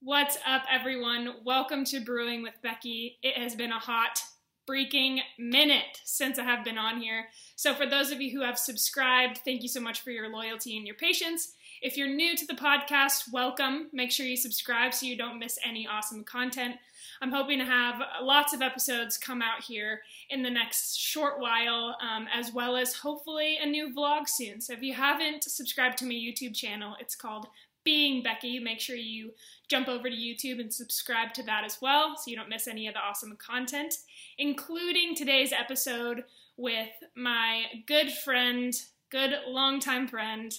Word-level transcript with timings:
What's 0.00 0.38
up, 0.46 0.62
everyone? 0.70 1.28
Welcome 1.44 1.84
to 1.86 1.98
Brewing 1.98 2.44
with 2.44 2.54
Becky. 2.62 3.18
It 3.20 3.36
has 3.36 3.56
been 3.56 3.72
a 3.72 3.80
hot 3.80 4.22
freaking 4.70 5.18
minute 5.40 6.00
since 6.04 6.38
I 6.38 6.44
have 6.44 6.64
been 6.64 6.78
on 6.78 7.00
here. 7.00 7.26
So, 7.56 7.74
for 7.74 7.84
those 7.84 8.12
of 8.12 8.20
you 8.20 8.30
who 8.30 8.44
have 8.44 8.60
subscribed, 8.60 9.40
thank 9.44 9.62
you 9.62 9.68
so 9.68 9.80
much 9.80 10.02
for 10.02 10.12
your 10.12 10.32
loyalty 10.32 10.76
and 10.76 10.86
your 10.86 10.94
patience. 10.94 11.52
If 11.82 11.96
you're 11.96 12.08
new 12.08 12.36
to 12.36 12.46
the 12.46 12.54
podcast, 12.54 13.32
welcome. 13.32 13.88
Make 13.92 14.12
sure 14.12 14.24
you 14.24 14.36
subscribe 14.36 14.94
so 14.94 15.04
you 15.04 15.16
don't 15.16 15.40
miss 15.40 15.58
any 15.66 15.88
awesome 15.88 16.22
content. 16.22 16.76
I'm 17.20 17.32
hoping 17.32 17.58
to 17.58 17.64
have 17.64 18.00
lots 18.22 18.52
of 18.52 18.62
episodes 18.62 19.18
come 19.18 19.42
out 19.42 19.64
here 19.64 20.02
in 20.30 20.44
the 20.44 20.50
next 20.50 20.96
short 20.96 21.40
while, 21.40 21.96
um, 22.00 22.28
as 22.32 22.52
well 22.52 22.76
as 22.76 22.94
hopefully 22.94 23.58
a 23.60 23.66
new 23.66 23.92
vlog 23.92 24.28
soon. 24.28 24.60
So 24.60 24.72
if 24.74 24.82
you 24.82 24.94
haven't 24.94 25.42
subscribed 25.42 25.98
to 25.98 26.04
my 26.04 26.12
YouTube 26.12 26.54
channel, 26.54 26.94
it's 27.00 27.16
called 27.16 27.48
Being 27.88 28.22
Becky. 28.22 28.58
Make 28.58 28.80
sure 28.80 28.96
you 28.96 29.32
jump 29.66 29.88
over 29.88 30.10
to 30.10 30.14
YouTube 30.14 30.60
and 30.60 30.70
subscribe 30.70 31.32
to 31.32 31.42
that 31.44 31.64
as 31.64 31.78
well 31.80 32.18
so 32.18 32.30
you 32.30 32.36
don't 32.36 32.50
miss 32.50 32.68
any 32.68 32.86
of 32.86 32.92
the 32.92 33.00
awesome 33.00 33.34
content, 33.36 33.94
including 34.36 35.14
today's 35.14 35.54
episode 35.54 36.24
with 36.58 36.90
my 37.16 37.62
good 37.86 38.12
friend, 38.12 38.74
good 39.08 39.32
longtime 39.46 40.06
friend, 40.06 40.52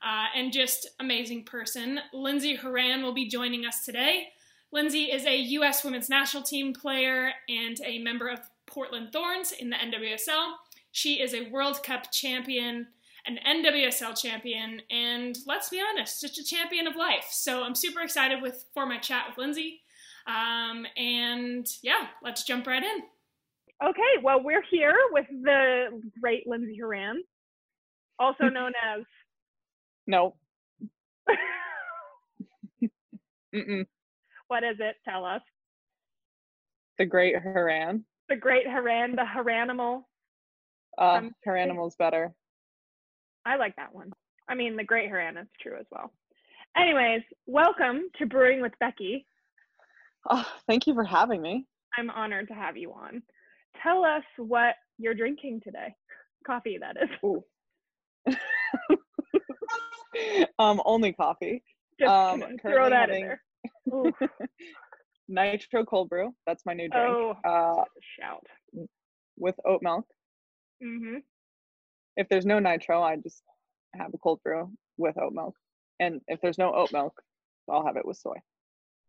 uh, 0.00 0.26
and 0.36 0.52
just 0.52 0.88
amazing 1.00 1.42
person. 1.42 1.98
Lindsey 2.14 2.54
Horan 2.54 3.02
will 3.02 3.14
be 3.14 3.26
joining 3.26 3.66
us 3.66 3.84
today. 3.84 4.28
Lindsey 4.70 5.10
is 5.10 5.26
a 5.26 5.36
U.S. 5.36 5.82
women's 5.82 6.08
national 6.08 6.44
team 6.44 6.72
player 6.72 7.32
and 7.48 7.80
a 7.84 7.98
member 7.98 8.28
of 8.28 8.38
Portland 8.66 9.08
Thorns 9.12 9.50
in 9.50 9.70
the 9.70 9.76
NWSL. 9.76 10.52
She 10.92 11.20
is 11.20 11.34
a 11.34 11.50
World 11.50 11.82
Cup 11.82 12.12
champion, 12.12 12.86
an 13.26 13.38
NWSL 13.46 14.16
champion, 14.20 14.80
and 14.90 15.36
let's 15.46 15.68
be 15.68 15.80
honest, 15.80 16.20
just 16.20 16.38
a 16.38 16.44
champion 16.44 16.86
of 16.86 16.96
life. 16.96 17.26
So 17.30 17.62
I'm 17.62 17.74
super 17.74 18.00
excited 18.00 18.40
with 18.42 18.64
for 18.74 18.86
my 18.86 18.98
chat 18.98 19.24
with 19.28 19.38
Lindsey. 19.38 19.80
Um, 20.26 20.86
and 20.96 21.66
yeah, 21.82 22.06
let's 22.22 22.44
jump 22.44 22.66
right 22.66 22.82
in. 22.82 23.02
Okay, 23.84 24.22
well, 24.22 24.42
we're 24.42 24.62
here 24.70 24.96
with 25.12 25.26
the 25.42 26.00
great 26.20 26.46
Lindsey 26.46 26.78
Horan, 26.80 27.22
also 28.18 28.44
known 28.44 28.72
as. 28.84 29.02
No. 30.06 30.34
Mm-mm. 33.54 33.86
What 34.48 34.64
is 34.64 34.76
it? 34.78 34.96
Tell 35.08 35.24
us. 35.24 35.42
The 36.98 37.06
Great 37.06 37.36
Horan. 37.40 38.04
The 38.28 38.36
Great 38.36 38.66
Horan, 38.66 39.12
the 39.16 39.22
Horanimal. 39.24 40.02
Uh, 40.98 41.02
Um, 41.02 41.34
Horanimal's 41.46 41.96
better. 41.96 42.32
I 43.46 43.56
like 43.56 43.76
that 43.76 43.94
one. 43.94 44.10
I 44.48 44.54
mean, 44.54 44.76
the 44.76 44.84
Great 44.84 45.08
Horan 45.08 45.36
is 45.36 45.46
true 45.62 45.76
as 45.78 45.86
well. 45.90 46.12
Anyways, 46.76 47.22
welcome 47.46 48.02
to 48.18 48.26
Brewing 48.26 48.60
with 48.60 48.72
Becky. 48.80 49.26
Oh, 50.28 50.44
thank 50.66 50.86
you 50.86 50.94
for 50.94 51.04
having 51.04 51.40
me. 51.40 51.66
I'm 51.96 52.10
honored 52.10 52.48
to 52.48 52.54
have 52.54 52.76
you 52.76 52.92
on. 52.92 53.22
Tell 53.82 54.04
us 54.04 54.24
what 54.36 54.74
you're 54.98 55.14
drinking 55.14 55.60
today. 55.64 55.94
Coffee, 56.46 56.78
that 56.80 56.96
is. 57.00 58.36
Um, 60.58 60.80
only 60.86 61.12
coffee. 61.12 61.62
Just 62.00 62.10
Um, 62.10 62.42
throw 62.62 62.88
that 62.88 63.10
in 63.10 63.20
there. 63.20 63.42
Nitro 65.28 65.84
cold 65.84 66.08
brew. 66.08 66.34
That's 66.46 66.64
my 66.64 66.72
new 66.72 66.88
drink. 66.88 67.14
oh, 67.14 67.36
Uh, 67.44 67.84
shout. 68.18 68.42
with 69.36 69.54
oat 69.66 69.82
milk. 69.82 70.06
hmm 70.82 71.16
If 72.16 72.28
there's 72.28 72.46
no 72.46 72.58
nitro, 72.58 73.02
I 73.02 73.16
just 73.16 73.42
have 73.94 74.12
a 74.14 74.18
cold 74.18 74.40
brew 74.42 74.70
with 74.96 75.18
oat 75.18 75.32
milk. 75.32 75.54
And 76.00 76.20
if 76.28 76.40
there's 76.40 76.58
no 76.58 76.72
oat 76.74 76.92
milk, 76.92 77.20
I'll 77.70 77.84
have 77.84 77.96
it 77.96 78.06
with 78.06 78.16
soy. 78.16 78.36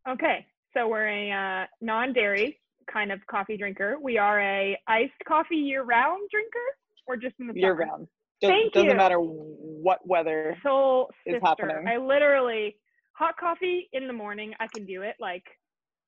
Okay, 0.08 0.46
so 0.74 0.88
we're 0.88 1.08
a 1.08 1.32
uh, 1.32 1.66
non-dairy 1.82 2.60
kind 2.92 3.12
of 3.12 3.26
coffee 3.28 3.58
drinker. 3.58 3.98
We 4.02 4.18
are 4.18 4.40
a 4.42 4.78
iced 4.88 5.12
coffee 5.28 5.56
year-round 5.56 6.30
drinker, 6.32 6.68
or 7.06 7.18
just 7.18 7.36
in 7.40 7.48
the 7.48 7.54
year-round. 7.54 8.08
Does, 8.40 8.50
Thank 8.50 8.74
doesn't 8.74 8.90
you. 8.90 8.96
matter 8.96 9.18
what 9.18 10.06
weather. 10.08 10.58
Soul 10.64 11.10
is 11.26 11.34
sister. 11.34 11.46
happening. 11.46 11.88
I 11.88 11.98
literally 11.98 12.78
hot 13.14 13.36
coffee 13.38 13.90
in 13.94 14.08
the 14.08 14.14
morning. 14.14 14.54
I 14.60 14.68
can 14.68 14.86
do 14.86 15.02
it 15.02 15.16
like 15.20 15.44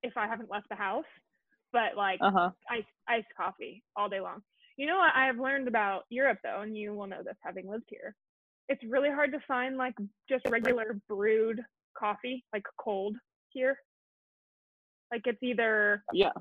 if 0.04 0.16
I 0.16 0.28
haven't 0.28 0.50
left 0.50 0.70
the 0.70 0.76
house, 0.76 1.06
but 1.74 1.98
like 1.98 2.22
Uh 2.22 2.32
huh. 2.32 2.50
iced 2.70 2.86
iced 3.08 3.28
coffee 3.36 3.84
all 3.96 4.08
day 4.08 4.20
long. 4.22 4.42
You 4.80 4.86
know 4.86 4.98
what 4.98 5.14
I've 5.14 5.38
learned 5.38 5.68
about 5.68 6.04
Europe 6.10 6.38
though, 6.42 6.62
and 6.62 6.76
you 6.76 6.94
will 6.94 7.06
know 7.06 7.22
this 7.22 7.36
having 7.44 7.70
lived 7.70 7.84
here. 7.90 8.16
It's 8.70 8.82
really 8.88 9.10
hard 9.10 9.34
to 9.34 9.40
find 9.46 9.76
like 9.76 9.94
just 10.30 10.46
regular 10.48 11.02
brewed 11.10 11.60
coffee, 11.98 12.46
like 12.54 12.64
cold 12.80 13.18
here. 13.50 13.78
Like 15.12 15.24
it's 15.26 15.44
either 15.44 16.06
Yeah. 16.14 16.32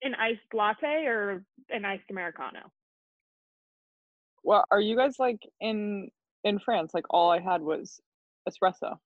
an 0.00 0.14
iced 0.14 0.54
latte 0.54 1.04
or 1.04 1.44
an 1.68 1.84
iced 1.84 2.10
americano. 2.10 2.60
Well, 4.44 4.64
are 4.70 4.80
you 4.80 4.96
guys 4.96 5.18
like 5.18 5.42
in 5.60 6.08
in 6.42 6.60
France? 6.60 6.94
Like 6.94 7.04
all 7.10 7.30
I 7.30 7.40
had 7.40 7.60
was 7.60 8.00
espresso, 8.48 8.96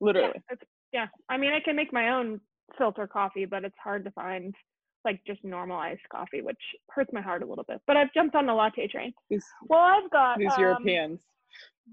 literally. 0.00 0.42
Yeah, 0.50 0.56
yeah. 0.92 1.06
I 1.28 1.36
mean, 1.36 1.52
I 1.52 1.60
can 1.60 1.76
make 1.76 1.92
my 1.92 2.10
own 2.10 2.40
filter 2.76 3.06
coffee, 3.06 3.44
but 3.44 3.64
it's 3.64 3.78
hard 3.80 4.02
to 4.04 4.10
find 4.10 4.52
like 5.06 5.22
just 5.26 5.42
normal 5.42 5.78
iced 5.78 6.06
coffee, 6.10 6.42
which 6.42 6.58
hurts 6.90 7.10
my 7.14 7.22
heart 7.22 7.42
a 7.42 7.46
little 7.46 7.64
bit. 7.66 7.80
But 7.86 7.96
I've 7.96 8.12
jumped 8.12 8.34
on 8.34 8.44
the 8.44 8.52
latte 8.52 8.86
train. 8.88 9.14
These 9.30 9.46
Well, 9.70 9.80
I've 9.80 10.10
got 10.10 10.38
these 10.38 10.52
um, 10.52 10.60
Europeans. 10.60 11.20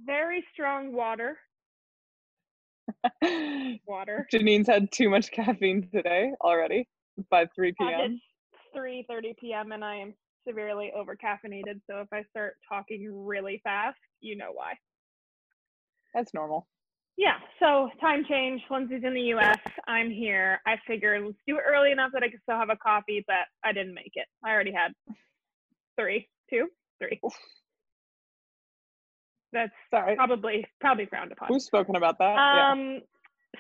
very 0.06 0.44
strong 0.52 0.92
water. 0.92 1.38
Water. 3.88 4.28
Janine's 4.32 4.68
had 4.68 4.92
too 4.92 5.10
much 5.10 5.32
caffeine 5.32 5.88
today 5.94 6.32
already 6.42 6.88
by 7.30 7.48
3 7.56 7.70
Uh, 7.70 7.74
p.m. 7.78 8.02
it's 8.02 8.24
3:30 8.76 9.38
p.m. 9.40 9.72
and 9.72 9.86
I 9.86 9.96
am 9.96 10.14
severely 10.46 10.92
over 10.96 11.16
caffeinated. 11.16 11.80
So 11.90 12.02
if 12.02 12.08
I 12.12 12.24
start 12.32 12.56
talking 12.68 13.26
really 13.26 13.62
fast, 13.64 13.98
you 14.20 14.36
know 14.36 14.52
why. 14.54 14.74
That's 16.14 16.34
normal. 16.34 16.68
Yeah, 17.18 17.36
so 17.60 17.90
time 18.02 18.26
change. 18.28 18.62
Lindsey's 18.72 19.04
in 19.04 19.14
the 19.14 19.34
US. 19.36 19.60
I'm 19.88 20.10
here. 20.10 20.60
I 20.66 20.76
figured 20.88 21.24
let's 21.24 21.38
do 21.48 21.58
it 21.58 21.64
early 21.68 21.92
enough 21.92 22.12
that 22.14 22.24
I 22.24 22.30
could 22.30 22.40
still 22.42 22.58
have 22.58 22.70
a 22.70 22.76
coffee, 22.76 23.24
but 23.28 23.46
I 23.64 23.72
didn't 23.72 23.94
make 23.94 24.14
it. 24.16 24.26
I 24.44 24.52
already 24.52 24.74
had 24.74 24.94
three, 26.00 26.28
two, 26.50 26.68
three. 27.00 27.20
That's 29.52 29.72
Sorry. 29.92 30.16
probably 30.16 30.66
probably 30.82 31.06
frowned 31.06 31.32
upon. 31.32 31.50
Who's 31.50 31.66
spoken 31.66 31.96
about 31.96 32.18
that? 32.18 32.36
yeah. 32.36 32.72
Um, 32.72 33.02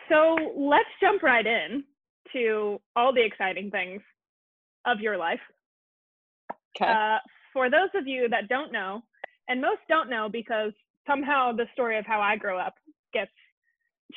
so 0.09 0.35
let's 0.58 0.90
jump 1.00 1.22
right 1.22 1.46
in 1.46 1.84
to 2.34 2.80
all 2.96 3.14
the 3.14 3.24
exciting 3.24 3.70
things 3.70 4.02
of 4.85 5.00
your 5.00 5.18
life. 5.18 5.40
Okay. 6.75 6.91
Uh, 6.91 7.20
for 7.53 7.70
those 7.70 7.90
of 7.94 8.08
you 8.08 8.28
that 8.30 8.50
don't 8.50 8.72
know, 8.72 9.03
and 9.47 9.62
most 9.62 9.81
don't 9.88 10.09
know 10.09 10.30
because 10.31 10.72
somehow 11.06 11.52
the 11.52 11.68
story 11.74 12.00
of 12.00 12.06
how 12.06 12.20
I 12.20 12.35
grew 12.35 12.58
up 12.58 12.74
gets 13.14 13.31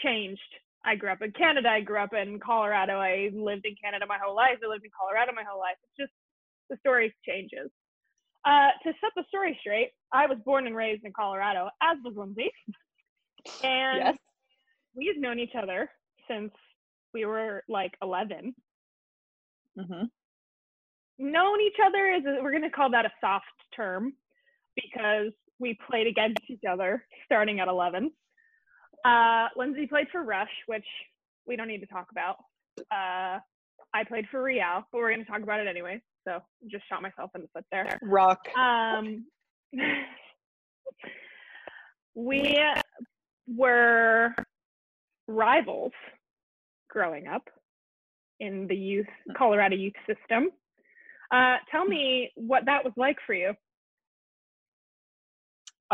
changed. 0.02 0.40
I 0.84 0.94
grew 0.94 1.10
up 1.10 1.22
in 1.22 1.32
Canada. 1.32 1.68
I 1.68 1.80
grew 1.80 1.98
up 1.98 2.14
in 2.14 2.38
Colorado. 2.38 2.98
I 2.98 3.30
lived 3.34 3.66
in 3.66 3.74
Canada 3.82 4.06
my 4.06 4.18
whole 4.22 4.36
life. 4.36 4.58
I 4.64 4.68
lived 4.68 4.84
in 4.84 4.90
Colorado 4.98 5.32
my 5.34 5.42
whole 5.42 5.58
life. 5.58 5.76
It's 5.82 6.08
just 6.08 6.12
the 6.70 6.76
story 6.78 7.12
changes. 7.26 7.70
Uh, 8.44 8.70
to 8.84 8.92
set 9.00 9.10
the 9.16 9.24
story 9.28 9.58
straight, 9.60 9.90
I 10.12 10.26
was 10.26 10.38
born 10.44 10.68
and 10.68 10.76
raised 10.76 11.04
in 11.04 11.12
Colorado, 11.12 11.68
as 11.82 11.98
was 12.04 12.14
Lindsey. 12.16 12.52
And 13.64 13.98
yes. 13.98 14.16
we've 14.94 15.18
known 15.20 15.40
each 15.40 15.54
other 15.60 15.88
since 16.28 16.52
we 17.12 17.24
were 17.24 17.62
like 17.68 17.92
11. 18.02 18.54
Mm-hmm. 19.78 20.04
known 21.18 21.60
each 21.60 21.76
other 21.86 22.06
is 22.14 22.24
a, 22.24 22.42
we're 22.42 22.50
going 22.50 22.62
to 22.62 22.70
call 22.70 22.90
that 22.92 23.04
a 23.04 23.12
soft 23.20 23.44
term 23.76 24.14
because 24.74 25.32
we 25.58 25.78
played 25.90 26.06
against 26.06 26.40
each 26.48 26.64
other 26.66 27.04
starting 27.26 27.60
at 27.60 27.68
11 27.68 28.10
uh, 29.06 29.48
lindsey 29.56 29.86
played 29.86 30.06
for 30.10 30.22
rush 30.22 30.50
which 30.66 30.86
we 31.46 31.56
don't 31.56 31.68
need 31.68 31.80
to 31.80 31.86
talk 31.86 32.08
about 32.10 32.36
uh, 32.92 33.38
i 33.94 34.04
played 34.06 34.26
for 34.30 34.42
real 34.42 34.82
but 34.92 34.98
we're 34.98 35.12
going 35.12 35.24
to 35.24 35.30
talk 35.30 35.42
about 35.42 35.60
it 35.60 35.66
anyway 35.66 36.00
so 36.26 36.40
just 36.70 36.84
shot 36.88 37.02
myself 37.02 37.30
in 37.34 37.42
the 37.42 37.48
foot 37.54 37.64
there 37.70 37.98
Rock. 38.02 38.40
um, 38.56 39.24
we 42.14 42.58
were 43.46 44.34
rivals 45.28 45.92
growing 46.88 47.26
up 47.28 47.48
in 48.40 48.66
the 48.66 48.76
youth 48.76 49.06
Colorado 49.36 49.76
youth 49.76 49.94
system. 50.06 50.48
Uh, 51.32 51.56
tell 51.70 51.84
me 51.84 52.30
what 52.36 52.64
that 52.66 52.84
was 52.84 52.92
like 52.96 53.16
for 53.26 53.34
you. 53.34 53.48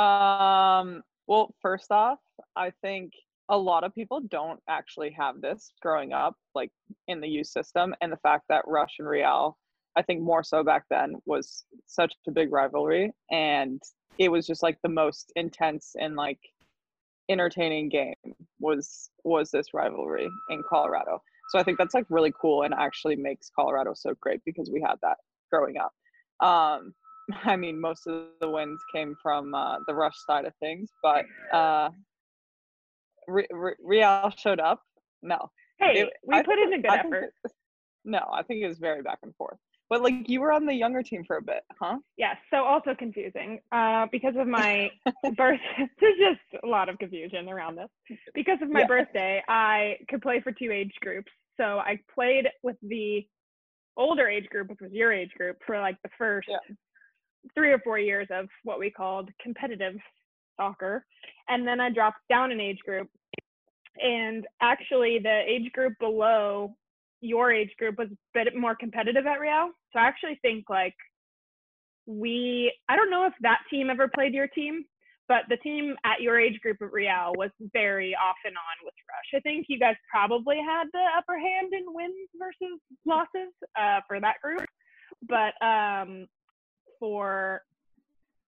Um, 0.03 1.03
well, 1.27 1.55
first 1.61 1.91
off, 1.91 2.19
I 2.57 2.73
think 2.83 3.13
a 3.49 3.57
lot 3.57 3.85
of 3.85 3.95
people 3.95 4.21
don't 4.31 4.61
actually 4.69 5.11
have 5.19 5.41
this 5.41 5.73
growing 5.81 6.13
up, 6.13 6.37
like 6.55 6.71
in 7.09 7.21
the 7.21 7.29
youth 7.29 7.49
system, 7.49 7.95
and 8.01 8.13
the 8.13 8.17
fact 8.19 8.45
that 8.49 8.65
Rush 8.67 8.97
and 8.99 9.09
Real, 9.09 9.59
I 9.97 10.03
think 10.03 10.23
more 10.23 10.43
so 10.43 10.63
back 10.63 10.85
then, 10.91 11.17
was 11.27 11.65
such 11.87 12.15
a 12.27 12.31
big 12.31 12.53
rivalry, 12.53 13.13
and 13.31 13.81
it 14.19 14.31
was 14.31 14.47
just 14.47 14.63
like 14.63 14.79
the 14.83 14.89
most 14.89 15.33
intense 15.37 15.95
and 15.99 16.17
like 16.17 16.39
entertaining 17.29 17.89
game 17.89 18.15
was 18.61 19.11
was 19.25 19.51
this 19.51 19.75
rivalry 19.75 20.31
in 20.51 20.63
Colorado. 20.69 21.23
So 21.51 21.59
I 21.59 21.63
think 21.63 21.79
that's 21.79 21.95
like 21.95 22.07
really 22.09 22.33
cool 22.41 22.63
and 22.63 22.73
actually 22.73 23.17
makes 23.17 23.51
Colorado 23.55 23.93
so 23.95 24.15
great 24.21 24.41
because 24.45 24.71
we 24.73 24.81
had 24.81 24.97
that 25.03 25.19
growing 25.51 25.77
up. 25.77 25.93
Um, 26.47 26.95
I 27.45 27.57
mean, 27.57 27.81
most 27.81 28.07
of 28.07 28.29
the 28.41 28.49
wins 28.49 28.81
came 28.93 29.17
from 29.23 29.55
uh, 29.55 29.79
the 29.87 29.95
rush 29.95 30.17
side 30.27 30.45
of 30.45 30.55
things, 30.61 30.91
but 31.03 31.25
uh, 31.53 31.91
Real 33.29 34.33
showed 34.37 34.61
up. 34.61 34.81
No. 35.23 35.51
Hey, 35.79 36.01
it, 36.01 36.11
we 36.27 36.37
I 36.37 36.43
put 36.43 36.59
in 36.59 36.73
a 36.73 36.79
good 36.79 36.91
effort. 36.91 37.33
no, 38.05 38.21
I 38.33 38.43
think 38.43 38.63
it 38.63 38.69
was 38.69 38.79
very 38.79 39.03
back 39.03 39.19
and 39.23 39.35
forth. 39.37 39.59
But 39.93 40.03
like 40.03 40.27
you 40.27 40.41
were 40.41 40.53
on 40.53 40.65
the 40.65 40.73
younger 40.73 41.03
team 41.03 41.23
for 41.27 41.37
a 41.37 41.43
bit, 41.43 41.65
huh? 41.79 41.99
Yes. 42.17 42.39
Yeah, 42.51 42.59
so 42.59 42.65
also 42.65 42.95
confusing 42.95 43.61
uh, 43.73 44.07
because 44.11 44.35
of 44.39 44.47
my 44.47 44.91
birth. 45.37 45.61
There's 46.01 46.19
just 46.19 46.65
a 46.65 46.67
lot 46.67 46.89
of 46.89 46.99
confusion 46.99 47.47
around 47.49 47.77
this. 47.77 48.19
Because 48.33 48.57
of 48.63 48.71
my 48.71 48.81
yeah. 48.81 48.87
birthday, 48.87 49.43
I 49.49 49.99
could 50.09 50.23
play 50.23 50.41
for 50.41 50.51
two 50.51 50.73
age 50.73 50.93
groups. 51.03 51.31
So 51.61 51.79
I 51.79 51.99
played 52.15 52.49
with 52.63 52.77
the 52.81 53.27
older 53.99 54.29
age 54.29 54.49
group, 54.49 54.71
which 54.71 54.81
was 54.81 54.93
your 54.93 55.13
age 55.13 55.33
group, 55.37 55.59
for 55.67 55.79
like 55.79 55.97
the 56.03 56.11
first 56.17 56.49
yeah. 56.49 56.75
three 57.55 57.71
or 57.71 57.79
four 57.81 57.99
years 57.99 58.29
of 58.31 58.49
what 58.65 58.79
we 58.79 58.91
called 58.91 59.29
competitive 59.43 59.97
soccer. 60.57 61.05
And 61.49 61.67
then 61.67 61.81
I 61.81 61.91
dropped 61.91 62.21
down 62.29 62.53
an 62.53 62.61
age 62.61 62.79
group. 62.85 63.09
And 63.99 64.47
actually, 64.61 65.19
the 65.23 65.43
age 65.47 65.71
group 65.73 65.95
below 66.01 66.75
your 67.21 67.53
age 67.53 67.71
group 67.79 67.99
was 67.99 68.09
a 68.11 68.17
bit 68.35 68.57
more 68.57 68.75
competitive 68.75 69.27
at 69.27 69.41
Real. 69.41 69.71
So 69.93 69.99
I 69.99 70.07
actually 70.07 70.39
think 70.43 70.65
like 70.69 70.95
we, 72.07 72.73
I 72.89 72.97
don't 72.97 73.11
know 73.11 73.27
if 73.27 73.33
that 73.43 73.61
team 73.71 73.91
ever 73.91 74.09
played 74.09 74.35
your 74.35 74.49
team, 74.49 74.85
but 75.29 75.43
the 75.49 75.57
team 75.59 75.95
at 76.05 76.21
your 76.21 76.39
age 76.39 76.61
group 76.61 76.79
at 76.83 76.93
Real 76.93 77.33
was 77.37 77.51
very 77.73 78.15
off 78.15 78.37
and 78.45 78.57
on 78.57 78.85
with 78.85 78.95
Rush. 79.09 79.39
I 79.39 79.41
think 79.41 79.67
you 79.69 79.79
guys 79.79 79.95
probably 80.11 80.57
had 80.57 80.85
the 80.93 81.05
upper 81.17 81.39
hand 81.39 81.73
in 81.73 81.85
wins 81.87 82.29
versus 82.39 82.81
losses 83.07 83.53
uh, 83.79 84.01
for 84.09 84.21
that 84.21 84.41
group. 84.43 84.67
But 85.29 85.55
um, 85.65 86.27
for 86.99 87.63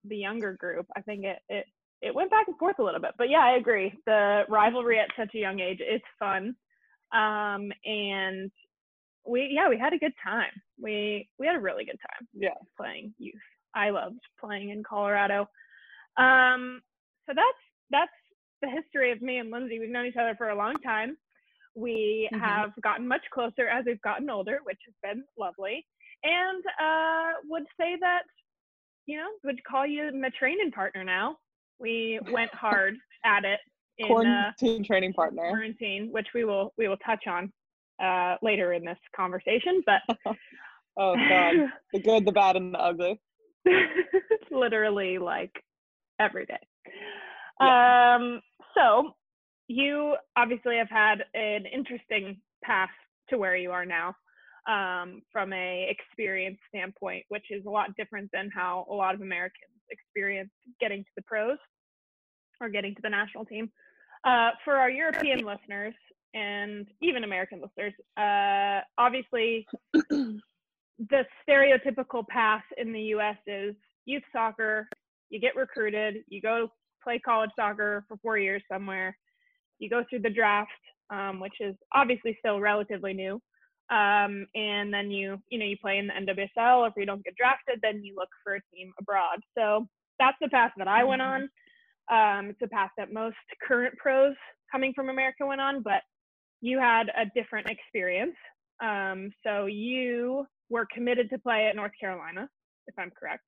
the 0.03 0.17
younger 0.17 0.53
group, 0.53 0.85
I 0.97 1.01
think 1.01 1.23
it, 1.23 1.39
it 1.47 1.65
it 2.05 2.13
went 2.13 2.29
back 2.29 2.47
and 2.47 2.57
forth 2.57 2.77
a 2.79 2.83
little 2.83 3.01
bit. 3.01 3.11
But 3.17 3.29
yeah, 3.29 3.43
I 3.43 3.57
agree. 3.57 3.93
The 4.05 4.43
rivalry 4.47 4.99
at 4.99 5.09
such 5.17 5.33
a 5.33 5.39
young 5.39 5.59
age 5.59 5.79
is 5.79 6.01
fun. 6.19 6.55
Um, 7.11 7.71
and 7.83 8.51
we 9.27 9.49
yeah, 9.51 9.69
we 9.69 9.77
had 9.77 9.93
a 9.93 9.97
good 9.97 10.13
time. 10.23 10.51
We 10.79 11.27
we 11.39 11.47
had 11.47 11.55
a 11.55 11.59
really 11.59 11.85
good 11.85 11.99
time. 11.99 12.27
Yeah. 12.33 12.49
Playing 12.77 13.13
youth. 13.17 13.33
I 13.73 13.89
loved 13.89 14.19
playing 14.39 14.69
in 14.69 14.83
Colorado. 14.83 15.49
Um, 16.17 16.81
so 17.25 17.33
that's 17.35 17.63
that's 17.89 18.11
the 18.61 18.69
history 18.69 19.11
of 19.11 19.21
me 19.21 19.37
and 19.37 19.49
Lindsey. 19.49 19.79
We've 19.79 19.89
known 19.89 20.05
each 20.05 20.15
other 20.15 20.35
for 20.37 20.49
a 20.49 20.55
long 20.55 20.75
time. 20.83 21.17
We 21.75 22.29
mm-hmm. 22.31 22.43
have 22.43 22.71
gotten 22.81 23.07
much 23.07 23.23
closer 23.33 23.67
as 23.67 23.83
we've 23.85 24.01
gotten 24.01 24.29
older, 24.29 24.59
which 24.63 24.79
has 24.85 24.95
been 25.03 25.23
lovely. 25.37 25.85
And 26.23 26.63
uh, 26.81 27.33
would 27.49 27.65
say 27.79 27.97
that, 27.99 28.23
you 29.05 29.17
know, 29.17 29.27
would 29.43 29.63
call 29.63 29.85
you 29.85 30.11
my 30.13 30.29
training 30.39 30.71
partner 30.71 31.03
now. 31.03 31.37
We 31.79 32.19
went 32.31 32.53
hard 32.53 32.95
at 33.25 33.43
it 33.43 33.59
in 33.97 34.07
quarantine 34.07 34.81
uh, 34.81 34.85
training 34.85 35.13
partner. 35.13 35.49
Quarantine, 35.49 36.09
which 36.11 36.27
we 36.33 36.45
will 36.45 36.73
we 36.77 36.87
will 36.87 36.97
touch 36.97 37.25
on 37.27 37.51
uh, 38.03 38.35
later 38.41 38.73
in 38.73 38.83
this 38.83 38.97
conversation. 39.15 39.81
But 39.85 40.01
oh 40.97 41.15
god, 41.15 41.55
the 41.93 41.99
good, 41.99 42.25
the 42.25 42.31
bad, 42.31 42.55
and 42.55 42.73
the 42.73 42.79
ugly. 42.79 43.19
literally 44.51 45.17
like 45.17 45.51
every 46.19 46.45
day. 46.45 46.59
Yeah. 47.59 48.15
Um, 48.15 48.41
so 48.75 49.11
you 49.67 50.15
obviously 50.35 50.77
have 50.77 50.89
had 50.89 51.23
an 51.33 51.65
interesting 51.65 52.39
path 52.63 52.89
to 53.29 53.37
where 53.37 53.55
you 53.55 53.71
are 53.71 53.85
now 53.85 54.15
um, 54.67 55.21
from 55.31 55.53
a 55.53 55.87
experience 55.89 56.57
standpoint, 56.69 57.25
which 57.29 57.45
is 57.49 57.65
a 57.65 57.69
lot 57.69 57.95
different 57.97 58.29
than 58.33 58.49
how 58.53 58.85
a 58.89 58.93
lot 58.93 59.15
of 59.15 59.21
Americans 59.21 59.74
experience 59.89 60.49
getting 60.79 61.03
to 61.03 61.09
the 61.15 61.21
pros 61.23 61.57
or 62.61 62.69
getting 62.69 62.95
to 62.95 63.01
the 63.01 63.09
national 63.09 63.45
team. 63.45 63.69
Uh, 64.25 64.51
for 64.63 64.75
our 64.75 64.89
European 64.89 65.45
listeners 65.45 65.93
and 66.33 66.87
even 67.01 67.23
American 67.23 67.61
listeners, 67.61 67.93
uh, 68.17 68.81
obviously 68.97 69.67
the 69.93 71.25
stereotypical 71.47 72.27
path 72.27 72.63
in 72.77 72.91
the 72.91 73.01
U.S. 73.01 73.37
is 73.45 73.75
youth 74.05 74.23
soccer, 74.33 74.87
you 75.29 75.39
get 75.39 75.55
recruited, 75.55 76.23
you 76.27 76.41
go 76.41 76.69
play 77.03 77.19
college 77.19 77.51
soccer 77.55 78.03
for 78.07 78.17
four 78.17 78.37
years 78.37 78.63
somewhere, 78.71 79.15
you 79.79 79.89
go 79.89 80.03
through 80.09 80.19
the 80.19 80.29
draft, 80.29 80.71
um, 81.09 81.39
which 81.39 81.55
is 81.59 81.75
obviously 81.93 82.35
still 82.39 82.59
relatively 82.59 83.13
new, 83.13 83.39
um, 83.89 84.47
and 84.55 84.93
then 84.93 85.11
you 85.11 85.39
you 85.49 85.59
know 85.59 85.65
you 85.65 85.77
play 85.77 85.97
in 85.97 86.07
the 86.07 86.13
NWSL. 86.13 86.87
If 86.87 86.93
you 86.97 87.05
don't 87.05 87.23
get 87.23 87.35
drafted, 87.35 87.79
then 87.81 88.03
you 88.03 88.15
look 88.15 88.29
for 88.43 88.55
a 88.55 88.61
team 88.73 88.91
abroad. 88.99 89.39
So 89.57 89.87
that's 90.19 90.37
the 90.41 90.49
path 90.49 90.71
that 90.77 90.87
I 90.87 91.03
went 91.03 91.21
mm-hmm. 91.21 91.43
on. 92.09 92.39
Um, 92.39 92.49
it's 92.49 92.61
a 92.61 92.67
path 92.67 92.91
that 92.97 93.11
most 93.11 93.35
current 93.67 93.95
pros 93.97 94.35
coming 94.71 94.93
from 94.95 95.09
America 95.09 95.45
went 95.45 95.61
on, 95.61 95.81
but 95.81 96.01
you 96.61 96.79
had 96.79 97.07
a 97.09 97.25
different 97.35 97.67
experience. 97.69 98.35
Um, 98.81 99.31
so 99.45 99.65
you 99.65 100.45
were 100.69 100.87
committed 100.93 101.29
to 101.29 101.39
play 101.39 101.67
at 101.67 101.75
North 101.75 101.91
Carolina, 101.99 102.49
if 102.87 102.95
I'm 102.97 103.11
correct. 103.11 103.45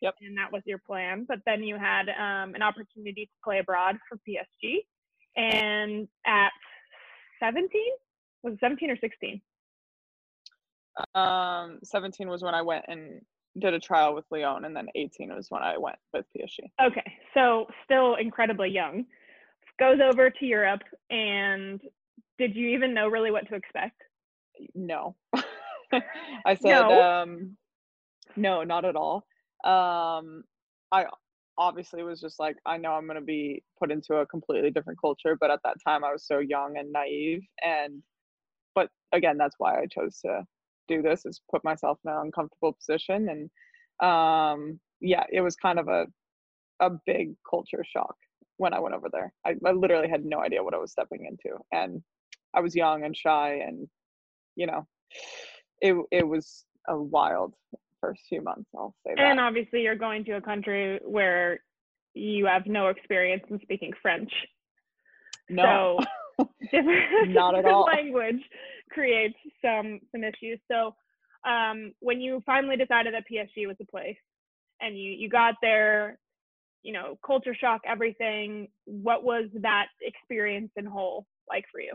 Yep. 0.00 0.14
And 0.22 0.36
that 0.36 0.52
was 0.52 0.62
your 0.66 0.78
plan. 0.78 1.26
But 1.28 1.38
then 1.46 1.62
you 1.62 1.76
had 1.76 2.08
um, 2.08 2.54
an 2.54 2.62
opportunity 2.62 3.26
to 3.26 3.32
play 3.44 3.60
abroad 3.60 3.96
for 4.08 4.18
PSG. 4.28 4.78
And 5.36 6.08
at 6.26 6.50
17, 7.40 7.68
was 8.42 8.54
it 8.54 8.60
17 8.60 8.90
or 8.90 8.96
16? 8.96 9.40
Um, 11.14 11.78
17 11.84 12.28
was 12.28 12.42
when 12.42 12.54
I 12.54 12.62
went 12.62 12.84
and 12.88 13.20
did 13.58 13.74
a 13.74 13.80
trial 13.80 14.14
with 14.14 14.24
Lyon, 14.30 14.64
and 14.64 14.74
then 14.74 14.88
18 14.94 15.34
was 15.34 15.46
when 15.50 15.62
I 15.62 15.76
went 15.78 15.96
with 16.12 16.26
PSG. 16.36 16.70
Okay, 16.84 17.12
so 17.34 17.66
still 17.84 18.16
incredibly 18.16 18.70
young. 18.70 19.04
Goes 19.78 19.98
over 20.02 20.30
to 20.30 20.46
Europe, 20.46 20.82
and 21.10 21.80
did 22.38 22.54
you 22.54 22.68
even 22.70 22.94
know 22.94 23.08
really 23.08 23.30
what 23.30 23.48
to 23.48 23.54
expect? 23.54 24.00
No. 24.74 25.16
I 26.44 26.54
said, 26.54 26.80
no. 26.80 27.02
um, 27.02 27.56
no, 28.36 28.64
not 28.64 28.84
at 28.84 28.96
all. 28.96 29.24
Um, 29.64 30.44
I 30.90 31.06
obviously 31.58 32.02
was 32.02 32.20
just 32.20 32.38
like, 32.38 32.56
I 32.66 32.76
know 32.76 32.92
I'm 32.92 33.06
going 33.06 33.18
to 33.18 33.24
be 33.24 33.62
put 33.78 33.90
into 33.90 34.16
a 34.16 34.26
completely 34.26 34.70
different 34.70 35.00
culture, 35.00 35.36
but 35.38 35.50
at 35.50 35.60
that 35.64 35.76
time 35.86 36.04
I 36.04 36.12
was 36.12 36.26
so 36.26 36.38
young 36.38 36.76
and 36.78 36.92
naive. 36.92 37.42
And, 37.62 38.02
but 38.74 38.88
again, 39.12 39.36
that's 39.38 39.56
why 39.58 39.80
I 39.80 39.86
chose 39.86 40.18
to 40.20 40.44
do 40.88 41.02
this 41.02 41.24
is 41.24 41.40
put 41.50 41.64
myself 41.64 41.98
in 42.04 42.10
an 42.10 42.18
uncomfortable 42.24 42.72
position. 42.72 43.28
And, 43.28 43.50
um, 44.08 44.80
yeah, 45.00 45.24
it 45.30 45.40
was 45.40 45.56
kind 45.56 45.78
of 45.78 45.88
a, 45.88 46.06
a 46.80 46.90
big 47.06 47.34
culture 47.48 47.84
shock 47.84 48.16
when 48.56 48.74
I 48.74 48.80
went 48.80 48.94
over 48.94 49.08
there. 49.12 49.32
I, 49.46 49.54
I 49.64 49.72
literally 49.72 50.08
had 50.08 50.24
no 50.24 50.40
idea 50.40 50.62
what 50.62 50.74
I 50.74 50.78
was 50.78 50.92
stepping 50.92 51.26
into. 51.26 51.58
And 51.72 52.02
I 52.54 52.60
was 52.60 52.74
young 52.74 53.04
and 53.04 53.16
shy 53.16 53.62
and, 53.66 53.88
you 54.56 54.66
know, 54.66 54.86
it, 55.80 55.96
it 56.10 56.26
was 56.26 56.64
a 56.88 56.96
wild 56.96 57.54
first 58.00 58.22
few 58.28 58.42
months. 58.42 58.68
I'll 58.76 58.94
say 59.06 59.14
that. 59.16 59.22
And 59.22 59.40
obviously, 59.40 59.82
you're 59.82 59.96
going 59.96 60.24
to 60.24 60.32
a 60.32 60.40
country 60.40 61.00
where 61.04 61.60
you 62.14 62.46
have 62.46 62.66
no 62.66 62.88
experience 62.88 63.44
in 63.48 63.60
speaking 63.60 63.92
French. 64.02 64.30
No, 65.52 65.98
so 66.38 66.46
different, 66.70 67.28
not 67.28 67.54
at 67.54 67.66
all. 67.66 67.84
Language 67.84 68.42
creates 68.90 69.36
some 69.62 70.00
some 70.10 70.24
issues. 70.24 70.58
So 70.70 70.94
um, 71.48 71.92
when 72.00 72.20
you 72.20 72.42
finally 72.46 72.76
decided 72.76 73.14
that 73.14 73.24
PSG 73.30 73.66
was 73.66 73.76
the 73.78 73.86
place, 73.86 74.16
and 74.80 74.98
you 74.98 75.12
you 75.12 75.28
got 75.28 75.54
there, 75.60 76.18
you 76.82 76.92
know, 76.92 77.18
culture 77.24 77.54
shock, 77.54 77.82
everything. 77.86 78.68
What 78.86 79.24
was 79.24 79.44
that 79.60 79.86
experience 80.00 80.70
in 80.76 80.86
whole 80.86 81.26
like 81.48 81.64
for 81.70 81.80
you? 81.80 81.92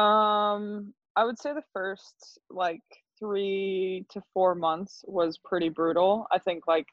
Um, 0.00 0.92
I 1.16 1.24
would 1.24 1.38
say 1.38 1.52
the 1.54 1.62
first 1.72 2.38
like 2.50 2.82
three 3.18 4.04
to 4.10 4.22
four 4.32 4.54
months 4.54 5.04
was 5.06 5.38
pretty 5.38 5.68
brutal. 5.68 6.26
I 6.30 6.38
think 6.38 6.66
like 6.66 6.88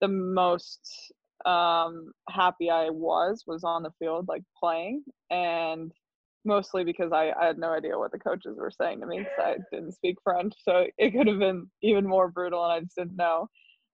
the 0.00 0.08
most 0.08 1.12
um, 1.46 2.12
happy 2.28 2.70
I 2.70 2.90
was 2.90 3.44
was 3.46 3.64
on 3.64 3.82
the 3.82 3.92
field, 3.98 4.26
like 4.28 4.42
playing, 4.58 5.04
and 5.30 5.92
mostly 6.44 6.84
because 6.84 7.12
I, 7.12 7.32
I 7.32 7.46
had 7.46 7.58
no 7.58 7.70
idea 7.70 7.98
what 7.98 8.12
the 8.12 8.18
coaches 8.18 8.56
were 8.58 8.70
saying 8.70 9.00
to 9.00 9.06
me 9.06 9.18
because 9.18 9.38
I 9.38 9.56
didn't 9.74 9.92
speak 9.92 10.16
French, 10.24 10.54
so 10.62 10.86
it 10.98 11.12
could 11.12 11.26
have 11.26 11.38
been 11.38 11.68
even 11.82 12.06
more 12.06 12.28
brutal, 12.30 12.64
and 12.64 12.72
I 12.72 12.80
just 12.80 12.96
didn't 12.96 13.16
know. 13.16 13.48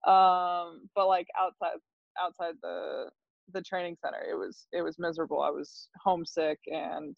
Um, 0.06 0.88
but 0.94 1.08
like 1.08 1.26
outside 1.38 1.78
outside 2.20 2.54
the 2.62 3.10
the 3.52 3.62
training 3.62 3.96
center, 4.02 4.22
it 4.30 4.34
was 4.34 4.66
it 4.72 4.82
was 4.82 4.98
miserable. 4.98 5.42
I 5.42 5.50
was 5.50 5.88
homesick, 6.02 6.58
and 6.66 7.16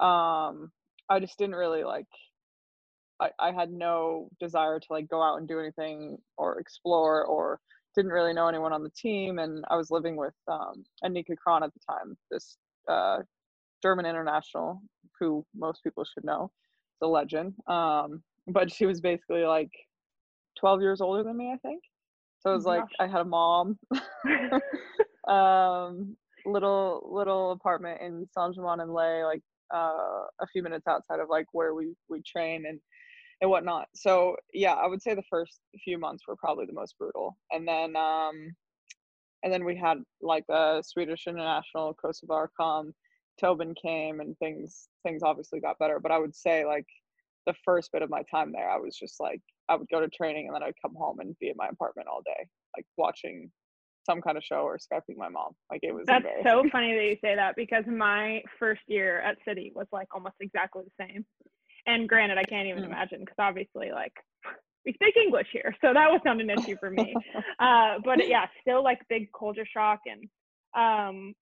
um, 0.00 0.70
I 1.08 1.20
just 1.20 1.38
didn't 1.38 1.56
really 1.56 1.84
like 1.84 2.06
I, 3.20 3.30
I 3.38 3.52
had 3.52 3.70
no 3.70 4.28
desire 4.40 4.78
to 4.78 4.86
like 4.90 5.08
go 5.08 5.22
out 5.22 5.38
and 5.38 5.48
do 5.48 5.58
anything 5.58 6.18
or 6.36 6.58
explore 6.58 7.24
or 7.24 7.60
didn't 7.96 8.12
really 8.12 8.32
know 8.32 8.46
anyone 8.46 8.72
on 8.72 8.82
the 8.82 8.90
team 8.90 9.38
and 9.38 9.64
I 9.70 9.76
was 9.76 9.90
living 9.90 10.16
with 10.16 10.34
um 10.48 10.84
Annike 11.04 11.34
Krahn 11.44 11.62
at 11.62 11.72
the 11.74 11.80
time, 11.88 12.16
this 12.30 12.58
uh 12.88 13.18
German 13.82 14.06
international, 14.06 14.80
who 15.18 15.44
most 15.54 15.82
people 15.82 16.04
should 16.04 16.24
know, 16.24 16.50
it's 16.94 17.02
a 17.02 17.06
legend. 17.06 17.54
Um, 17.66 18.22
but 18.46 18.72
she 18.72 18.86
was 18.86 19.00
basically 19.00 19.42
like 19.42 19.70
12 20.58 20.80
years 20.80 21.00
older 21.00 21.22
than 21.22 21.36
me, 21.36 21.52
I 21.52 21.58
think. 21.58 21.82
So 22.40 22.52
it 22.52 22.54
was 22.54 22.64
like 22.64 22.84
I 23.00 23.06
had 23.06 23.22
a 23.22 23.24
mom, 23.24 23.78
um, 25.28 26.16
little 26.44 27.08
little 27.10 27.52
apartment 27.52 28.00
in 28.00 28.26
Saint 28.36 28.54
Germain 28.54 28.80
en 28.80 28.92
Laye, 28.92 29.24
like 29.24 29.42
uh, 29.74 30.24
a 30.40 30.46
few 30.52 30.62
minutes 30.62 30.86
outside 30.86 31.18
of 31.18 31.28
like 31.28 31.46
where 31.52 31.74
we 31.74 31.94
we 32.08 32.22
train 32.22 32.64
and 32.68 32.78
and 33.40 33.50
whatnot. 33.50 33.88
So 33.94 34.36
yeah, 34.52 34.74
I 34.74 34.86
would 34.86 35.02
say 35.02 35.14
the 35.14 35.22
first 35.30 35.60
few 35.84 35.98
months 35.98 36.24
were 36.26 36.36
probably 36.36 36.66
the 36.66 36.72
most 36.72 36.96
brutal, 36.98 37.36
and 37.50 37.66
then 37.66 37.96
um, 37.96 38.54
and 39.42 39.52
then 39.52 39.64
we 39.64 39.76
had 39.76 39.98
like 40.20 40.44
a 40.48 40.82
Swedish 40.84 41.26
international, 41.26 41.96
Kosovare 42.02 42.48
come, 42.58 42.92
Tobin 43.40 43.74
came, 43.80 44.20
and 44.20 44.36
things 44.38 44.88
things 45.04 45.22
obviously 45.22 45.60
got 45.60 45.78
better. 45.78 46.00
But 46.00 46.12
I 46.12 46.18
would 46.18 46.34
say 46.34 46.64
like 46.64 46.86
the 47.46 47.54
first 47.64 47.92
bit 47.92 48.02
of 48.02 48.10
my 48.10 48.22
time 48.30 48.52
there, 48.52 48.70
I 48.70 48.78
was 48.78 48.96
just 48.96 49.20
like 49.20 49.40
I 49.68 49.76
would 49.76 49.88
go 49.88 50.00
to 50.00 50.08
training 50.08 50.46
and 50.46 50.54
then 50.54 50.62
I'd 50.62 50.80
come 50.80 50.94
home 50.94 51.20
and 51.20 51.38
be 51.38 51.48
in 51.48 51.56
my 51.56 51.68
apartment 51.68 52.08
all 52.08 52.22
day, 52.24 52.46
like 52.76 52.86
watching 52.96 53.50
some 54.04 54.22
kind 54.22 54.38
of 54.38 54.44
show 54.44 54.60
or 54.60 54.78
skyping 54.78 55.16
my 55.16 55.28
mom. 55.28 55.52
Like 55.70 55.80
it 55.82 55.94
was. 55.94 56.04
That's 56.06 56.24
so 56.44 56.64
funny 56.72 56.94
that 56.94 57.04
you 57.04 57.16
say 57.22 57.34
that 57.34 57.56
because 57.56 57.84
my 57.86 58.42
first 58.58 58.82
year 58.86 59.20
at 59.20 59.36
City 59.46 59.72
was 59.74 59.86
like 59.92 60.08
almost 60.14 60.36
exactly 60.40 60.82
the 60.84 61.04
same. 61.04 61.26
And 61.86 62.08
granted, 62.08 62.38
I 62.38 62.44
can't 62.44 62.68
even 62.68 62.82
mm. 62.82 62.86
imagine 62.86 63.20
because 63.20 63.36
obviously, 63.38 63.90
like 63.92 64.12
we 64.84 64.92
speak 64.94 65.16
English 65.16 65.48
here, 65.52 65.74
so 65.80 65.92
that 65.92 66.10
was 66.10 66.20
not 66.24 66.40
an 66.40 66.50
issue 66.50 66.76
for 66.78 66.90
me. 66.90 67.14
uh, 67.58 67.96
but 68.04 68.26
yeah, 68.28 68.46
still 68.60 68.82
like 68.82 68.98
big 69.08 69.28
culture 69.38 69.66
shock, 69.66 70.00
and 70.06 70.28
um, 70.76 71.34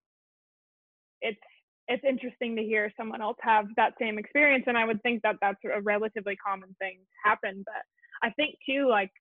it's 1.21 1.39
it's 1.87 2.03
interesting 2.07 2.55
to 2.55 2.63
hear 2.63 2.91
someone 2.97 3.21
else 3.21 3.37
have 3.41 3.65
that 3.75 3.93
same 3.99 4.17
experience, 4.17 4.65
and 4.67 4.77
I 4.77 4.85
would 4.85 5.01
think 5.01 5.21
that 5.23 5.35
that's 5.41 5.59
a 5.65 5.81
relatively 5.81 6.35
common 6.35 6.75
thing 6.79 6.97
to 6.99 7.29
happen. 7.29 7.63
But 7.65 8.27
I 8.27 8.31
think 8.31 8.55
too, 8.67 8.87
like 8.89 9.11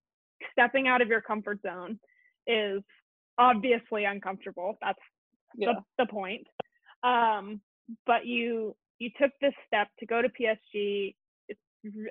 stepping 0.52 0.88
out 0.88 1.02
of 1.02 1.08
your 1.08 1.20
comfort 1.20 1.60
zone 1.62 1.98
is 2.46 2.82
obviously 3.38 4.04
uncomfortable. 4.04 4.76
That's 4.80 4.98
yeah. 5.56 5.72
the, 5.98 6.04
the 6.04 6.10
point. 6.10 6.46
Um, 7.02 7.60
but 8.06 8.26
you 8.26 8.76
you 9.02 9.10
took 9.20 9.32
this 9.40 9.52
step 9.66 9.88
to 9.98 10.06
go 10.06 10.22
to 10.22 10.28
PSG. 10.28 11.14
It's 11.48 11.60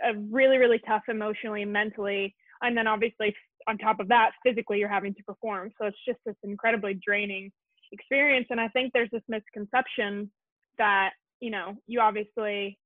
a 0.03 0.17
really 0.29 0.57
really 0.57 0.79
tough 0.86 1.03
emotionally 1.07 1.63
and 1.63 1.71
mentally, 1.71 2.36
and 2.62 2.75
then 2.75 2.88
obviously 2.88 3.33
on 3.67 3.77
top 3.77 4.00
of 4.00 4.07
that, 4.10 4.31
physically 4.43 4.79
you're 4.79 4.89
having 4.89 5.13
to 5.13 5.24
perform. 5.24 5.71
So 5.79 5.88
it's 5.88 5.98
just 6.07 6.19
this 6.25 6.36
incredibly 6.43 7.00
draining 7.05 7.51
experience. 7.91 8.48
And 8.50 8.60
I 8.60 8.67
think 8.69 8.91
there's 8.93 9.12
this 9.12 9.21
misconception 9.27 10.31
that 10.77 11.12
you 11.39 11.51
know 11.51 11.75
you 11.88 12.01
obviously 12.01 12.77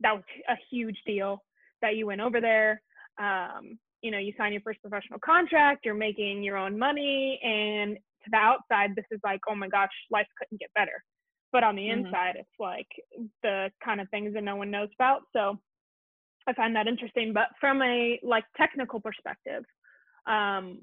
that 0.00 0.14
was 0.14 0.24
a 0.48 0.56
huge 0.70 0.98
deal 1.06 1.42
that 1.82 1.96
you 1.96 2.06
went 2.06 2.20
over 2.20 2.40
there. 2.40 2.82
Um, 3.18 3.78
you 4.02 4.10
know, 4.10 4.18
you 4.18 4.32
sign 4.36 4.52
your 4.52 4.62
first 4.62 4.80
professional 4.82 5.18
contract, 5.18 5.84
you're 5.84 5.94
making 5.94 6.42
your 6.42 6.56
own 6.56 6.78
money, 6.78 7.40
and 7.42 7.96
to 7.96 8.30
the 8.30 8.36
outside, 8.36 8.94
this 8.94 9.06
is 9.10 9.20
like, 9.24 9.40
oh 9.48 9.54
my 9.54 9.68
gosh, 9.68 9.90
life 10.10 10.26
couldn't 10.38 10.60
get 10.60 10.70
better. 10.74 11.02
But 11.52 11.64
on 11.64 11.76
the 11.76 11.82
mm-hmm. 11.82 12.06
inside, 12.06 12.36
it's 12.36 12.48
like 12.58 12.88
the 13.42 13.70
kind 13.84 14.00
of 14.00 14.08
things 14.10 14.34
that 14.34 14.42
no 14.42 14.56
one 14.56 14.70
knows 14.70 14.88
about. 14.94 15.22
So 15.32 15.58
I 16.46 16.52
find 16.52 16.74
that 16.76 16.86
interesting. 16.86 17.32
But 17.32 17.48
from 17.60 17.82
a 17.82 18.20
like 18.22 18.44
technical 18.56 19.00
perspective, 19.00 19.64
um, 20.26 20.80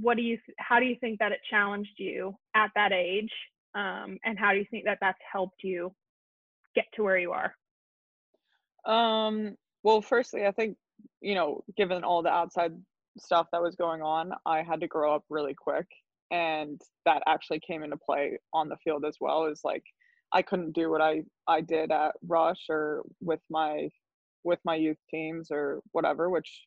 what 0.00 0.16
do 0.16 0.22
you, 0.22 0.38
how 0.58 0.78
do 0.80 0.86
you 0.86 0.96
think 1.00 1.18
that 1.18 1.32
it 1.32 1.40
challenged 1.48 1.94
you 1.98 2.34
at 2.54 2.70
that 2.74 2.92
age? 2.92 3.30
Um, 3.74 4.18
and 4.24 4.38
how 4.38 4.52
do 4.52 4.58
you 4.58 4.66
think 4.70 4.84
that 4.84 4.98
that's 5.00 5.18
helped 5.30 5.62
you 5.62 5.92
get 6.74 6.86
to 6.94 7.04
where 7.04 7.18
you 7.18 7.32
are? 7.32 7.54
Um, 8.84 9.56
well, 9.82 10.02
firstly, 10.02 10.46
I 10.46 10.50
think 10.50 10.76
you 11.20 11.34
know, 11.34 11.62
given 11.76 12.04
all 12.04 12.22
the 12.22 12.30
outside 12.30 12.72
stuff 13.18 13.48
that 13.52 13.62
was 13.62 13.76
going 13.76 14.02
on, 14.02 14.32
I 14.46 14.62
had 14.62 14.80
to 14.80 14.86
grow 14.86 15.14
up 15.14 15.24
really 15.28 15.54
quick. 15.54 15.86
And 16.30 16.80
that 17.06 17.22
actually 17.26 17.60
came 17.60 17.82
into 17.82 17.96
play 17.96 18.38
on 18.52 18.68
the 18.68 18.76
field 18.84 19.04
as 19.04 19.16
well. 19.20 19.46
Is 19.46 19.60
like 19.64 19.84
I 20.32 20.42
couldn't 20.42 20.72
do 20.72 20.90
what 20.90 21.00
I 21.00 21.22
I 21.48 21.60
did 21.60 21.90
at 21.90 22.12
Rush 22.26 22.66
or 22.68 23.02
with 23.20 23.40
my 23.50 23.88
with 24.44 24.60
my 24.64 24.74
youth 24.76 24.98
teams 25.10 25.48
or 25.50 25.80
whatever, 25.92 26.30
which 26.30 26.66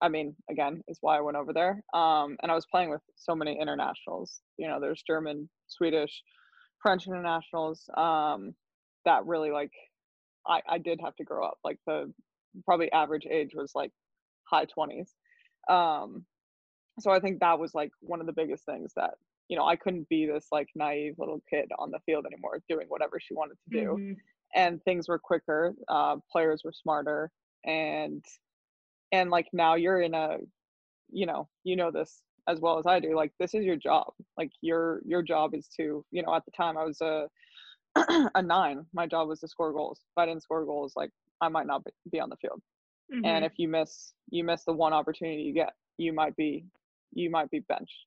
I 0.00 0.08
mean, 0.08 0.36
again, 0.50 0.82
is 0.86 0.98
why 1.00 1.18
I 1.18 1.20
went 1.20 1.36
over 1.36 1.52
there. 1.52 1.82
Um, 1.92 2.36
and 2.42 2.52
I 2.52 2.54
was 2.54 2.66
playing 2.70 2.90
with 2.90 3.00
so 3.16 3.34
many 3.34 3.58
internationals. 3.60 4.40
You 4.56 4.68
know, 4.68 4.78
there's 4.80 5.02
German, 5.04 5.48
Swedish, 5.66 6.22
French 6.80 7.06
internationals. 7.08 7.82
Um, 7.96 8.54
that 9.04 9.26
really 9.26 9.50
like 9.50 9.72
I 10.46 10.60
I 10.68 10.78
did 10.78 11.00
have 11.02 11.16
to 11.16 11.24
grow 11.24 11.46
up. 11.46 11.58
Like 11.64 11.78
the 11.86 12.12
probably 12.64 12.90
average 12.92 13.26
age 13.30 13.52
was 13.54 13.72
like 13.74 13.92
high 14.50 14.66
20s 14.66 15.08
um 15.68 16.24
so 16.98 17.10
i 17.10 17.20
think 17.20 17.38
that 17.40 17.58
was 17.58 17.74
like 17.74 17.90
one 18.00 18.20
of 18.20 18.26
the 18.26 18.32
biggest 18.32 18.64
things 18.64 18.92
that 18.96 19.14
you 19.48 19.56
know 19.56 19.64
i 19.64 19.76
couldn't 19.76 20.08
be 20.08 20.26
this 20.26 20.46
like 20.52 20.68
naive 20.74 21.14
little 21.18 21.40
kid 21.48 21.68
on 21.78 21.90
the 21.90 21.98
field 22.06 22.26
anymore 22.26 22.60
doing 22.68 22.86
whatever 22.88 23.18
she 23.20 23.34
wanted 23.34 23.56
to 23.64 23.80
do 23.80 23.86
mm-hmm. 23.86 24.12
and 24.54 24.82
things 24.84 25.08
were 25.08 25.18
quicker 25.18 25.74
uh, 25.88 26.16
players 26.30 26.62
were 26.64 26.72
smarter 26.72 27.30
and 27.64 28.24
and 29.12 29.30
like 29.30 29.48
now 29.52 29.74
you're 29.74 30.00
in 30.00 30.14
a 30.14 30.38
you 31.10 31.26
know 31.26 31.48
you 31.64 31.76
know 31.76 31.90
this 31.90 32.22
as 32.48 32.60
well 32.60 32.78
as 32.78 32.86
i 32.86 32.98
do 32.98 33.14
like 33.14 33.32
this 33.38 33.54
is 33.54 33.64
your 33.64 33.76
job 33.76 34.12
like 34.36 34.50
your 34.60 35.00
your 35.04 35.22
job 35.22 35.54
is 35.54 35.68
to 35.68 36.04
you 36.10 36.22
know 36.22 36.34
at 36.34 36.44
the 36.44 36.50
time 36.50 36.76
i 36.76 36.84
was 36.84 37.00
a 37.00 37.26
a 38.34 38.42
nine 38.42 38.84
my 38.92 39.06
job 39.06 39.28
was 39.28 39.40
to 39.40 39.48
score 39.48 39.72
goals 39.72 40.00
if 40.00 40.20
i 40.20 40.26
didn't 40.26 40.42
score 40.42 40.64
goals 40.64 40.92
like 40.94 41.10
I 41.40 41.48
might 41.48 41.66
not 41.66 41.82
be 42.10 42.20
on 42.20 42.30
the 42.30 42.36
field. 42.36 42.60
Mm-hmm. 43.12 43.24
And 43.24 43.44
if 43.44 43.52
you 43.56 43.68
miss 43.68 44.12
you 44.30 44.44
miss 44.44 44.64
the 44.64 44.72
one 44.72 44.92
opportunity 44.92 45.42
you 45.42 45.54
get, 45.54 45.72
you 45.96 46.12
might 46.12 46.36
be 46.36 46.64
you 47.12 47.30
might 47.30 47.50
be 47.50 47.60
benched. 47.60 48.06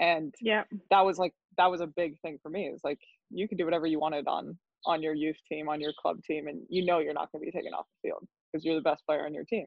And 0.00 0.34
yeah, 0.40 0.64
that 0.90 1.04
was 1.04 1.18
like 1.18 1.34
that 1.56 1.70
was 1.70 1.80
a 1.80 1.86
big 1.86 2.20
thing 2.20 2.38
for 2.42 2.50
me. 2.50 2.66
It's 2.72 2.84
like 2.84 3.00
you 3.30 3.48
can 3.48 3.58
do 3.58 3.64
whatever 3.64 3.86
you 3.86 3.98
wanted 3.98 4.26
on 4.28 4.56
on 4.86 5.02
your 5.02 5.14
youth 5.14 5.36
team, 5.48 5.68
on 5.68 5.80
your 5.80 5.92
club 6.00 6.22
team, 6.22 6.46
and 6.46 6.62
you 6.68 6.84
know 6.84 7.00
you're 7.00 7.14
not 7.14 7.32
going 7.32 7.44
to 7.44 7.50
be 7.50 7.56
taken 7.56 7.74
off 7.74 7.86
the 8.02 8.08
field 8.08 8.26
because 8.52 8.64
you're 8.64 8.76
the 8.76 8.80
best 8.80 9.04
player 9.06 9.24
on 9.24 9.34
your 9.34 9.44
team. 9.44 9.66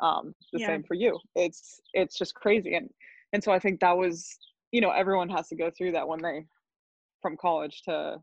Um, 0.00 0.34
the 0.52 0.60
yeah. 0.60 0.68
same 0.68 0.84
for 0.84 0.94
you. 0.94 1.18
It's 1.34 1.80
it's 1.94 2.16
just 2.16 2.34
crazy, 2.34 2.74
and 2.74 2.88
and 3.32 3.42
so 3.42 3.52
I 3.52 3.58
think 3.58 3.80
that 3.80 3.96
was 3.96 4.38
you 4.70 4.80
know 4.80 4.90
everyone 4.90 5.28
has 5.30 5.48
to 5.48 5.56
go 5.56 5.70
through 5.76 5.92
that 5.92 6.06
when 6.06 6.22
they 6.22 6.44
from 7.22 7.36
college 7.36 7.82
to 7.86 8.18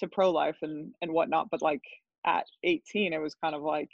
to 0.00 0.08
pro 0.08 0.30
life 0.30 0.58
and 0.62 0.92
and 1.00 1.12
whatnot. 1.12 1.48
But 1.50 1.62
like 1.62 1.82
at 2.26 2.44
18 2.64 3.12
it 3.12 3.18
was 3.18 3.34
kind 3.34 3.54
of 3.54 3.62
like 3.62 3.90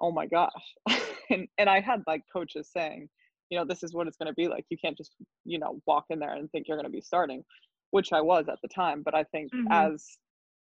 oh 0.00 0.10
my 0.10 0.26
gosh 0.26 0.50
and 1.30 1.46
and 1.58 1.68
i 1.68 1.80
had 1.80 2.02
like 2.06 2.22
coaches 2.32 2.68
saying 2.72 3.08
you 3.52 3.58
know 3.58 3.66
this 3.66 3.82
is 3.82 3.92
what 3.92 4.06
it's 4.06 4.16
going 4.16 4.28
to 4.28 4.34
be 4.34 4.48
like 4.48 4.64
you 4.70 4.78
can't 4.82 4.96
just 4.96 5.12
you 5.44 5.58
know 5.58 5.78
walk 5.86 6.06
in 6.08 6.18
there 6.18 6.32
and 6.32 6.50
think 6.50 6.66
you're 6.66 6.78
going 6.78 6.86
to 6.86 6.90
be 6.90 7.02
starting 7.02 7.44
which 7.90 8.10
i 8.14 8.20
was 8.20 8.48
at 8.48 8.58
the 8.62 8.68
time 8.68 9.02
but 9.04 9.14
i 9.14 9.22
think 9.24 9.52
mm-hmm. 9.52 9.70
as 9.70 10.16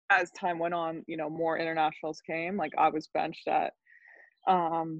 as 0.09 0.29
time 0.31 0.59
went 0.59 0.73
on 0.73 1.01
you 1.07 1.15
know 1.15 1.29
more 1.29 1.57
internationals 1.57 2.21
came 2.27 2.57
like 2.57 2.73
i 2.77 2.89
was 2.89 3.07
benched 3.13 3.47
at 3.47 3.71
um 4.49 4.99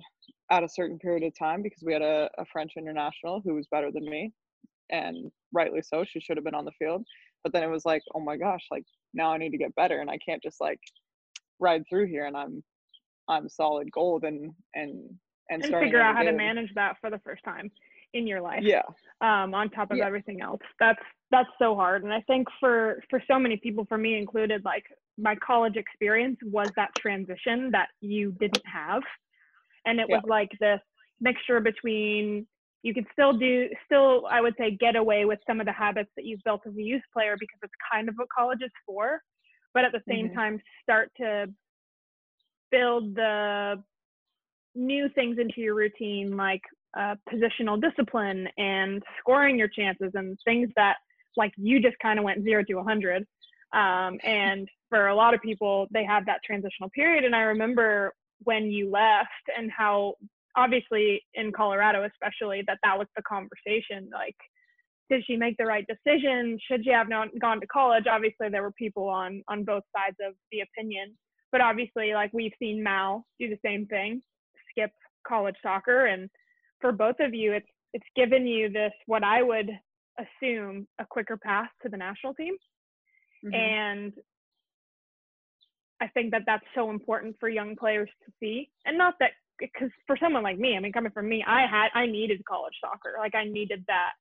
at 0.51 0.63
a 0.63 0.69
certain 0.69 0.97
period 0.99 1.23
of 1.23 1.37
time 1.37 1.61
because 1.61 1.83
we 1.85 1.91
had 1.91 2.01
a, 2.01 2.29
a 2.37 2.45
french 2.45 2.73
international 2.77 3.41
who 3.43 3.55
was 3.55 3.67
better 3.71 3.91
than 3.91 4.05
me 4.05 4.31
and 4.89 5.29
rightly 5.51 5.81
so 5.81 6.05
she 6.05 6.21
should 6.21 6.37
have 6.37 6.45
been 6.45 6.55
on 6.55 6.65
the 6.65 6.71
field 6.79 7.03
but 7.43 7.51
then 7.51 7.63
it 7.63 7.69
was 7.69 7.83
like 7.83 8.01
oh 8.15 8.21
my 8.21 8.37
gosh 8.37 8.65
like 8.71 8.85
now 9.13 9.33
i 9.33 9.37
need 9.37 9.51
to 9.51 9.57
get 9.57 9.75
better 9.75 9.99
and 9.99 10.09
i 10.09 10.17
can't 10.25 10.41
just 10.41 10.61
like 10.61 10.79
ride 11.59 11.83
through 11.89 12.07
here 12.07 12.25
and 12.25 12.35
I'm 12.35 12.63
I'm 13.29 13.47
solid 13.47 13.89
gold 13.91 14.23
and 14.23 14.51
and 14.73 15.09
and, 15.51 15.63
and 15.63 15.75
figure 15.75 16.01
out 16.01 16.15
how 16.15 16.23
to 16.23 16.31
manage 16.31 16.73
that 16.75 16.95
for 16.99 17.09
the 17.09 17.19
first 17.19 17.43
time 17.43 17.69
in 18.13 18.25
your 18.25 18.41
life. 18.41 18.63
Yeah. 18.63 18.81
Um, 19.21 19.53
on 19.53 19.69
top 19.69 19.91
of 19.91 19.97
yeah. 19.97 20.05
everything 20.05 20.41
else. 20.41 20.61
That's 20.79 21.01
that's 21.29 21.49
so 21.59 21.75
hard. 21.75 22.03
And 22.03 22.13
I 22.13 22.21
think 22.21 22.47
for 22.59 23.03
for 23.09 23.21
so 23.29 23.37
many 23.37 23.57
people, 23.57 23.85
for 23.87 23.97
me 23.97 24.17
included, 24.17 24.65
like 24.65 24.85
my 25.17 25.35
college 25.35 25.75
experience 25.75 26.37
was 26.43 26.69
that 26.75 26.89
transition 26.97 27.69
that 27.71 27.89
you 27.99 28.31
didn't 28.39 28.65
have. 28.65 29.03
And 29.85 29.99
it 29.99 30.07
yeah. 30.09 30.17
was 30.17 30.23
like 30.27 30.49
this 30.59 30.79
mixture 31.19 31.59
between 31.59 32.47
you 32.83 32.93
could 32.93 33.05
still 33.11 33.33
do 33.33 33.69
still 33.85 34.25
I 34.29 34.41
would 34.41 34.55
say 34.57 34.71
get 34.71 34.95
away 34.95 35.25
with 35.25 35.39
some 35.47 35.59
of 35.59 35.67
the 35.67 35.71
habits 35.71 36.09
that 36.15 36.25
you've 36.25 36.43
built 36.43 36.61
as 36.65 36.75
a 36.75 36.81
youth 36.81 37.03
player 37.13 37.35
because 37.39 37.59
it's 37.61 37.73
kind 37.91 38.09
of 38.09 38.15
what 38.15 38.27
college 38.35 38.59
is 38.63 38.71
for 38.87 39.21
but 39.75 39.85
at 39.85 39.91
the 39.91 40.01
same 40.09 40.29
mm-hmm. 40.29 40.37
time 40.37 40.61
start 40.81 41.11
to 41.17 41.45
build 42.71 43.13
the 43.15 43.83
new 44.75 45.09
things 45.09 45.37
into 45.39 45.61
your 45.61 45.75
routine 45.75 46.35
like 46.35 46.61
uh, 46.97 47.15
positional 47.31 47.81
discipline 47.81 48.47
and 48.57 49.01
scoring 49.19 49.57
your 49.57 49.67
chances 49.67 50.11
and 50.13 50.37
things 50.45 50.69
that 50.75 50.97
like 51.37 51.51
you 51.57 51.81
just 51.81 51.95
kind 52.01 52.19
of 52.19 52.25
went 52.25 52.43
zero 52.43 52.63
to 52.63 52.75
100 52.75 53.25
um, 53.73 54.17
and 54.23 54.67
for 54.89 55.07
a 55.07 55.15
lot 55.15 55.33
of 55.33 55.41
people 55.41 55.87
they 55.91 56.03
have 56.03 56.25
that 56.25 56.39
transitional 56.45 56.89
period 56.93 57.23
and 57.23 57.35
i 57.35 57.41
remember 57.41 58.13
when 58.43 58.65
you 58.65 58.89
left 58.89 59.29
and 59.57 59.71
how 59.71 60.13
obviously 60.57 61.21
in 61.35 61.51
colorado 61.51 62.05
especially 62.05 62.61
that 62.67 62.77
that 62.83 62.97
was 62.97 63.07
the 63.15 63.21
conversation 63.23 64.09
like 64.13 64.35
did 65.11 65.25
she 65.27 65.35
make 65.35 65.57
the 65.57 65.65
right 65.65 65.85
decision? 65.85 66.57
Should 66.65 66.85
she 66.85 66.89
have 66.91 67.09
not 67.09 67.27
gone 67.39 67.59
to 67.59 67.67
college? 67.67 68.05
Obviously, 68.09 68.47
there 68.47 68.61
were 68.63 68.71
people 68.71 69.09
on 69.09 69.43
on 69.49 69.65
both 69.65 69.83
sides 69.93 70.15
of 70.25 70.33
the 70.53 70.61
opinion, 70.61 71.17
but 71.51 71.59
obviously, 71.59 72.13
like 72.13 72.31
we've 72.33 72.53
seen 72.59 72.81
Mal 72.81 73.25
do 73.37 73.49
the 73.49 73.59
same 73.63 73.85
thing, 73.87 74.21
skip 74.71 74.91
college 75.27 75.55
soccer, 75.61 76.07
and 76.07 76.29
for 76.79 76.91
both 76.91 77.17
of 77.19 77.33
you, 77.33 77.53
it's 77.53 77.67
it's 77.93 78.05
given 78.15 78.47
you 78.47 78.69
this 78.69 78.93
what 79.05 79.23
I 79.23 79.43
would 79.43 79.69
assume 80.17 80.87
a 80.99 81.05
quicker 81.05 81.37
path 81.37 81.69
to 81.83 81.89
the 81.89 81.97
national 81.97 82.33
team, 82.33 82.55
mm-hmm. 83.45 83.53
and 83.53 84.13
I 86.01 86.07
think 86.07 86.31
that 86.31 86.43
that's 86.45 86.65
so 86.73 86.89
important 86.89 87.35
for 87.39 87.49
young 87.49 87.75
players 87.75 88.09
to 88.25 88.31
see, 88.39 88.69
and 88.85 88.97
not 88.97 89.15
that 89.19 89.31
because 89.59 89.89
for 90.07 90.17
someone 90.17 90.43
like 90.43 90.57
me, 90.57 90.75
I 90.75 90.79
mean, 90.79 90.91
coming 90.91 91.11
from 91.11 91.29
me, 91.29 91.43
I 91.47 91.67
had 91.67 91.89
I 91.93 92.07
needed 92.07 92.41
college 92.49 92.73
soccer, 92.81 93.15
like 93.19 93.35
I 93.35 93.45
needed 93.45 93.83
that. 93.87 94.13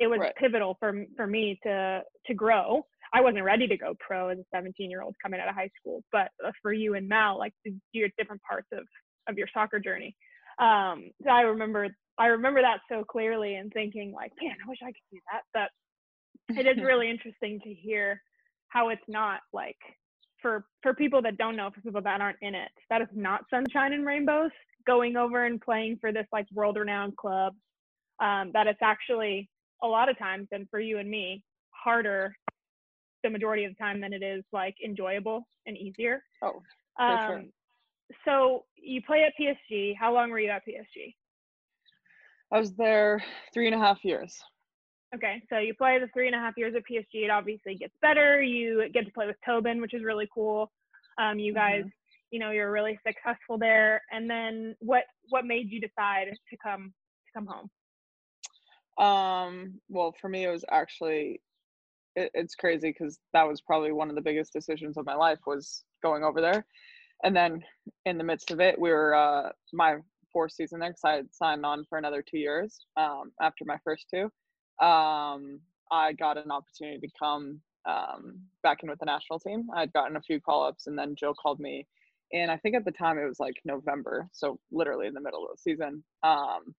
It 0.00 0.08
was 0.08 0.18
right. 0.18 0.34
pivotal 0.36 0.76
for 0.80 1.04
for 1.16 1.26
me 1.26 1.58
to 1.62 2.02
to 2.26 2.34
grow. 2.34 2.84
I 3.12 3.20
wasn't 3.20 3.44
ready 3.44 3.68
to 3.68 3.76
go 3.76 3.94
pro 4.00 4.30
as 4.30 4.38
a 4.38 4.44
17 4.52 4.90
year 4.90 5.02
old 5.02 5.14
coming 5.22 5.40
out 5.40 5.48
of 5.48 5.54
high 5.54 5.70
school, 5.80 6.02
but 6.10 6.30
uh, 6.44 6.50
for 6.60 6.72
you 6.72 6.94
and 6.94 7.08
Mal, 7.08 7.38
like 7.38 7.52
you're 7.92 8.08
different 8.18 8.42
parts 8.42 8.66
of 8.72 8.84
of 9.28 9.38
your 9.38 9.48
soccer 9.52 9.78
journey. 9.78 10.16
Um, 10.58 11.10
so 11.22 11.30
I 11.30 11.42
remember 11.42 11.88
I 12.18 12.26
remember 12.26 12.62
that 12.62 12.80
so 12.88 13.04
clearly 13.04 13.56
and 13.56 13.72
thinking 13.72 14.12
like, 14.12 14.32
man, 14.40 14.54
I 14.64 14.68
wish 14.68 14.78
I 14.82 14.86
could 14.86 15.10
do 15.10 15.18
that. 15.32 15.42
But 15.52 16.56
it 16.56 16.66
is 16.66 16.82
really 16.82 17.10
interesting 17.10 17.60
to 17.64 17.74
hear 17.74 18.20
how 18.68 18.90
it's 18.90 19.02
not 19.08 19.40
like 19.52 19.78
for 20.40 20.66
for 20.82 20.94
people 20.94 21.22
that 21.22 21.38
don't 21.38 21.56
know, 21.56 21.70
for 21.74 21.80
people 21.80 22.02
that 22.02 22.20
aren't 22.20 22.38
in 22.42 22.54
it, 22.54 22.70
that 22.90 23.02
is 23.02 23.08
not 23.14 23.44
sunshine 23.50 23.92
and 23.92 24.06
rainbows. 24.06 24.50
Going 24.86 25.16
over 25.16 25.46
and 25.46 25.58
playing 25.60 25.96
for 25.98 26.12
this 26.12 26.26
like 26.30 26.46
world 26.52 26.76
renowned 26.76 27.16
club, 27.16 27.54
um, 28.20 28.50
that 28.52 28.66
it's 28.66 28.82
actually 28.82 29.48
a 29.82 29.86
lot 29.86 30.10
of 30.10 30.18
times, 30.18 30.48
and 30.52 30.68
for 30.70 30.78
you 30.78 30.98
and 30.98 31.10
me, 31.10 31.42
harder 31.70 32.36
the 33.22 33.30
majority 33.30 33.64
of 33.64 33.72
the 33.72 33.82
time 33.82 34.00
than 34.00 34.12
it 34.12 34.22
is 34.22 34.44
like 34.52 34.74
enjoyable 34.84 35.48
and 35.66 35.76
easier. 35.78 36.22
Oh, 36.42 36.62
for 36.96 37.02
um, 37.02 37.26
sure. 37.26 37.44
So 38.24 38.64
you 38.76 39.02
play 39.02 39.24
at 39.24 39.32
PSG. 39.40 39.94
How 39.98 40.12
long 40.12 40.30
were 40.30 40.38
you 40.38 40.50
at 40.50 40.62
PSG? 40.66 41.14
I 42.52 42.58
was 42.58 42.74
there 42.74 43.22
three 43.52 43.66
and 43.66 43.74
a 43.74 43.78
half 43.78 44.04
years. 44.04 44.36
Okay, 45.14 45.42
so 45.48 45.58
you 45.58 45.74
play 45.74 45.98
the 45.98 46.08
three 46.12 46.26
and 46.26 46.34
a 46.34 46.38
half 46.38 46.54
years 46.56 46.74
at 46.76 46.82
PSG. 46.90 47.24
It 47.24 47.30
obviously 47.30 47.76
gets 47.76 47.94
better. 48.02 48.42
You 48.42 48.88
get 48.92 49.06
to 49.06 49.12
play 49.12 49.26
with 49.26 49.36
Tobin, 49.46 49.80
which 49.80 49.94
is 49.94 50.02
really 50.02 50.28
cool. 50.34 50.72
Um, 51.18 51.38
you 51.38 51.54
guys, 51.54 51.80
mm-hmm. 51.80 51.88
you 52.32 52.40
know, 52.40 52.50
you're 52.50 52.72
really 52.72 52.98
successful 53.06 53.58
there. 53.58 54.02
And 54.10 54.28
then 54.28 54.74
what 54.80 55.04
what 55.30 55.46
made 55.46 55.70
you 55.70 55.80
decide 55.80 56.26
to 56.50 56.56
come 56.62 56.92
to 57.26 57.32
come 57.38 57.46
home? 57.46 57.70
Um, 58.96 59.80
well, 59.88 60.14
for 60.20 60.28
me, 60.28 60.44
it 60.44 60.50
was 60.50 60.64
actually 60.70 61.40
it, 62.16 62.30
it's 62.34 62.54
crazy 62.54 62.90
because 62.96 63.18
that 63.32 63.46
was 63.46 63.60
probably 63.60 63.92
one 63.92 64.08
of 64.08 64.16
the 64.16 64.22
biggest 64.22 64.52
decisions 64.52 64.96
of 64.96 65.06
my 65.06 65.14
life 65.14 65.38
was 65.46 65.84
going 66.02 66.24
over 66.24 66.40
there. 66.40 66.66
And 67.22 67.34
then 67.34 67.62
in 68.04 68.18
the 68.18 68.24
midst 68.24 68.50
of 68.50 68.60
it, 68.60 68.78
we 68.78 68.90
were 68.90 69.14
uh, 69.14 69.50
my 69.72 69.96
fourth 70.32 70.52
season 70.52 70.80
there 70.80 70.90
because 70.90 71.04
I 71.04 71.12
had 71.12 71.32
signed 71.32 71.64
on 71.64 71.84
for 71.88 71.96
another 71.96 72.22
two 72.22 72.38
years 72.38 72.86
um, 72.96 73.32
after 73.40 73.64
my 73.64 73.78
first 73.84 74.06
two 74.12 74.30
um, 74.80 75.60
I 75.90 76.12
got 76.12 76.38
an 76.38 76.50
opportunity 76.50 76.98
to 77.06 77.12
come 77.18 77.60
um, 77.86 78.40
back 78.62 78.82
in 78.82 78.90
with 78.90 78.98
the 78.98 79.06
national 79.06 79.38
team. 79.38 79.68
I'd 79.74 79.92
gotten 79.92 80.16
a 80.16 80.22
few 80.22 80.40
call 80.40 80.64
ups, 80.64 80.86
and 80.86 80.98
then 80.98 81.14
Jill 81.16 81.34
called 81.34 81.60
me. 81.60 81.86
And 82.32 82.50
I 82.50 82.56
think 82.56 82.74
at 82.74 82.84
the 82.84 82.90
time 82.90 83.18
it 83.18 83.28
was 83.28 83.38
like 83.38 83.60
November, 83.64 84.28
so 84.32 84.58
literally 84.72 85.06
in 85.06 85.14
the 85.14 85.20
middle 85.20 85.44
of 85.44 85.50
the 85.52 85.60
season. 85.60 86.02
Um, 86.22 86.74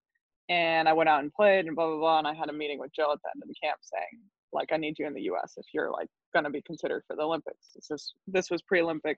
and 0.50 0.89
I 0.89 0.94
went 0.94 1.10
out 1.10 1.22
and 1.24 1.34
played, 1.34 1.65
and 1.65 1.75
blah 1.75 1.88
blah 1.88 1.98
blah. 1.98 2.20
And 2.20 2.27
I 2.27 2.34
had 2.34 2.50
a 2.50 2.54
meeting 2.54 2.80
with 2.80 2.94
Jill 2.94 3.12
at 3.12 3.20
the 3.24 3.30
end 3.34 3.44
of 3.44 3.48
the 3.48 3.56
camp 3.62 3.80
saying, 3.82 4.22
like, 4.51 4.74
I 4.74 4.77
need 4.77 5.00
you 5.00 5.08
in 5.08 5.13
the 5.13 5.22
U.S. 5.24 5.54
if 5.58 5.65
you're 5.74 5.92
like 5.92 6.10
going 6.34 6.44
to 6.44 6.50
be 6.50 6.62
considered 6.63 7.04
for 7.08 7.15
the 7.15 7.24
Olympics. 7.24 7.70
This 7.75 7.89
is 7.92 8.13
this 8.27 8.50
was 8.50 8.62
pre-Olympic 8.63 9.18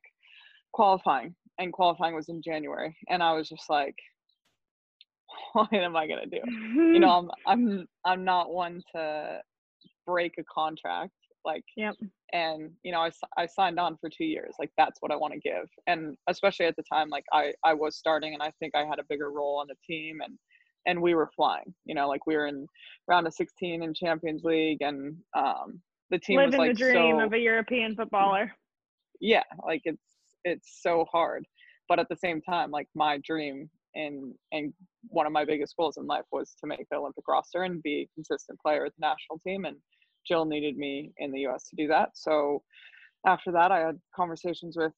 qualifying, 0.77 1.35
and 1.57 1.73
qualifying 1.73 2.13
was 2.13 2.29
in 2.29 2.41
January, 2.43 2.95
and 3.09 3.23
I 3.23 3.33
was 3.33 3.49
just 3.49 3.67
like, 3.69 3.95
what 5.53 5.73
am 5.73 5.95
I 5.95 6.07
gonna 6.07 6.27
do? 6.27 6.41
you 6.45 6.99
know, 6.99 7.09
I'm 7.17 7.29
I'm 7.47 7.87
I'm 8.05 8.23
not 8.23 8.51
one 8.51 8.81
to 8.95 9.41
break 10.05 10.35
a 10.37 10.43
contract 10.43 11.11
like 11.47 11.63
yep. 11.75 11.95
and 12.33 12.71
you 12.83 12.91
know 12.91 12.99
I, 12.99 13.11
I 13.37 13.47
signed 13.47 13.79
on 13.79 13.97
for 13.99 14.09
two 14.09 14.25
years 14.25 14.53
like 14.59 14.71
that's 14.77 14.97
what 15.01 15.11
i 15.11 15.15
want 15.15 15.33
to 15.33 15.39
give 15.39 15.67
and 15.87 16.15
especially 16.27 16.65
at 16.65 16.75
the 16.75 16.83
time 16.91 17.09
like 17.09 17.23
i 17.33 17.53
i 17.63 17.73
was 17.73 17.95
starting 17.95 18.33
and 18.33 18.43
i 18.43 18.51
think 18.59 18.73
i 18.75 18.83
had 18.83 18.99
a 18.99 19.03
bigger 19.09 19.31
role 19.31 19.59
on 19.59 19.67
the 19.67 19.75
team 19.85 20.19
and 20.23 20.37
and 20.85 21.01
we 21.01 21.15
were 21.15 21.29
flying 21.35 21.73
you 21.85 21.95
know 21.95 22.07
like 22.07 22.25
we 22.27 22.35
were 22.35 22.47
in 22.47 22.67
round 23.07 23.27
of 23.27 23.33
16 23.33 23.83
in 23.83 23.93
champions 23.93 24.43
league 24.43 24.81
and 24.81 25.15
um 25.37 25.81
the 26.09 26.19
team 26.19 26.37
living 26.37 26.51
was 26.51 26.57
like 26.59 26.77
the 26.77 26.83
dream 26.83 27.17
so, 27.17 27.25
of 27.25 27.33
a 27.33 27.39
european 27.39 27.95
footballer 27.95 28.51
yeah 29.21 29.43
like 29.65 29.81
it's 29.85 30.16
it's 30.47 30.79
so 30.81 31.05
hard 31.11 31.45
but 31.89 31.99
at 31.99 32.07
the 32.09 32.15
same 32.15 32.41
time 32.41 32.71
like 32.71 32.87
my 32.95 33.19
dream 33.25 33.69
and 33.97 34.33
and 34.51 34.73
one 35.09 35.25
of 35.25 35.33
my 35.33 35.43
biggest 35.43 35.75
goals 35.75 35.97
in 35.97 36.05
life 36.05 36.25
was 36.31 36.55
to 36.61 36.67
make 36.67 36.85
the 36.89 36.97
Olympic 36.97 37.27
roster 37.27 37.63
and 37.63 37.83
be 37.83 38.01
a 38.01 38.09
consistent 38.13 38.59
player 38.59 38.83
with 38.83 38.93
the 38.97 39.05
national 39.07 39.39
team. 39.39 39.65
And 39.65 39.77
Jill 40.27 40.45
needed 40.45 40.77
me 40.77 41.11
in 41.17 41.31
the 41.31 41.41
U.S. 41.41 41.69
to 41.69 41.75
do 41.75 41.87
that. 41.87 42.09
So 42.13 42.61
after 43.25 43.51
that, 43.51 43.71
I 43.71 43.79
had 43.79 43.99
conversations 44.15 44.77
with 44.77 44.93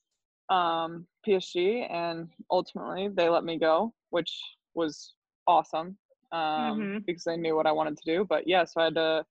um, 0.49 1.05
PSG, 1.27 1.91
and 1.91 2.29
ultimately 2.51 3.09
they 3.13 3.29
let 3.29 3.43
me 3.43 3.57
go, 3.57 3.93
which 4.09 4.31
was 4.73 5.13
awesome 5.47 5.97
um, 6.31 6.39
mm-hmm. 6.39 6.97
because 7.05 7.27
I 7.27 7.35
knew 7.35 7.55
what 7.55 7.67
I 7.67 7.71
wanted 7.71 7.97
to 7.97 8.03
do. 8.05 8.25
But 8.27 8.47
yeah, 8.47 8.65
so 8.65 8.81
I 8.81 8.83
had 8.85 8.95
to 8.95 9.25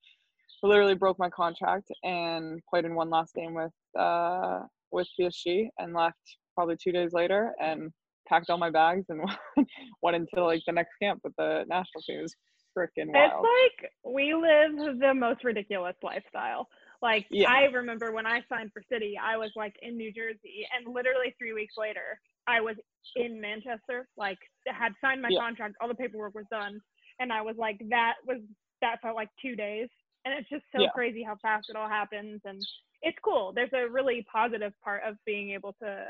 literally 0.62 0.94
broke 0.94 1.18
my 1.18 1.30
contract 1.30 1.90
and 2.02 2.60
played 2.70 2.84
in 2.84 2.94
one 2.94 3.10
last 3.10 3.34
game 3.34 3.54
with 3.54 3.72
uh, 3.98 4.60
with 4.92 5.08
PSG 5.20 5.68
and 5.78 5.94
left 5.94 6.16
probably 6.54 6.76
two 6.82 6.92
days 6.92 7.12
later 7.12 7.52
and 7.60 7.90
packed 8.28 8.50
all 8.50 8.58
my 8.58 8.70
bags 8.70 9.06
and 9.08 9.20
went 10.02 10.16
into 10.16 10.44
like 10.44 10.62
the 10.66 10.72
next 10.72 10.90
camp 11.00 11.20
with 11.24 11.32
the 11.38 11.64
national 11.68 12.02
team. 12.06 12.18
It 12.18 12.22
was 12.22 12.36
freaking 12.76 13.12
wild. 13.12 13.44
It's 13.44 13.82
like 13.82 14.14
we 14.14 14.34
live 14.34 14.98
the 15.00 15.14
most 15.14 15.44
ridiculous 15.44 15.96
lifestyle. 16.02 16.68
Like 17.00 17.26
yeah. 17.30 17.48
I 17.48 17.64
remember 17.72 18.12
when 18.12 18.26
I 18.26 18.40
signed 18.48 18.70
for 18.72 18.82
City, 18.90 19.14
I 19.22 19.36
was 19.36 19.50
like 19.56 19.74
in 19.82 19.96
New 19.96 20.12
Jersey, 20.12 20.66
and 20.76 20.92
literally 20.92 21.34
three 21.38 21.52
weeks 21.52 21.74
later, 21.78 22.20
I 22.46 22.60
was 22.60 22.76
in 23.14 23.40
Manchester. 23.40 24.08
Like 24.16 24.38
had 24.66 24.92
signed 25.00 25.22
my 25.22 25.28
yeah. 25.30 25.40
contract, 25.40 25.76
all 25.80 25.88
the 25.88 25.94
paperwork 25.94 26.34
was 26.34 26.46
done, 26.50 26.80
and 27.20 27.32
I 27.32 27.42
was 27.42 27.54
like, 27.56 27.78
that 27.90 28.14
was 28.26 28.38
that 28.82 29.00
felt 29.00 29.14
like 29.14 29.28
two 29.40 29.54
days, 29.54 29.88
and 30.24 30.34
it's 30.34 30.48
just 30.48 30.64
so 30.74 30.82
yeah. 30.82 30.88
crazy 30.92 31.22
how 31.22 31.36
fast 31.40 31.66
it 31.68 31.76
all 31.76 31.88
happens, 31.88 32.40
and 32.44 32.60
it's 33.02 33.18
cool. 33.24 33.52
There's 33.54 33.72
a 33.72 33.88
really 33.88 34.26
positive 34.30 34.72
part 34.82 35.02
of 35.06 35.16
being 35.24 35.50
able 35.50 35.74
to 35.82 36.04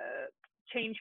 change 0.73 0.97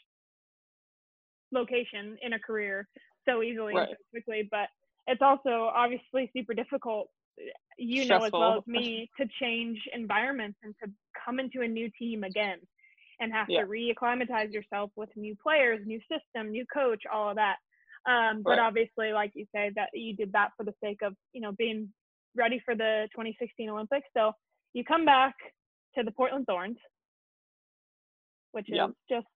location 1.51 2.17
in 2.21 2.33
a 2.33 2.39
career 2.39 2.87
so 3.27 3.41
easily 3.41 3.73
right. 3.73 3.89
and 3.89 3.97
so 3.97 4.03
quickly, 4.11 4.47
but 4.49 4.67
it's 5.07 5.21
also 5.21 5.71
obviously 5.73 6.29
super 6.35 6.53
difficult 6.53 7.09
you 7.77 8.03
Stressful. 8.03 8.19
know 8.19 8.25
as 8.25 8.31
well 8.31 8.57
as 8.59 8.67
me 8.67 9.09
to 9.19 9.27
change 9.39 9.79
environments 9.93 10.57
and 10.63 10.73
to 10.83 10.91
come 11.25 11.39
into 11.39 11.61
a 11.61 11.67
new 11.67 11.89
team 11.97 12.23
again 12.23 12.57
and 13.19 13.31
have 13.31 13.47
yeah. 13.49 13.61
to 13.61 13.67
reacclimatize 13.67 14.53
yourself 14.53 14.91
with 14.95 15.09
new 15.15 15.35
players 15.41 15.79
new 15.85 15.99
system 16.11 16.51
new 16.51 16.65
coach 16.73 17.03
all 17.11 17.29
of 17.29 17.35
that 17.35 17.57
um, 18.09 18.41
but 18.43 18.51
right. 18.51 18.59
obviously 18.59 19.11
like 19.13 19.31
you 19.35 19.45
say 19.53 19.71
that 19.75 19.89
you 19.93 20.15
did 20.15 20.31
that 20.33 20.51
for 20.57 20.63
the 20.63 20.73
sake 20.83 20.99
of 21.03 21.13
you 21.33 21.41
know 21.41 21.51
being 21.51 21.89
ready 22.35 22.61
for 22.63 22.75
the 22.75 23.07
2016 23.11 23.69
olympics 23.69 24.07
so 24.15 24.31
you 24.73 24.83
come 24.83 25.05
back 25.05 25.35
to 25.97 26.03
the 26.03 26.11
portland 26.11 26.45
thorns 26.45 26.77
which 28.51 28.69
is 28.69 28.77
just 29.09 29.27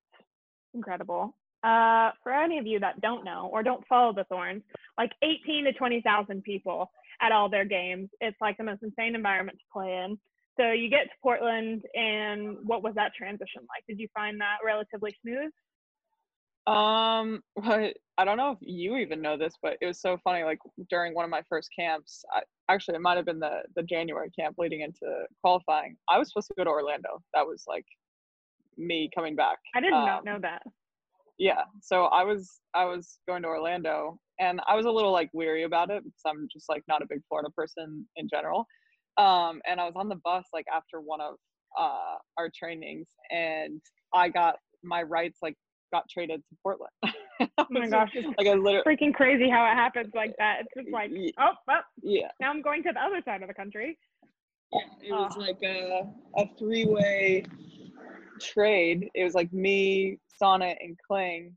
incredible 0.74 1.36
uh, 1.64 2.10
for 2.24 2.34
any 2.34 2.58
of 2.58 2.66
you 2.66 2.80
that 2.80 3.02
don't 3.02 3.24
know 3.24 3.50
or 3.52 3.62
don't 3.62 3.86
follow 3.88 4.14
the 4.14 4.24
Thorns, 4.26 4.64
like 4.98 5.12
18 5.22 5.66
to 5.66 5.74
20,000 5.74 6.44
people 6.44 6.90
at 7.22 7.32
all 7.32 7.50
their 7.50 7.66
games. 7.66 8.10
It's 8.20 8.38
like 8.42 8.58
the 8.58 8.64
most 8.64 8.82
insane 8.82 9.16
environment 9.16 9.60
to 9.60 9.66
play 9.72 10.04
in. 10.04 10.18
So 10.60 10.72
you 10.72 10.90
get 10.90 11.04
to 11.04 11.12
Portland, 11.24 11.84
and 11.94 12.58
what 12.64 12.84
was 12.84 12.94
that 12.96 13.14
transition 13.18 13.62
like? 13.62 13.86
Did 13.88 14.00
you 14.00 14.08
find 14.14 14.42
that 14.42 14.58
relatively 14.66 15.16
smooth? 15.22 15.52
Um, 16.68 17.42
but 17.56 17.94
I 18.18 18.26
don't 18.26 18.38
know 18.38 18.52
if 18.52 18.58
you 18.62 18.98
even 18.98 19.22
know 19.22 19.38
this, 19.38 19.54
but 19.62 19.78
it 19.82 19.86
was 19.86 20.00
so 20.00 20.18
funny. 20.24 20.44
Like 20.44 20.60
during 20.90 21.14
one 21.14 21.26
of 21.26 21.32
my 21.32 21.42
first 21.50 21.70
camps, 21.78 22.24
I, 22.34 22.42
actually 22.72 22.96
it 22.96 23.02
might 23.02 23.18
have 23.18 23.26
been 23.26 23.40
the 23.40 23.62
the 23.76 23.84
January 23.84 24.30
camp 24.38 24.56
leading 24.58 24.82
into 24.82 25.26
qualifying. 25.42 25.96
I 26.10 26.18
was 26.18 26.30
supposed 26.30 26.48
to 26.48 26.54
go 26.58 26.64
to 26.64 26.70
Orlando. 26.70 27.22
That 27.34 27.46
was 27.46 27.64
like 27.68 27.86
me 28.78 29.10
coming 29.16 29.36
back. 29.36 29.58
I 29.76 29.82
did 29.82 29.94
um, 29.94 30.06
not 30.06 30.26
know 30.26 30.40
that 30.42 30.62
yeah 31.42 31.64
so 31.82 32.04
i 32.06 32.24
was 32.24 32.62
i 32.76 32.86
was 32.86 33.18
going 33.28 33.42
to 33.42 33.48
orlando 33.48 34.16
and 34.40 34.62
i 34.68 34.76
was 34.76 34.86
a 34.86 34.92
little 34.92 35.12
like 35.12 35.30
weary 35.34 35.64
about 35.64 35.90
it 35.90 36.04
because 36.04 36.22
i'm 36.28 36.48
just 36.54 36.70
like 36.70 36.84
not 36.88 37.02
a 37.02 37.06
big 37.10 37.20
florida 37.28 37.50
person 37.58 38.06
in 38.16 38.28
general 38.30 38.68
um 39.18 39.60
and 39.68 39.82
i 39.82 39.86
was 39.86 39.94
on 39.96 40.08
the 40.08 40.20
bus 40.24 40.46
like 40.54 40.66
after 40.74 41.02
one 41.02 41.20
of 41.20 41.34
uh 41.80 42.18
our 42.38 42.48
trainings 42.56 43.08
and 43.32 43.82
i 44.14 44.30
got 44.30 44.58
my 44.84 45.02
rights 45.02 45.40
like 45.42 45.56
got 45.92 46.10
traded 46.10 46.42
to 46.50 46.56
Portland. 46.64 46.92
oh 47.58 47.66
my 47.70 47.88
gosh, 47.88 48.10
it's 48.14 48.28
like 48.38 48.48
I 48.48 48.54
literally 48.54 48.84
freaking 48.88 49.14
crazy 49.14 49.50
how 49.50 49.66
it 49.66 49.76
happens 49.76 50.12
like 50.16 50.34
that. 50.38 50.62
It's 50.62 50.70
just 50.78 50.92
like, 50.92 51.12
oh, 51.40 51.52
well, 51.68 51.82
yeah. 52.02 52.28
now 52.40 52.50
I'm 52.50 52.62
going 52.62 52.84
to 52.84 52.92
the 52.94 53.02
other 53.02 53.22
side 53.26 53.42
of 53.42 53.48
the 53.48 53.54
country. 53.54 53.98
Yeah, 54.72 54.80
it 55.10 55.12
was 55.12 55.34
Oh. 55.36 55.40
like 55.40 55.58
a 55.64 56.04
a 56.38 56.46
three 56.58 56.86
way 56.86 57.44
trade. 58.40 59.10
It 59.14 59.24
was 59.24 59.34
like 59.34 59.52
me, 59.54 60.18
Sonnett, 60.42 60.78
and 60.80 60.98
Kling 61.06 61.56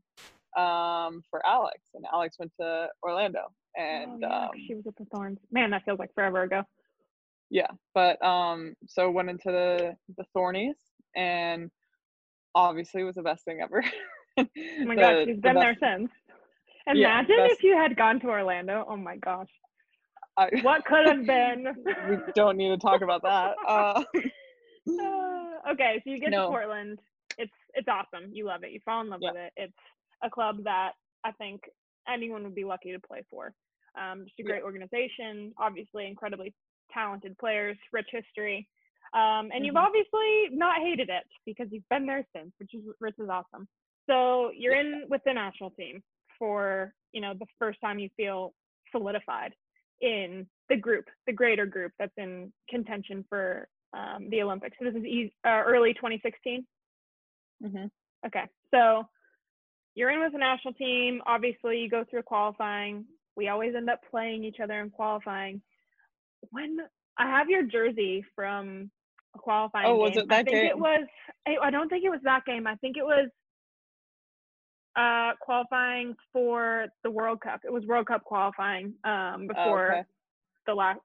um, 0.57 1.21
for 1.29 1.45
Alex, 1.45 1.79
and 1.93 2.05
Alex 2.11 2.37
went 2.39 2.51
to 2.59 2.87
Orlando, 3.03 3.41
and 3.77 4.23
oh, 4.23 4.27
yeah, 4.27 4.43
um, 4.45 4.49
she 4.67 4.75
was 4.75 4.85
at 4.87 4.95
the 4.97 5.05
Thorns. 5.05 5.39
Man, 5.51 5.69
that 5.71 5.83
feels 5.85 5.99
like 5.99 6.13
forever 6.13 6.43
ago. 6.43 6.63
yeah, 7.49 7.67
but 7.93 8.23
um, 8.25 8.75
so 8.87 9.09
went 9.09 9.29
into 9.29 9.51
the 9.51 9.95
the 10.17 10.25
Thornies, 10.35 10.75
and 11.15 11.71
obviously 12.53 13.01
it 13.01 13.05
was 13.05 13.15
the 13.15 13.21
best 13.23 13.45
thing 13.45 13.59
ever. 13.61 13.83
Oh 14.37 14.45
my 14.85 14.95
gosh, 14.95 15.25
she's 15.25 15.39
been 15.39 15.55
there 15.55 15.77
since. 15.79 16.09
Imagine 16.87 17.35
best- 17.37 17.53
if 17.53 17.63
you 17.63 17.75
had 17.75 17.95
gone 17.95 18.19
to 18.21 18.27
Orlando. 18.27 18.85
Oh 18.87 18.97
my 18.97 19.17
gosh, 19.17 19.49
I, 20.37 20.49
what 20.61 20.85
could 20.85 21.07
have 21.07 21.25
been? 21.25 21.67
we 22.09 22.17
don't 22.35 22.57
need 22.57 22.69
to 22.69 22.77
talk 22.77 23.01
about 23.01 23.21
that. 23.23 23.55
Uh, 23.67 24.03
Uh, 24.87 25.71
okay, 25.71 25.99
so 26.03 26.11
you 26.11 26.19
get 26.19 26.29
No. 26.29 26.43
to 26.43 26.47
Portland. 26.49 26.99
It's 27.39 27.51
it's 27.73 27.87
awesome. 27.87 28.29
You 28.31 28.45
love 28.45 28.63
it. 28.63 28.71
You 28.71 28.79
fall 28.85 29.01
in 29.01 29.09
love 29.09 29.19
Yeah. 29.21 29.31
with 29.31 29.41
it. 29.41 29.53
It's 29.57 29.73
a 30.23 30.29
club 30.29 30.63
that 30.63 30.91
I 31.23 31.31
think 31.33 31.61
anyone 32.07 32.43
would 32.43 32.53
be 32.55 32.63
lucky 32.63 32.91
to 32.91 32.99
play 32.99 33.23
for. 33.31 33.53
Um, 33.99 34.25
just 34.25 34.39
a 34.39 34.43
Yeah. 34.43 34.49
great 34.51 34.63
organization. 34.63 35.53
Obviously, 35.57 36.05
incredibly 36.07 36.53
talented 36.93 37.35
players, 37.39 37.77
rich 37.91 38.07
history, 38.11 38.67
um, 39.15 39.49
and 39.53 39.65
you've 39.65 39.73
Mhm. 39.75 39.85
obviously 39.87 40.49
not 40.51 40.77
hated 40.81 41.09
it 41.09 41.25
because 41.45 41.67
you've 41.71 41.89
been 41.89 42.05
there 42.05 42.23
since, 42.35 42.53
which 42.59 42.73
is 42.75 42.83
which 42.99 43.17
is 43.17 43.27
awesome. 43.27 43.67
So 44.09 44.51
you're 44.55 44.75
in 44.75 45.05
with 45.09 45.21
the 45.25 45.33
national 45.33 45.71
team 45.71 46.01
for 46.37 46.93
you 47.11 47.21
know 47.21 47.33
the 47.37 47.45
first 47.59 47.79
time 47.81 47.99
you 47.99 48.09
feel 48.17 48.53
solidified 48.91 49.53
in 50.01 50.47
the 50.69 50.75
group, 50.75 51.05
the 51.27 51.33
greater 51.33 51.65
group 51.65 51.91
that's 51.99 52.13
in 52.17 52.51
contention 52.69 53.25
for 53.29 53.67
um, 53.93 54.29
the 54.29 54.41
Olympics. 54.41 54.77
So 54.79 54.85
this 54.85 54.95
is 54.95 55.05
e- 55.05 55.33
uh, 55.45 55.63
early 55.65 55.93
2016. 55.93 56.65
mhm. 57.63 57.89
Okay, 58.25 58.45
so 58.73 59.03
you're 59.95 60.09
in 60.11 60.19
with 60.19 60.33
the 60.33 60.39
national 60.39 60.73
team. 60.73 61.21
Obviously, 61.25 61.79
you 61.79 61.89
go 61.89 62.03
through 62.09 62.23
qualifying. 62.23 63.05
We 63.35 63.47
always 63.49 63.75
end 63.75 63.89
up 63.89 64.01
playing 64.09 64.43
each 64.43 64.59
other 64.61 64.79
in 64.81 64.89
qualifying. 64.89 65.61
When 66.51 66.77
I 67.17 67.29
have 67.29 67.49
your 67.49 67.63
jersey 67.63 68.25
from 68.35 68.91
a 69.35 69.39
qualifying 69.39 69.87
Oh, 69.87 69.95
was 69.97 70.11
game, 70.11 70.19
it 70.19 70.29
that 70.29 70.39
I 70.39 70.43
think 70.43 70.55
it 70.57 70.77
was. 70.77 71.07
I 71.47 71.69
don't 71.69 71.89
think 71.89 72.03
it 72.03 72.09
was 72.09 72.21
that 72.23 72.45
game. 72.45 72.67
I 72.67 72.75
think 72.75 72.97
it 72.97 73.05
was 73.05 73.29
uh, 74.95 75.31
qualifying 75.41 76.15
for 76.31 76.87
the 77.03 77.11
World 77.11 77.41
Cup. 77.41 77.61
It 77.65 77.71
was 77.73 77.83
World 77.85 78.07
Cup 78.07 78.23
qualifying 78.23 78.93
um, 79.03 79.43
Oh, 79.43 79.47
before 79.47 79.91
okay. 79.91 80.03
the 80.67 80.73
last. 80.73 80.99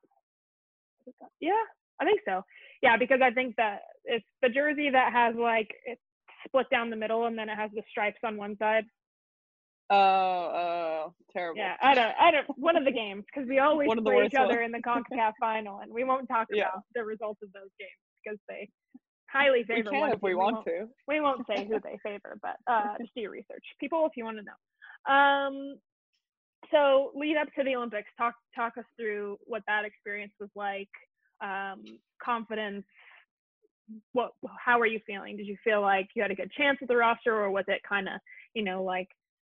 Yeah, 1.40 1.52
I 2.00 2.04
think 2.04 2.20
so. 2.26 2.42
Yeah, 2.82 2.96
because 2.96 3.20
I 3.22 3.30
think 3.30 3.56
that 3.56 3.80
it's 4.04 4.24
the 4.42 4.48
jersey 4.48 4.90
that 4.90 5.12
has 5.12 5.34
like 5.36 5.68
it's 5.84 6.00
split 6.46 6.66
down 6.70 6.90
the 6.90 6.96
middle 6.96 7.26
and 7.26 7.36
then 7.36 7.48
it 7.48 7.56
has 7.56 7.70
the 7.74 7.82
stripes 7.90 8.18
on 8.24 8.36
one 8.36 8.56
side. 8.58 8.84
Oh, 9.92 9.96
oh, 9.96 11.14
terrible. 11.32 11.58
Yeah, 11.58 11.74
I 11.82 11.94
don't, 11.94 12.14
I 12.20 12.30
don't. 12.30 12.46
One 12.56 12.76
of 12.76 12.84
the 12.84 12.92
games 12.92 13.24
because 13.26 13.48
we 13.48 13.58
always 13.58 13.88
play 14.04 14.24
each 14.24 14.34
other 14.38 14.60
ones. 14.60 14.66
in 14.66 14.72
the 14.72 14.78
Concacaf 14.78 15.32
final, 15.40 15.80
and 15.80 15.92
we 15.92 16.04
won't 16.04 16.28
talk 16.28 16.46
Yeah. 16.52 16.68
about 16.68 16.84
the 16.94 17.04
results 17.04 17.40
of 17.42 17.52
those 17.52 17.70
games 17.78 18.00
because 18.22 18.38
they 18.48 18.68
highly 19.30 19.64
favor. 19.64 19.90
we 19.90 20.00
can 20.00 20.12
if 20.12 20.22
we 20.22 20.34
want 20.34 20.56
won't, 20.56 20.66
to. 20.66 20.88
we 21.06 21.20
won't 21.20 21.46
say 21.46 21.66
who 21.66 21.78
they 21.80 21.98
favor, 22.02 22.38
but 22.42 22.56
uh, 22.66 22.96
just 22.98 23.14
do 23.14 23.22
your 23.22 23.30
research, 23.30 23.64
people, 23.78 24.06
if 24.06 24.12
you 24.16 24.24
want 24.24 24.38
to 24.38 24.42
know. 24.42 25.12
Um, 25.12 25.78
so 26.70 27.12
lead 27.14 27.36
up 27.36 27.48
to 27.56 27.64
the 27.64 27.76
Olympics, 27.76 28.08
talk 28.18 28.34
talk 28.54 28.74
us 28.78 28.84
through 28.98 29.38
what 29.44 29.62
that 29.66 29.84
experience 29.84 30.32
was 30.40 30.50
like. 30.54 30.88
Um, 31.42 31.82
confidence. 32.22 32.84
What? 34.12 34.32
How 34.58 34.78
are 34.78 34.86
you 34.86 35.00
feeling? 35.06 35.36
Did 35.36 35.46
you 35.46 35.56
feel 35.64 35.80
like 35.80 36.08
you 36.14 36.22
had 36.22 36.30
a 36.30 36.36
good 36.36 36.52
chance 36.52 36.78
with 36.80 36.88
the 36.88 36.96
roster, 36.96 37.34
or 37.34 37.50
was 37.50 37.64
it 37.68 37.80
kind 37.88 38.08
of, 38.08 38.14
you 38.54 38.62
know, 38.62 38.84
like 38.84 39.08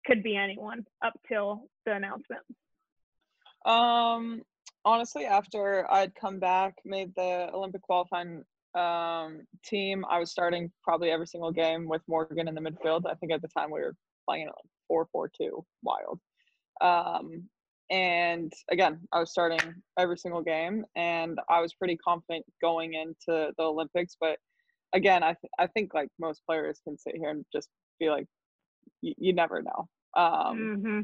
could 0.04 0.22
be 0.22 0.36
anyone 0.36 0.84
up 1.04 1.14
till 1.28 1.68
the 1.84 1.92
announcement? 1.92 2.42
Um, 3.64 4.42
honestly, 4.84 5.24
after 5.24 5.90
I'd 5.90 6.14
come 6.14 6.38
back, 6.38 6.74
made 6.84 7.14
the 7.14 7.50
Olympic 7.52 7.82
qualifying 7.82 8.44
um, 8.76 9.42
team, 9.64 10.04
I 10.10 10.18
was 10.18 10.30
starting 10.30 10.70
probably 10.84 11.10
every 11.10 11.26
single 11.26 11.52
game 11.52 11.88
with 11.88 12.02
Morgan 12.08 12.48
in 12.48 12.54
the 12.54 12.60
midfield. 12.60 13.02
I 13.08 13.14
think 13.14 13.32
at 13.32 13.42
the 13.42 13.48
time 13.48 13.70
we 13.70 13.80
were 13.80 13.94
playing 14.28 14.46
like 14.46 14.66
four 14.88 15.06
four 15.12 15.28
two, 15.28 15.64
wild. 15.82 16.20
Um, 16.80 17.48
and 17.90 18.52
again, 18.70 19.00
I 19.12 19.20
was 19.20 19.30
starting 19.30 19.60
every 19.98 20.18
single 20.18 20.42
game, 20.42 20.84
and 20.96 21.38
I 21.48 21.60
was 21.60 21.74
pretty 21.74 21.96
confident 21.96 22.44
going 22.60 22.94
into 22.94 23.52
the 23.56 23.62
Olympics. 23.64 24.16
But 24.20 24.38
again, 24.94 25.22
I 25.22 25.34
th- 25.34 25.52
I 25.58 25.66
think 25.68 25.94
like 25.94 26.08
most 26.18 26.42
players 26.46 26.80
can 26.84 26.98
sit 26.98 27.16
here 27.16 27.30
and 27.30 27.44
just 27.52 27.68
be 28.00 28.10
like, 28.10 28.26
you, 29.02 29.14
you 29.18 29.32
never 29.32 29.62
know. 29.62 29.88
Um, 30.20 30.70
hmm 30.74 31.00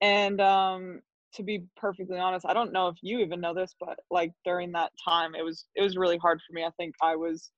and 0.00 0.40
um 0.40 1.00
to 1.34 1.42
be 1.42 1.64
perfectly 1.76 2.18
honest 2.18 2.46
i 2.46 2.52
don't 2.54 2.72
know 2.72 2.88
if 2.88 2.96
you 3.02 3.18
even 3.18 3.40
know 3.40 3.54
this 3.54 3.74
but 3.80 3.98
like 4.10 4.32
during 4.44 4.72
that 4.72 4.92
time 5.04 5.34
it 5.34 5.42
was 5.44 5.66
it 5.74 5.82
was 5.82 5.96
really 5.96 6.18
hard 6.18 6.40
for 6.46 6.52
me 6.54 6.64
i 6.64 6.70
think 6.78 6.94
i 7.02 7.16
was 7.16 7.52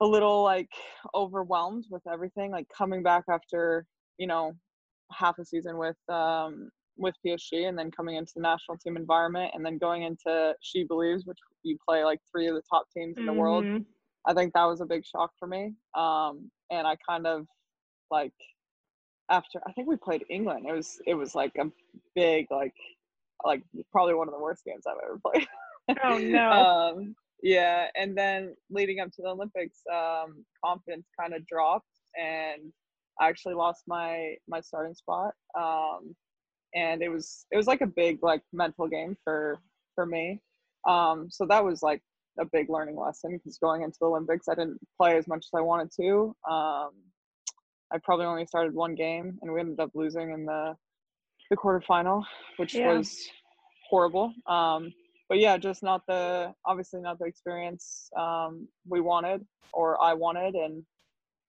a 0.00 0.06
little 0.06 0.42
like 0.42 0.70
overwhelmed 1.14 1.84
with 1.90 2.02
everything 2.10 2.50
like 2.50 2.66
coming 2.76 3.02
back 3.02 3.24
after 3.28 3.86
you 4.18 4.26
know 4.26 4.52
half 5.12 5.38
a 5.38 5.44
season 5.44 5.76
with 5.78 5.96
um 6.08 6.70
with 6.96 7.14
PSG 7.24 7.66
and 7.66 7.78
then 7.78 7.90
coming 7.90 8.16
into 8.16 8.32
the 8.36 8.42
national 8.42 8.76
team 8.76 8.96
environment 8.96 9.52
and 9.54 9.64
then 9.64 9.78
going 9.78 10.02
into 10.02 10.54
She 10.60 10.84
Believes, 10.84 11.24
which 11.24 11.38
you 11.62 11.78
play 11.88 12.04
like 12.04 12.20
three 12.30 12.46
of 12.46 12.54
the 12.54 12.62
top 12.70 12.86
teams 12.94 13.16
in 13.16 13.24
the 13.24 13.32
world. 13.32 13.64
Mhm. 13.64 13.86
I 14.26 14.34
think 14.34 14.52
that 14.52 14.64
was 14.64 14.82
a 14.82 14.86
big 14.86 15.06
shock 15.06 15.30
for 15.38 15.48
me. 15.48 15.74
Um, 15.94 16.50
and 16.70 16.86
I 16.86 16.96
kind 16.96 17.26
of 17.26 17.46
like 18.10 18.34
after 19.30 19.60
I 19.66 19.72
think 19.72 19.88
we 19.88 19.96
played 19.96 20.24
England. 20.28 20.66
It 20.68 20.72
was 20.72 21.00
it 21.06 21.14
was 21.14 21.34
like 21.34 21.52
a 21.58 21.70
big 22.14 22.46
like 22.50 22.74
like 23.44 23.62
probably 23.90 24.14
one 24.14 24.28
of 24.28 24.34
the 24.34 24.40
worst 24.40 24.64
games 24.64 24.84
I've 24.86 25.02
ever 25.02 25.18
played. 25.24 25.46
Oh 26.04 26.18
no. 26.18 26.50
um, 26.96 27.14
yeah, 27.42 27.86
and 27.96 28.16
then 28.16 28.54
leading 28.68 29.00
up 29.00 29.10
to 29.12 29.22
the 29.22 29.28
Olympics, 29.28 29.78
um, 29.90 30.44
confidence 30.62 31.06
kind 31.18 31.32
of 31.32 31.46
dropped, 31.46 31.88
and 32.20 32.72
I 33.20 33.28
actually 33.28 33.54
lost 33.54 33.84
my 33.86 34.34
my 34.48 34.60
starting 34.60 34.94
spot. 34.94 35.32
Um, 35.58 36.14
and 36.74 37.02
it 37.02 37.08
was 37.08 37.46
it 37.50 37.56
was 37.56 37.66
like 37.66 37.80
a 37.80 37.86
big 37.86 38.22
like 38.22 38.42
mental 38.52 38.88
game 38.88 39.16
for 39.24 39.60
for 39.94 40.06
me. 40.06 40.40
Um, 40.86 41.28
so 41.30 41.46
that 41.46 41.64
was 41.64 41.82
like 41.82 42.02
a 42.38 42.44
big 42.44 42.70
learning 42.70 42.96
lesson 42.96 43.32
because 43.32 43.58
going 43.58 43.82
into 43.82 43.98
the 44.00 44.06
Olympics, 44.06 44.48
I 44.48 44.54
didn't 44.54 44.78
play 44.96 45.16
as 45.16 45.26
much 45.26 45.44
as 45.46 45.58
I 45.58 45.62
wanted 45.62 45.90
to. 46.00 46.34
Um, 46.50 46.90
I 47.92 47.98
probably 47.98 48.26
only 48.26 48.46
started 48.46 48.74
one 48.74 48.94
game, 48.94 49.38
and 49.42 49.52
we 49.52 49.60
ended 49.60 49.80
up 49.80 49.90
losing 49.94 50.30
in 50.30 50.44
the 50.44 50.76
the 51.50 51.56
quarterfinal, 51.56 52.24
which 52.58 52.74
Yeah. 52.74 52.96
was 52.96 53.28
horrible. 53.88 54.32
Um, 54.46 54.92
but 55.28 55.38
yeah, 55.38 55.56
just 55.56 55.82
not 55.82 56.06
the 56.06 56.54
obviously 56.64 57.00
not 57.00 57.18
the 57.18 57.24
experience 57.24 58.08
um, 58.16 58.68
we 58.88 59.00
wanted 59.00 59.46
or 59.72 60.00
I 60.02 60.14
wanted, 60.14 60.54
and 60.54 60.84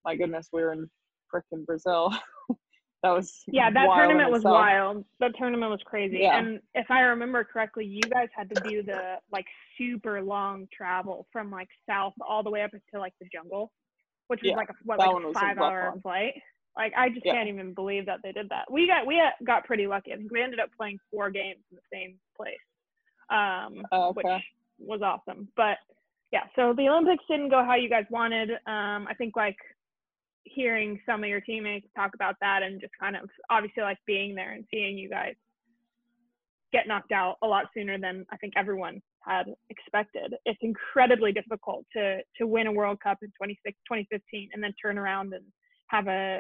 my 0.06 0.16
goodness, 0.16 0.50
we 0.52 0.62
were 0.62 0.74
in 0.74 0.90
frickin' 1.34 1.66
Brazil. 1.66 2.12
that 3.04 3.12
was 3.12 3.44
yeah, 3.48 3.70
that 3.72 3.88
tournament 3.96 4.32
was 4.32 4.44
wild. 4.44 5.06
That 5.20 5.32
tournament 5.38 5.72
was 5.72 5.82
crazy. 5.86 6.20
Yeah. 6.20 6.38
And 6.38 6.60
if 6.74 6.90
I 6.90 7.02
remember 7.02 7.44
correctly, 7.44 7.86
you 7.86 8.02
guys 8.10 8.30
had 8.36 8.50
to 8.50 8.56
do 8.62 8.84
the 8.84 9.16
like 9.32 9.46
super 9.78 10.22
long 10.22 10.68
travel 10.76 11.28
from 11.32 11.52
like 11.52 11.70
south 11.88 12.14
all 12.28 12.44
the 12.44 12.50
way 12.50 12.62
up 12.62 12.72
to 12.72 13.00
like 13.00 13.14
the 13.20 13.28
jungle, 13.32 13.72
which 14.32 14.40
was 14.44 14.54
like 14.56 14.70
a 14.70 14.74
what 14.86 14.98
like 14.98 15.10
a 15.10 15.34
five 15.34 15.58
hour 15.58 15.90
one. 15.92 16.02
flight. 16.02 16.34
Like 16.78 16.94
I 16.96 17.10
just 17.10 17.26
Yeah. 17.26 17.34
can't 17.34 17.50
even 17.50 17.74
believe 17.74 18.06
that 18.06 18.20
they 18.24 18.32
did 18.32 18.48
that. 18.48 18.72
We 18.72 18.88
got 18.88 19.06
we 19.06 19.22
got- 19.44 19.66
pretty 19.66 19.88
lucky. 19.88 20.14
I 20.14 20.16
think 20.16 20.32
we 20.32 20.42
ended 20.42 20.62
up 20.62 20.70
playing 20.78 21.00
four 21.12 21.30
games 21.30 21.60
in 21.70 21.76
the 21.76 21.84
same 21.92 22.18
place, 22.38 22.56
um, 23.30 23.86
Oh, 23.92 24.14
which 24.14 24.26
was 24.80 25.02
awesome. 25.02 25.50
But 25.58 25.80
yeah, 26.32 26.44
so 26.56 26.74
the 26.74 26.88
Olympics 26.88 27.26
didn't 27.30 27.50
go 27.50 27.62
how 27.66 27.76
you 27.76 27.90
guys 27.90 28.06
wanted. 28.10 28.52
Um, 28.66 29.06
I 29.10 29.14
think 29.18 29.36
like 29.36 29.58
hearing 30.46 31.00
some 31.06 31.24
of 31.24 31.30
your 31.30 31.42
teammates 31.42 31.88
talk 31.94 32.12
about 32.16 32.36
that 32.40 32.64
and 32.64 32.80
just 32.80 32.94
kind 32.98 33.18
of 33.18 33.30
obviously 33.50 33.84
like 33.84 34.00
being 34.08 34.34
there 34.34 34.54
and 34.54 34.64
seeing 34.72 34.98
you 34.98 35.10
guys 35.10 35.36
get 36.72 36.88
knocked 36.88 37.12
out 37.12 37.36
a 37.44 37.48
lot 37.48 37.66
sooner 37.74 38.00
than 38.00 38.26
I 38.32 38.38
think 38.38 38.54
everyone 38.56 39.02
had 39.26 39.46
expected. 39.70 40.34
It's 40.46 40.60
incredibly 40.62 41.32
difficult 41.32 41.86
to 41.96 42.20
to 42.38 42.48
win 42.48 42.68
a 42.68 42.72
World 42.72 43.00
Cup 43.02 43.20
in 43.22 43.32
26 43.38 43.78
2015 43.88 44.50
and 44.54 44.64
then 44.64 44.74
turn 44.82 44.98
around 44.98 45.34
and 45.34 45.44
have 45.88 46.08
a 46.08 46.40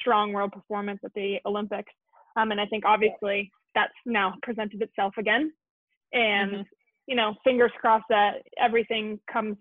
strong 0.00 0.32
world 0.32 0.52
performance 0.52 1.00
at 1.04 1.12
the 1.14 1.38
Olympics. 1.46 1.92
Um, 2.36 2.50
and 2.52 2.60
I 2.60 2.66
think 2.66 2.84
obviously 2.84 3.50
that's 3.74 3.92
now 4.06 4.34
presented 4.42 4.82
itself 4.82 5.14
again. 5.18 5.52
And 6.12 6.52
Mhm. 6.52 6.66
you 7.06 7.16
know, 7.16 7.34
fingers 7.44 7.72
crossed 7.80 8.06
that 8.08 8.42
everything 8.56 9.20
comes 9.32 9.56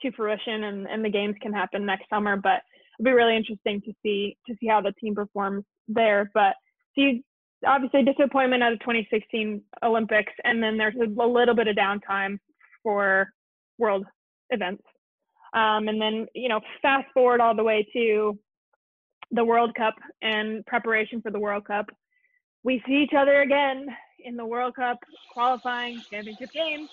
to 0.00 0.10
fruition 0.12 0.64
and, 0.64 0.86
and 0.88 1.04
the 1.04 1.10
games 1.10 1.36
can 1.42 1.52
happen 1.52 1.84
next 1.84 2.08
summer. 2.08 2.36
But 2.36 2.62
it'll 2.98 3.10
be 3.10 3.12
really 3.12 3.36
interesting 3.36 3.80
to 3.82 3.92
see 4.02 4.36
to 4.46 4.56
see 4.60 4.66
how 4.66 4.80
the 4.80 4.92
team 4.92 5.14
performs 5.14 5.64
there. 5.88 6.30
But 6.34 6.56
do 6.96 7.02
you 7.02 7.22
obviously 7.66 8.02
disappointment 8.04 8.62
out 8.62 8.72
of 8.72 8.80
2016 8.80 9.62
Olympics, 9.82 10.32
and 10.44 10.62
then 10.62 10.76
there's 10.76 10.94
a 10.96 11.26
little 11.26 11.54
bit 11.54 11.68
of 11.68 11.76
downtime 11.76 12.38
for 12.82 13.32
world 13.78 14.04
events. 14.50 14.82
Um, 15.54 15.88
and 15.88 16.00
then, 16.00 16.26
you 16.34 16.48
know, 16.48 16.60
fast 16.82 17.06
forward 17.14 17.40
all 17.40 17.54
the 17.54 17.64
way 17.64 17.86
to 17.92 18.38
the 19.30 19.44
World 19.44 19.74
Cup 19.74 19.94
and 20.22 20.64
preparation 20.66 21.20
for 21.22 21.30
the 21.30 21.38
World 21.38 21.64
Cup. 21.64 21.86
We 22.64 22.82
see 22.86 23.02
each 23.02 23.14
other 23.16 23.40
again 23.40 23.86
in 24.24 24.36
the 24.36 24.44
World 24.44 24.74
Cup 24.74 24.98
qualifying 25.32 26.02
championship 26.10 26.52
game. 26.52 26.88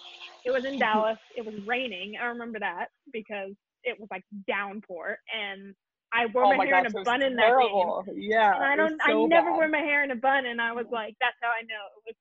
It 0.45 0.51
was 0.51 0.65
in 0.65 0.79
Dallas. 0.79 1.17
It 1.35 1.45
was 1.45 1.55
raining. 1.65 2.13
I 2.21 2.25
remember 2.25 2.59
that 2.59 2.87
because 3.11 3.51
it 3.83 3.99
was 3.99 4.07
like 4.11 4.23
downpour 4.47 5.17
and 5.35 5.75
I 6.15 6.27
wore 6.27 6.45
oh 6.45 6.55
my, 6.55 6.65
hair 6.65 6.83
gosh, 6.83 6.91
in 6.93 7.01
a 7.01 7.03
bun 7.03 7.21
in 7.21 7.35
that 7.35 7.41
terrible. 7.41 8.03
game. 8.05 8.15
Yeah. 8.17 8.55
And 8.55 8.63
I 8.63 8.75
don't 8.75 8.99
so 9.05 9.25
I 9.25 9.27
never 9.27 9.51
bad. 9.51 9.57
wear 9.57 9.69
my 9.69 9.79
hair 9.79 10.03
in 10.03 10.11
a 10.11 10.15
bun 10.15 10.45
and 10.45 10.61
I 10.61 10.71
was 10.71 10.85
like, 10.91 11.15
that's 11.19 11.35
how 11.41 11.49
I 11.49 11.61
know 11.63 11.83
it 11.97 12.03
was 12.05 12.15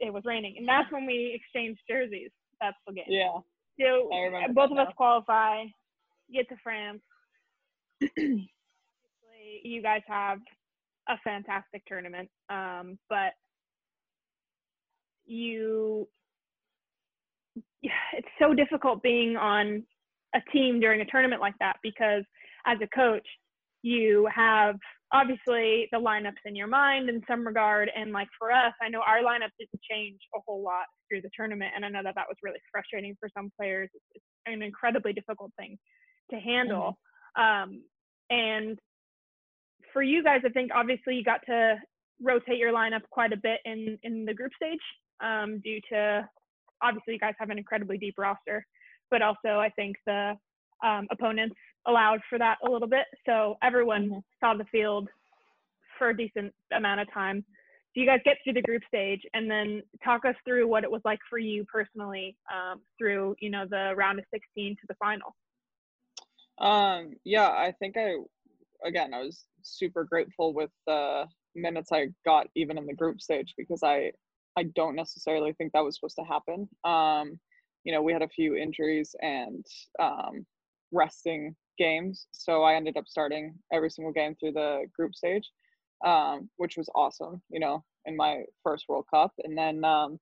it 0.00 0.12
was 0.12 0.22
raining. 0.24 0.54
And 0.58 0.68
that's 0.68 0.90
when 0.92 1.06
we 1.06 1.32
exchanged 1.34 1.80
jerseys. 1.88 2.30
That's 2.60 2.76
the 2.86 2.94
game. 2.94 3.04
Yeah. 3.08 3.38
So 3.80 4.08
both 4.52 4.70
of 4.70 4.78
us 4.78 4.86
now. 4.88 4.92
qualify, 4.96 5.64
get 6.32 6.48
to 6.48 6.56
France. 6.62 7.02
You 9.62 9.82
guys 9.82 10.02
have 10.08 10.38
a 11.08 11.16
fantastic 11.22 11.84
tournament, 11.86 12.28
um, 12.50 12.98
but 13.08 13.32
you, 15.26 16.08
it's 17.82 18.28
so 18.40 18.54
difficult 18.54 19.02
being 19.02 19.36
on 19.36 19.84
a 20.34 20.40
team 20.52 20.80
during 20.80 21.00
a 21.00 21.04
tournament 21.06 21.40
like 21.40 21.54
that 21.60 21.76
because 21.82 22.24
as 22.66 22.78
a 22.82 22.88
coach, 22.88 23.26
you 23.82 24.28
have 24.34 24.76
obviously 25.12 25.88
the 25.92 25.98
lineups 25.98 26.42
in 26.44 26.56
your 26.56 26.66
mind 26.66 27.08
in 27.08 27.22
some 27.28 27.46
regard. 27.46 27.90
And 27.94 28.12
like 28.12 28.28
for 28.38 28.50
us, 28.50 28.72
I 28.82 28.88
know 28.88 29.00
our 29.00 29.18
lineup 29.18 29.50
didn't 29.58 29.80
change 29.88 30.18
a 30.34 30.40
whole 30.46 30.62
lot 30.62 30.86
through 31.08 31.22
the 31.22 31.30
tournament. 31.36 31.72
And 31.76 31.84
I 31.84 31.88
know 31.88 32.02
that 32.02 32.14
that 32.16 32.26
was 32.28 32.36
really 32.42 32.58
frustrating 32.72 33.16
for 33.20 33.28
some 33.36 33.50
players. 33.58 33.90
It's, 33.94 34.04
it's 34.14 34.24
an 34.46 34.62
incredibly 34.62 35.12
difficult 35.12 35.52
thing 35.58 35.78
to 36.30 36.36
handle. 36.38 36.98
Um, 37.36 37.82
and 38.30 38.78
for 39.92 40.02
you 40.02 40.24
guys, 40.24 40.40
I 40.44 40.48
think 40.48 40.72
obviously 40.74 41.14
you 41.14 41.22
got 41.22 41.40
to 41.46 41.76
rotate 42.20 42.58
your 42.58 42.72
lineup 42.72 43.02
quite 43.10 43.32
a 43.32 43.36
bit 43.36 43.60
in, 43.64 43.98
in 44.02 44.24
the 44.24 44.34
group 44.34 44.52
stage 44.56 44.80
um, 45.22 45.60
due 45.62 45.80
to 45.92 46.28
obviously 46.82 47.14
you 47.14 47.20
guys 47.20 47.34
have 47.38 47.50
an 47.50 47.58
incredibly 47.58 47.98
deep 47.98 48.14
roster, 48.18 48.66
but 49.10 49.22
also 49.22 49.58
I 49.60 49.70
think 49.76 49.96
the 50.06 50.34
um, 50.84 51.08
opponents 51.10 51.56
allowed 51.86 52.20
for 52.28 52.38
that 52.38 52.58
a 52.66 52.70
little 52.70 52.88
bit. 52.88 53.06
So 53.26 53.56
everyone 53.62 54.10
Mhm. 54.10 54.22
saw 54.40 54.54
the 54.54 54.64
field 54.66 55.08
for 55.98 56.10
a 56.10 56.16
decent 56.16 56.52
amount 56.72 57.00
of 57.00 57.12
time. 57.12 57.44
So 57.94 58.00
you 58.00 58.06
guys 58.06 58.20
get 58.24 58.38
through 58.42 58.54
the 58.54 58.62
group 58.62 58.82
stage 58.88 59.22
and 59.34 59.50
then 59.50 59.82
talk 60.04 60.24
us 60.24 60.34
through 60.44 60.66
what 60.66 60.84
it 60.84 60.90
was 60.90 61.02
like 61.04 61.20
for 61.30 61.38
you 61.38 61.64
personally 61.64 62.36
um, 62.52 62.80
through, 62.98 63.36
you 63.40 63.50
know, 63.50 63.66
the 63.70 63.94
round 63.96 64.18
of 64.18 64.24
16 64.32 64.76
to 64.76 64.86
the 64.88 64.94
final. 64.94 65.34
Um, 66.58 67.14
yeah, 67.24 67.48
I 67.48 67.72
think 67.78 67.96
I, 67.96 68.14
again, 68.84 69.14
I 69.14 69.20
was 69.20 69.44
super 69.62 70.04
grateful 70.04 70.52
with 70.52 70.70
the 70.86 71.26
minutes 71.54 71.92
I 71.92 72.08
got 72.24 72.48
even 72.54 72.78
in 72.78 72.86
the 72.86 72.94
group 72.94 73.20
stage 73.20 73.54
because 73.56 73.82
I, 73.82 74.12
I 74.56 74.64
don't 74.74 74.96
necessarily 74.96 75.52
think 75.52 75.72
that 75.72 75.84
was 75.84 75.96
supposed 75.96 76.16
to 76.16 76.24
happen. 76.24 76.68
Um, 76.84 77.38
you 77.84 77.92
know, 77.92 78.02
we 78.02 78.12
had 78.12 78.22
a 78.22 78.28
few 78.28 78.56
injuries 78.56 79.14
and 79.20 79.64
um, 80.00 80.46
resting 80.94 81.54
games, 81.78 82.26
so 82.30 82.62
I 82.62 82.74
ended 82.74 82.96
up 82.96 83.06
starting 83.08 83.54
every 83.72 83.90
single 83.90 84.12
game 84.12 84.34
through 84.36 84.52
the 84.52 84.86
group 84.96 85.14
stage, 85.14 85.50
um, 86.06 86.48
which 86.56 86.76
was 86.76 86.88
awesome. 86.94 87.42
You 87.50 87.60
know, 87.60 87.84
in 88.06 88.16
my 88.16 88.44
first 88.62 88.84
World 88.88 89.06
Cup, 89.12 89.32
and 89.44 89.56
then 89.58 89.84
um, 89.84 90.18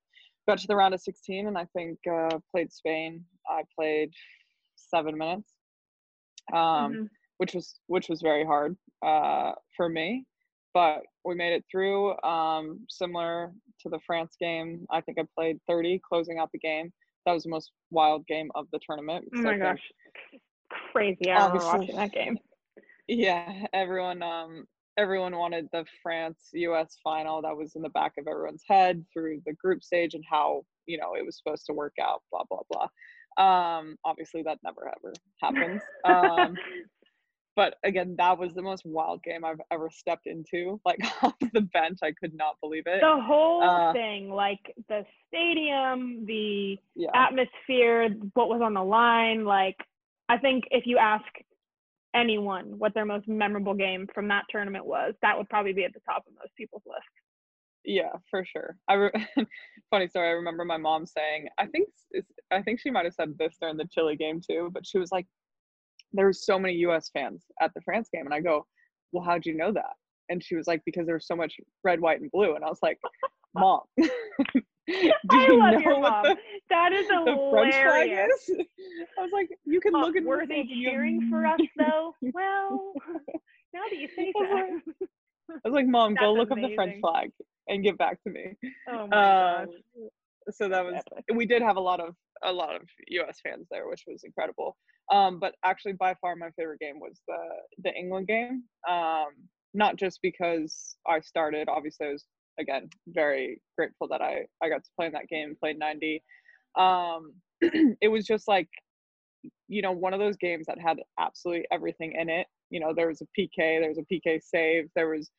got 0.47 0.57
to 0.59 0.67
the 0.67 0.75
round 0.75 0.93
of 0.93 1.01
16, 1.01 1.47
and 1.47 1.57
I 1.57 1.65
think 1.75 1.99
uh, 2.11 2.39
played 2.51 2.71
Spain. 2.73 3.23
I 3.47 3.63
played 3.77 4.11
seven 4.75 5.17
minutes 5.17 5.53
um, 6.53 6.93
Mhm. 6.93 7.09
which 7.37 7.53
was 7.53 7.79
which 7.87 8.09
was 8.09 8.21
very 8.21 8.45
hard 8.45 8.75
uh, 9.05 9.53
for 9.77 9.89
me. 9.89 10.25
But 10.73 11.03
we 11.23 11.35
made 11.35 11.53
it 11.53 11.63
through. 11.71 12.19
Um, 12.23 12.85
similar 12.89 13.53
to 13.81 13.89
the 13.89 13.99
France 14.07 14.35
game, 14.39 14.87
I 14.89 15.01
think 15.01 15.19
I 15.19 15.23
played 15.37 15.59
30, 15.67 15.99
closing 15.99 16.39
out 16.39 16.51
the 16.51 16.57
game. 16.59 16.91
That 17.25 17.33
was 17.33 17.43
the 17.43 17.49
most 17.49 17.71
wild 17.91 18.25
game 18.25 18.49
of 18.55 18.65
the 18.71 18.79
tournament. 18.85 19.25
Oh 19.35 19.41
my 19.43 19.57
gosh. 19.59 19.91
Crazy. 20.93 21.31
I 21.31 21.45
remember 21.45 21.65
watching 21.65 21.95
that 21.95 22.11
game. 22.11 22.37
Yeah, 23.07 23.65
everyone 23.73 24.21
um 24.21 24.65
everyone 24.97 25.35
wanted 25.35 25.67
the 25.73 25.85
France 26.01 26.49
US 26.53 26.97
final 27.03 27.41
that 27.41 27.57
was 27.57 27.75
in 27.75 27.81
the 27.81 27.89
back 27.89 28.13
of 28.17 28.27
everyone's 28.27 28.63
head 28.67 29.03
through 29.11 29.41
the 29.45 29.53
group 29.53 29.83
stage 29.83 30.13
and 30.13 30.23
how, 30.29 30.63
you 30.85 30.97
know, 30.97 31.15
it 31.15 31.25
was 31.25 31.37
supposed 31.37 31.65
to 31.65 31.73
work 31.73 31.95
out, 32.01 32.21
blah 32.31 32.43
blah 32.49 32.61
blah. 32.69 32.87
Um 33.43 33.97
obviously 34.05 34.43
that 34.43 34.59
never 34.63 34.87
ever 34.87 35.13
happens. 35.41 35.81
Um 36.05 36.55
but 37.55 37.75
again, 37.83 38.15
that 38.17 38.37
was 38.39 38.53
the 38.55 38.63
most 38.63 38.83
wild 38.85 39.21
game 39.23 39.45
I've 39.45 39.61
ever 39.71 39.89
stepped 39.91 40.25
into. 40.25 40.79
Like 40.85 40.99
off 41.23 41.35
the 41.53 41.61
bench, 41.61 41.99
I 42.03 42.11
could 42.11 42.33
not 42.33 42.55
believe 42.61 42.83
it. 42.87 43.01
the 43.01 43.21
whole 43.21 43.61
Uh, 43.61 43.93
thing, 43.93 44.29
like 44.29 44.73
the 44.89 45.05
stadium, 45.27 46.25
the 46.25 46.77
Yeah. 46.95 47.11
atmosphere, 47.13 48.09
what 48.33 48.49
was 48.49 48.61
on 48.63 48.73
the 48.73 48.83
line. 48.83 49.45
Like, 49.45 49.77
I 50.33 50.39
think 50.39 50.63
if 50.71 50.87
you 50.87 50.97
ask 50.97 51.25
anyone 52.15 52.79
what 52.79 52.95
their 52.95 53.05
most 53.05 53.27
memorable 53.27 53.75
game 53.75 54.07
from 54.15 54.27
that 54.29 54.45
tournament 54.49 54.83
was, 54.83 55.13
that 55.21 55.37
would 55.37 55.47
probably 55.47 55.73
be 55.73 55.83
at 55.83 55.93
the 55.93 55.99
top 55.99 56.23
of 56.27 56.33
most 56.33 56.55
people's 56.57 56.81
list. 56.87 57.03
Yeah, 57.85 58.13
for 58.31 58.43
sure. 58.43 58.77
I 58.87 58.93
re- 58.93 59.27
funny 59.91 60.07
story. 60.07 60.29
I 60.29 60.31
remember 60.31 60.65
my 60.65 60.77
mom 60.77 61.05
saying, 61.05 61.49
I 61.59 61.67
think 61.67 61.87
I 62.49 62.63
think 62.63 62.79
she 62.79 62.89
might 62.89 63.05
have 63.05 63.13
said 63.13 63.35
this 63.37 63.57
during 63.61 63.77
the 63.77 63.87
Chile 63.91 64.15
game 64.15 64.41
too, 64.41 64.71
but 64.73 64.87
she 64.87 64.97
was 64.97 65.11
like, 65.11 65.27
"There 66.13 66.25
were 66.25 66.33
so 66.33 66.57
many 66.57 66.73
U.S. 66.75 67.11
fans 67.13 67.43
at 67.61 67.71
the 67.75 67.81
France 67.81 68.09
game," 68.11 68.25
and 68.25 68.33
I 68.33 68.39
go, 68.39 68.65
"Well, 69.11 69.23
how'd 69.23 69.45
you 69.45 69.55
know 69.55 69.71
that?" 69.73 69.93
And 70.29 70.43
she 70.43 70.55
was 70.55 70.65
like, 70.65 70.81
"Because 70.83 71.05
there 71.05 71.15
was 71.15 71.27
so 71.27 71.35
much 71.35 71.57
red, 71.83 71.99
white, 72.01 72.21
and 72.21 72.31
blue," 72.31 72.55
and 72.55 72.65
I 72.65 72.69
was 72.69 72.79
like, 72.81 72.99
"Mom, 73.53 73.81
do 74.87 75.11
I 75.29 75.47
you 75.47 75.59
love 75.59 75.73
know 75.73 75.79
your 75.79 75.99
what 75.99 76.11
mom. 76.11 76.23
the, 76.23 76.37
That 76.69 76.91
is 76.93 77.07
the 77.07 77.47
French 77.51 77.73
flag 77.73 78.09
hilarious. 78.09 78.49
is?" 78.49 78.67
I 79.17 79.21
was 79.21 79.31
like, 79.33 79.49
"You 79.65 79.79
can 79.79 79.95
Uh, 79.95 79.99
look 79.99 80.15
at 80.17 80.23
were 80.23 80.45
they 80.45 80.61
and 80.61 80.69
you 80.69 80.89
cheering 80.89 81.29
for 81.29 81.45
us 81.45 81.59
though? 81.77 82.15
Well, 82.33 82.93
now 83.73 83.81
that 83.89 83.97
you 83.97 84.07
say 84.15 84.31
that. 84.39 84.81
I 85.49 85.59
was 85.65 85.73
like, 85.73 85.87
"Mom, 85.87 86.15
go 86.15 86.33
look 86.33 86.51
up 86.51 86.57
the 86.57 86.73
French 86.75 86.99
flag 87.01 87.31
and 87.67 87.83
get 87.83 87.97
back 87.97 88.21
to 88.23 88.29
me." 88.29 88.55
Oh 88.89 89.07
my 89.07 89.15
gosh. 89.15 89.67
Um, 89.67 90.09
so 90.51 90.67
that 90.67 90.83
was 90.83 91.01
we 91.33 91.45
did 91.45 91.61
have 91.61 91.77
a 91.77 91.81
lot 91.81 91.99
of 92.01 92.15
a 92.43 92.51
lot 92.51 92.75
of 92.75 92.81
US 93.07 93.39
fans 93.41 93.67
there, 93.71 93.87
which 93.87 94.03
was 94.07 94.23
incredible. 94.25 94.75
Um, 95.11 95.39
but 95.39 95.55
actually, 95.63 95.93
by 95.93 96.15
far 96.21 96.35
my 96.35 96.49
favorite 96.57 96.79
game 96.79 96.99
was 96.99 97.21
the 97.27 97.37
the 97.83 97.93
England 97.95 98.27
game. 98.27 98.63
Um, 98.87 99.27
not 99.73 99.95
just 99.95 100.19
because 100.21 100.97
I 101.07 101.19
started. 101.21 101.67
Obviously, 101.69 102.07
I 102.07 102.11
was 102.11 102.25
again 102.59 102.89
very 103.07 103.61
grateful 103.77 104.07
that 104.09 104.21
I 104.21 104.45
I 104.61 104.69
got 104.69 104.83
to 104.83 104.89
play 104.95 105.07
in 105.07 105.13
that 105.13 105.27
game. 105.27 105.55
Played 105.59 105.79
ninety. 105.79 106.23
Um, 106.77 107.33
it 107.61 108.09
was 108.09 108.25
just 108.25 108.47
like 108.47 108.69
you 109.67 109.81
know 109.81 109.91
one 109.91 110.13
of 110.13 110.19
those 110.19 110.37
games 110.37 110.65
that 110.67 110.79
had 110.79 110.97
absolutely 111.19 111.65
everything 111.71 112.13
in 112.19 112.29
it. 112.29 112.47
You 112.69 112.79
know, 112.79 112.93
there 112.95 113.07
was 113.07 113.21
a 113.21 113.25
PK, 113.39 113.79
there 113.79 113.89
was 113.89 113.99
a 113.99 114.13
PK 114.13 114.41
save, 114.41 114.89
there 114.95 115.09
was 115.09 115.29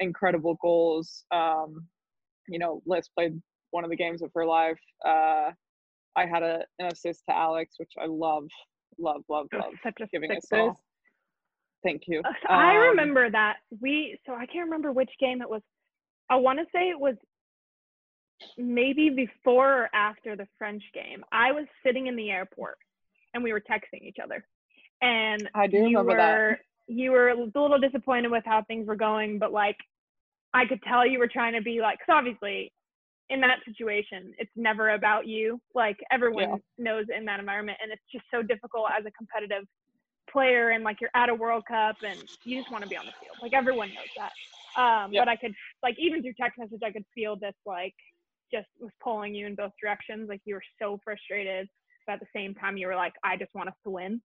incredible 0.00 0.56
goals. 0.60 1.24
Um, 1.30 1.86
you 2.48 2.58
know, 2.58 2.82
Liz 2.86 3.08
played 3.16 3.40
one 3.70 3.84
of 3.84 3.90
the 3.90 3.96
games 3.96 4.22
of 4.22 4.30
her 4.34 4.44
life. 4.44 4.80
Uh, 5.06 5.50
I 6.16 6.26
had 6.26 6.42
a, 6.42 6.64
an 6.78 6.86
assist 6.92 7.22
to 7.28 7.36
Alex, 7.36 7.74
which 7.78 7.92
I 8.00 8.06
love, 8.06 8.48
love, 8.98 9.22
love, 9.28 9.46
love 9.54 9.72
such 9.82 9.94
a 10.02 10.06
giving 10.12 10.30
assists. 10.32 10.82
Thank 11.84 12.02
you. 12.06 12.22
I 12.48 12.76
Um, 12.76 12.82
remember 12.90 13.30
that 13.30 13.56
we. 13.80 14.18
So 14.26 14.32
I 14.34 14.46
can't 14.46 14.64
remember 14.64 14.92
which 14.92 15.10
game 15.20 15.42
it 15.42 15.48
was. 15.48 15.62
I 16.30 16.36
want 16.36 16.58
to 16.58 16.64
say 16.72 16.88
it 16.90 16.98
was 16.98 17.16
maybe 18.56 19.10
before 19.10 19.84
or 19.84 19.90
after 19.94 20.36
the 20.36 20.46
French 20.58 20.82
game. 20.94 21.24
I 21.32 21.52
was 21.52 21.66
sitting 21.84 22.06
in 22.06 22.16
the 22.16 22.30
airport 22.30 22.78
and 23.34 23.42
we 23.42 23.52
were 23.52 23.60
texting 23.60 24.02
each 24.02 24.18
other, 24.22 24.44
and 25.00 25.48
I 25.54 25.66
do 25.66 25.78
you 25.78 25.98
remember 25.98 26.16
that. 26.16 26.34
were 26.34 26.58
you 26.88 27.12
were 27.12 27.28
a 27.30 27.36
little 27.36 27.78
disappointed 27.78 28.30
with 28.30 28.44
how 28.44 28.62
things 28.62 28.86
were 28.86 28.96
going, 28.96 29.38
but 29.38 29.52
like 29.52 29.76
I 30.52 30.66
could 30.66 30.82
tell 30.82 31.06
you 31.06 31.18
were 31.18 31.28
trying 31.28 31.54
to 31.54 31.62
be 31.62 31.80
like, 31.80 31.98
because 31.98 32.14
obviously 32.18 32.72
in 33.30 33.40
that 33.40 33.60
situation, 33.64 34.34
it's 34.38 34.50
never 34.56 34.90
about 34.90 35.26
you. 35.26 35.60
Like 35.74 35.96
everyone 36.10 36.50
Yeah. 36.50 36.56
knows 36.76 37.06
in 37.16 37.24
that 37.24 37.40
environment, 37.40 37.78
and 37.82 37.90
it's 37.90 38.02
just 38.12 38.24
so 38.30 38.42
difficult 38.42 38.88
as 38.98 39.06
a 39.06 39.10
competitive 39.12 39.64
player, 40.30 40.70
and 40.70 40.84
like 40.84 41.00
you're 41.00 41.10
at 41.14 41.30
a 41.30 41.34
World 41.34 41.64
Cup, 41.66 41.96
and 42.02 42.20
you 42.44 42.60
just 42.60 42.70
want 42.70 42.82
to 42.84 42.88
be 42.88 42.96
on 42.96 43.06
the 43.06 43.12
field. 43.20 43.38
Like 43.40 43.54
everyone 43.54 43.88
knows 43.88 44.08
that. 44.18 44.32
Um, 44.76 45.12
Yep. 45.12 45.22
But 45.22 45.28
I 45.28 45.36
could 45.36 45.54
like 45.82 45.96
even 45.98 46.22
through 46.22 46.34
text 46.40 46.58
message, 46.58 46.80
I 46.84 46.90
could 46.92 47.04
feel 47.14 47.36
this 47.36 47.54
like 47.66 47.94
just 48.52 48.68
was 48.80 48.90
pulling 49.02 49.34
you 49.34 49.46
in 49.46 49.54
both 49.54 49.72
directions. 49.82 50.28
Like 50.28 50.40
you 50.44 50.54
were 50.54 50.62
so 50.80 50.98
frustrated, 51.04 51.68
but 52.06 52.14
at 52.14 52.20
the 52.20 52.26
same 52.34 52.54
time, 52.54 52.76
you 52.76 52.86
were 52.86 52.96
like, 52.96 53.14
I 53.24 53.36
just 53.36 53.54
want 53.54 53.68
us 53.68 53.74
to 53.84 53.90
win. 53.90 54.20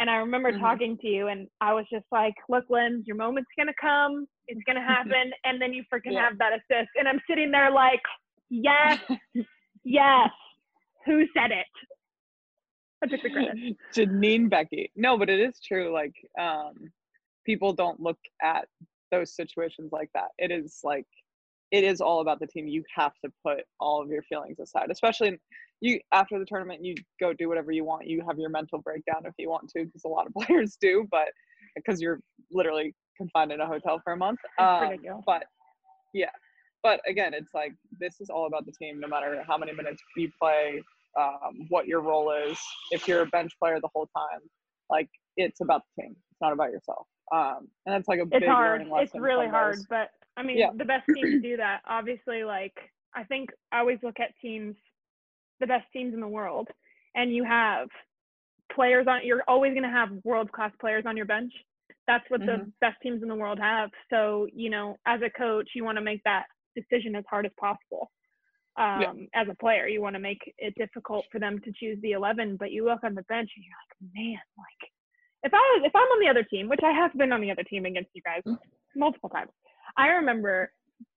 And 0.00 0.08
I 0.08 0.16
remember 0.16 0.52
Mhm. 0.52 0.60
talking 0.60 0.96
to 0.98 1.08
you, 1.08 1.26
and 1.26 1.48
I 1.60 1.72
was 1.74 1.84
just 1.90 2.06
like, 2.12 2.34
"Look, 2.48 2.70
Lynn, 2.70 3.02
your 3.06 3.16
moment's 3.16 3.50
gonna 3.58 3.74
come. 3.80 4.28
It's 4.46 4.62
gonna 4.64 4.80
happen." 5.16 5.32
and 5.44 5.60
then 5.60 5.72
you 5.72 5.82
freaking 5.92 6.12
Yeah. 6.12 6.22
have 6.22 6.38
that 6.38 6.52
assist, 6.52 6.90
and 6.96 7.08
I'm 7.08 7.20
sitting 7.28 7.50
there 7.50 7.70
like, 7.70 8.02
"Yes, 8.48 8.98
yes." 9.84 10.30
Who 11.06 11.26
said 11.34 11.50
it? 11.50 11.66
I 13.02 13.06
took 13.06 13.22
the 13.22 13.30
credit. 13.30 13.56
Janine 13.94 14.48
Beckie. 14.50 14.90
No, 14.94 15.16
but 15.18 15.30
it 15.30 15.40
is 15.40 15.60
true. 15.60 15.92
Like, 15.92 16.14
um, 16.38 16.92
people 17.44 17.72
don't 17.72 17.98
look 18.00 18.18
at 18.42 18.68
those 19.10 19.34
situations 19.34 19.90
like 19.92 20.10
that. 20.14 20.28
It 20.38 20.50
is 20.50 20.80
like, 20.84 21.06
it 21.70 21.84
is 21.84 22.00
all 22.00 22.20
about 22.20 22.40
the 22.40 22.46
team. 22.46 22.66
You 22.66 22.82
have 22.94 23.12
to 23.24 23.30
put 23.44 23.58
all 23.80 24.02
of 24.02 24.08
your 24.08 24.22
feelings 24.22 24.58
aside, 24.58 24.90
especially 24.90 25.38
you 25.80 26.00
after 26.12 26.38
the 26.38 26.44
tournament. 26.44 26.84
You 26.84 26.94
go 27.20 27.32
do 27.32 27.48
whatever 27.48 27.72
you 27.72 27.84
want. 27.84 28.06
You 28.06 28.22
have 28.26 28.38
your 28.38 28.50
mental 28.50 28.80
breakdown 28.80 29.22
if 29.24 29.34
you 29.38 29.50
want 29.50 29.68
to, 29.76 29.84
because 29.84 30.04
a 30.04 30.08
lot 30.08 30.26
of 30.26 30.34
players 30.46 30.76
do. 30.80 31.06
But 31.10 31.28
because 31.76 32.00
you're 32.00 32.20
literally 32.50 32.94
confined 33.16 33.52
in 33.52 33.60
a 33.60 33.66
hotel 33.66 34.00
for 34.02 34.12
a 34.12 34.16
month. 34.16 34.38
Um, 34.58 35.22
but 35.26 35.44
yeah, 36.14 36.30
but 36.82 37.00
again, 37.06 37.34
it's 37.34 37.52
like 37.54 37.72
this 38.00 38.20
is 38.20 38.30
all 38.30 38.46
about 38.46 38.66
the 38.66 38.72
team. 38.72 39.00
No 39.00 39.08
matter 39.08 39.42
how 39.46 39.58
many 39.58 39.72
minutes 39.72 40.02
you 40.16 40.30
play, 40.40 40.82
um, 41.18 41.66
what 41.68 41.86
your 41.86 42.00
role 42.00 42.32
is. 42.32 42.58
If 42.90 43.06
you're 43.06 43.22
a 43.22 43.26
bench 43.26 43.52
player 43.60 43.78
the 43.80 43.88
whole 43.94 44.08
time, 44.16 44.40
like 44.90 45.08
it's 45.36 45.60
about 45.60 45.82
the 45.96 46.02
team. 46.02 46.16
It's 46.30 46.40
not 46.40 46.52
about 46.52 46.70
yourself. 46.70 47.06
Um, 47.32 47.68
and 47.86 47.94
that's 47.94 48.08
like 48.08 48.20
a 48.20 48.26
big 48.26 48.42
it's 48.42 48.46
hard. 48.46 48.82
It's 48.96 49.14
really 49.14 49.48
hard, 49.48 49.78
but 49.88 50.10
I 50.36 50.42
mean, 50.42 50.58
Yeah. 50.58 50.70
the 50.76 50.84
best 50.84 51.04
teams 51.14 51.42
do 51.42 51.56
that. 51.56 51.80
Obviously, 51.86 52.44
like 52.44 52.74
I 53.14 53.24
think 53.24 53.50
I 53.72 53.80
always 53.80 53.98
look 54.02 54.20
at 54.20 54.30
teams, 54.40 54.76
the 55.60 55.66
best 55.66 55.86
teams 55.92 56.14
in 56.14 56.20
the 56.20 56.28
world, 56.28 56.68
and 57.14 57.34
you 57.34 57.44
have 57.44 57.88
players 58.72 59.06
on. 59.08 59.20
You're 59.24 59.42
always 59.48 59.72
going 59.72 59.82
to 59.82 59.88
have 59.88 60.10
world 60.24 60.50
class 60.52 60.72
players 60.80 61.04
on 61.06 61.16
your 61.16 61.26
bench. 61.26 61.52
That's 62.06 62.24
what 62.30 62.40
the 62.40 62.46
Mhm. 62.46 62.72
best 62.80 62.96
teams 63.02 63.22
in 63.22 63.28
the 63.28 63.34
world 63.34 63.58
have. 63.58 63.90
So 64.10 64.46
you 64.52 64.70
know, 64.70 64.96
as 65.06 65.20
a 65.22 65.30
coach, 65.30 65.70
you 65.74 65.84
want 65.84 65.96
to 65.96 66.02
make 66.02 66.22
that 66.24 66.46
decision 66.76 67.14
as 67.16 67.24
hard 67.28 67.44
as 67.46 67.52
possible. 67.58 68.10
Um, 68.76 69.00
Yeah. 69.00 69.12
As 69.34 69.48
a 69.48 69.56
player, 69.56 69.88
you 69.88 70.00
want 70.00 70.14
to 70.14 70.20
make 70.20 70.38
it 70.58 70.74
difficult 70.76 71.26
for 71.32 71.40
them 71.40 71.58
to 71.60 71.72
choose 71.72 72.00
the 72.00 72.12
11, 72.12 72.56
but 72.56 72.70
you 72.70 72.84
look 72.84 73.02
on 73.02 73.14
the 73.16 73.24
bench 73.24 73.50
and 73.56 73.64
you're 73.64 73.74
like, 73.74 74.14
man, 74.14 74.40
like 74.56 74.90
if 75.42 75.52
I 75.54 75.56
was 75.56 75.82
if 75.84 75.94
I'm 75.94 76.02
on 76.02 76.20
the 76.20 76.28
other 76.28 76.42
team, 76.42 76.68
which 76.68 76.80
I 76.82 76.92
have 76.92 77.12
been 77.14 77.32
on 77.32 77.40
the 77.40 77.50
other 77.50 77.62
team 77.62 77.84
against 77.84 78.10
you 78.14 78.22
guys 78.22 78.42
mm. 78.46 78.58
multiple 78.96 79.28
times. 79.28 79.50
I 79.96 80.08
remember 80.08 80.72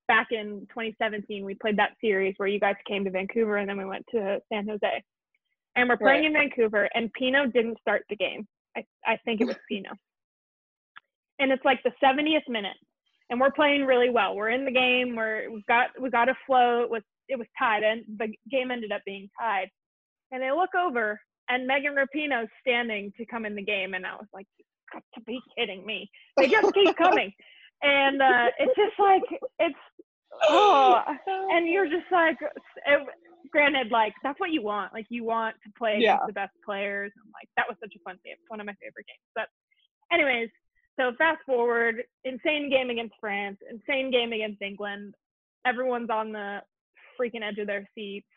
back 0.08 0.28
in 0.32 0.68
2017 0.70 1.46
we 1.46 1.56
played 1.56 1.78
that 1.78 1.92
series 2.02 2.34
where 2.38 2.50
you 2.50 2.60
guys 2.60 2.76
came 2.88 3.04
to 3.06 3.12
Vancouver 3.12 3.58
and 3.58 3.70
then 3.70 3.78
we 3.78 3.86
went 3.86 4.06
to 4.12 4.40
San 4.52 4.68
Jose. 4.68 5.04
And 5.76 5.88
we're 5.88 5.98
playing 5.98 6.34
Right. 6.34 6.44
in 6.44 6.50
Vancouver 6.50 6.90
and 6.94 7.12
Pinoe 7.14 7.48
didn't 7.48 7.80
start 7.80 8.04
the 8.10 8.18
game. 8.18 8.46
I, 8.76 8.84
I 9.06 9.18
think 9.24 9.42
it 9.42 9.48
was 9.48 9.56
Pinoe. 9.72 9.96
And 11.40 11.52
it's 11.52 11.64
like 11.64 11.82
the 11.84 11.94
70th 12.04 12.48
minute 12.50 12.78
and 13.30 13.40
we're 13.40 13.52
playing 13.52 13.86
really 13.86 14.10
well. 14.10 14.36
We're 14.36 14.50
in 14.50 14.66
the 14.66 14.72
game. 14.72 15.16
We're 15.16 15.50
we 15.50 15.64
got 15.68 15.90
we 16.00 16.10
got 16.10 16.30
a 16.30 16.36
flow. 16.46 16.84
It 16.84 16.90
was 16.90 17.04
it 17.30 17.40
was 17.40 17.48
tied 17.58 17.84
and 17.84 18.04
the 18.18 18.28
game 18.52 18.70
ended 18.70 18.92
up 18.92 19.02
being 19.06 19.30
tied. 19.40 19.70
And 20.32 20.44
they 20.44 20.52
look 20.52 20.76
over 20.76 21.20
and 21.52 21.68
Megan 21.68 21.96
Rapinoe's 21.96 22.50
standing 22.62 23.12
to 23.18 23.26
come 23.26 23.46
in 23.46 23.56
the 23.56 23.62
game 23.62 23.94
and 23.94 24.06
I 24.06 24.14
was 24.14 24.28
like, 24.34 24.48
you 24.58 24.64
got 24.92 25.04
to 25.16 25.22
be 25.22 25.40
kidding 25.58 25.86
me. 25.86 26.10
They 26.38 26.48
just 26.48 26.74
keep 26.74 26.96
coming. 26.98 27.34
And 27.84 28.22
uh, 28.22 28.48
it's 28.58 28.76
just 28.76 28.98
like 28.98 29.24
it's 29.60 29.76
oh 30.48 31.02
and 31.52 31.68
you're 31.68 31.88
just 31.88 32.10
like 32.12 32.38
it, 32.42 33.08
granted 33.52 33.92
like 33.92 34.14
that's 34.24 34.40
what 34.40 34.52
you 34.52 34.64
want. 34.64 34.94
Like 34.94 35.08
you 35.10 35.26
want 35.26 35.58
to 35.66 35.72
play 35.78 35.98
against 35.98 36.28
the 36.28 36.34
best 36.34 36.54
players 36.64 37.12
and 37.22 37.34
like 37.34 37.50
that 37.58 37.66
was 37.68 37.78
such 37.82 37.94
a 37.96 38.00
fun 38.04 38.18
game 38.24 38.36
it's 38.40 38.50
one 38.50 38.62
of 38.62 38.66
my 38.66 38.76
favorite 38.82 39.06
games. 39.08 39.28
But 39.36 39.48
anyways 40.14 40.50
so 41.00 41.12
fast 41.18 41.40
forward 41.46 42.04
insane 42.26 42.70
game 42.70 42.90
against 42.90 43.16
france 43.20 43.58
insane 43.70 44.12
game 44.12 44.32
against 44.32 44.62
england. 44.62 45.16
Everyone's 45.66 46.10
on 46.10 46.32
the 46.32 46.60
freaking 47.20 47.44
edge 47.44 47.58
of 47.58 47.68
their 47.68 47.88
seats 47.96 48.28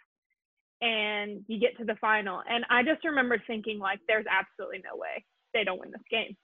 and 0.80 1.42
you 1.46 1.58
get 1.58 1.76
to 1.78 1.84
the 1.84 1.96
final 2.00 2.42
and 2.50 2.64
i 2.70 2.82
just 2.82 3.04
remember 3.04 3.40
thinking 3.46 3.78
like 3.78 4.00
there's 4.08 4.26
absolutely 4.30 4.78
no 4.84 4.96
way 4.96 5.24
they 5.54 5.64
don't 5.64 5.80
win 5.80 5.90
this 5.90 6.00
game 6.10 6.36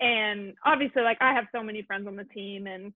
and 0.00 0.54
obviously 0.64 1.02
like 1.02 1.18
i 1.20 1.32
have 1.32 1.44
so 1.54 1.62
many 1.62 1.82
friends 1.82 2.06
on 2.06 2.16
the 2.16 2.24
team 2.24 2.66
and 2.66 2.92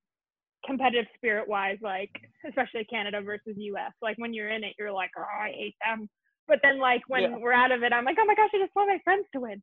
competitive 0.65 1.07
spirit 1.17 1.49
wise, 1.49 1.79
like 1.83 2.11
especially 2.49 2.85
Canada 2.85 3.21
versus 3.21 3.55
US. 3.57 3.93
Like 4.03 4.17
when 4.19 4.33
you're 4.33 4.51
in 4.51 4.65
it, 4.65 4.75
you're 4.79 4.93
like, 4.93 5.11
oh, 5.19 5.23
I 5.23 5.51
hate 5.51 5.77
them. 5.85 6.09
But 6.49 6.61
then 6.63 6.79
like 6.79 7.03
when 7.09 7.23
Yeah. 7.23 7.37
we're 7.39 7.53
out 7.53 7.73
of 7.73 7.83
it, 7.83 7.93
I'm 7.93 8.05
like, 8.05 8.17
oh 8.19 8.25
my 8.25 8.35
gosh, 8.35 8.51
I 8.55 8.59
just 8.59 8.75
want 8.75 8.89
my 8.89 8.99
friends 9.05 9.27
to 9.33 9.41
win. 9.41 9.63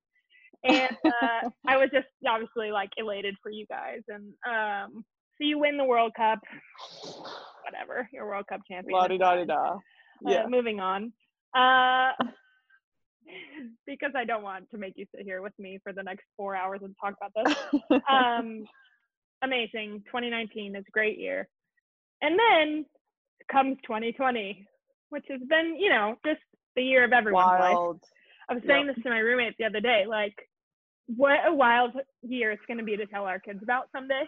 And 0.64 0.98
uh, 1.06 1.50
I 1.68 1.78
was 1.78 1.90
just 1.94 2.08
obviously 2.28 2.72
like 2.72 2.90
elated 2.98 3.36
for 3.42 3.52
you 3.52 3.66
guys. 3.68 4.02
And 4.08 4.34
um, 4.48 5.04
so 5.38 5.46
you 5.46 5.60
win 5.60 5.78
the 5.78 5.84
World 5.86 6.14
Cup, 6.16 6.40
whatever, 7.64 8.08
you're 8.12 8.28
World 8.28 8.48
Cup 8.48 8.62
champion. 8.70 8.98
La 9.00 9.08
di 9.08 9.18
da 9.18 9.36
di 9.36 9.46
fine. 9.46 9.80
Uh, 10.26 10.32
Yeah. 10.32 10.46
moving 10.48 10.80
on. 10.80 11.14
Uh, 11.54 12.12
because 13.86 14.12
I 14.16 14.26
don't 14.26 14.44
want 14.44 14.70
to 14.72 14.78
make 14.78 14.94
you 14.98 15.06
sit 15.16 15.26
here 15.26 15.42
with 15.42 15.54
me 15.60 15.80
for 15.84 15.94
the 15.94 16.04
next 16.04 16.26
four 16.38 16.56
hours 16.56 16.82
and 16.84 16.96
talk 17.00 17.16
about 17.22 17.34
this 17.36 18.02
um, 18.10 18.66
amazing. 19.42 20.04
2019 20.06 20.76
is 20.76 20.84
a 20.88 20.92
great 20.92 21.18
year. 21.18 21.48
And 22.22 22.38
then 22.38 22.86
comes 23.52 23.78
2020, 23.84 24.68
which 25.10 25.26
has 25.30 25.42
been, 25.50 25.76
you 25.80 25.90
know, 25.90 26.16
just 26.26 26.42
the 26.76 26.84
year 26.84 27.04
of 27.04 27.12
everyone's 27.12 27.60
life. 27.60 27.78
I 28.50 28.54
was 28.54 28.64
saying 28.68 28.88
this 28.88 28.98
to 29.04 29.10
my 29.10 29.20
roommate 29.20 29.56
the 29.58 29.66
other 29.66 29.80
day, 29.80 30.06
like, 30.08 30.36
what 31.08 31.40
a 31.46 31.54
wild 31.54 31.92
year 32.22 32.52
it's 32.52 32.62
going 32.68 32.78
to 32.78 32.84
be 32.84 32.96
to 32.98 33.06
tell 33.06 33.26
our 33.26 33.40
kids 33.40 33.60
about 33.64 33.90
someday. 33.92 34.24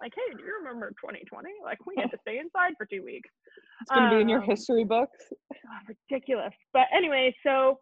Like, 0.00 0.12
hey, 0.14 0.36
do 0.36 0.42
you 0.42 0.54
remember 0.58 0.90
2020? 0.90 1.50
Like, 1.64 1.84
we 1.86 1.94
had 1.96 2.10
to 2.12 2.18
stay 2.22 2.38
inside 2.38 2.74
for 2.78 2.86
two 2.86 3.02
weeks. 3.04 3.28
It's 3.80 3.90
gonna 3.90 4.10
be 4.10 4.20
in 4.20 4.28
your 4.28 4.42
Um, 4.42 4.48
history 4.48 4.84
books. 4.84 5.32
Oh, 5.42 5.94
ridiculous. 6.10 6.54
But 6.72 6.86
anyway, 6.92 7.34
so 7.42 7.80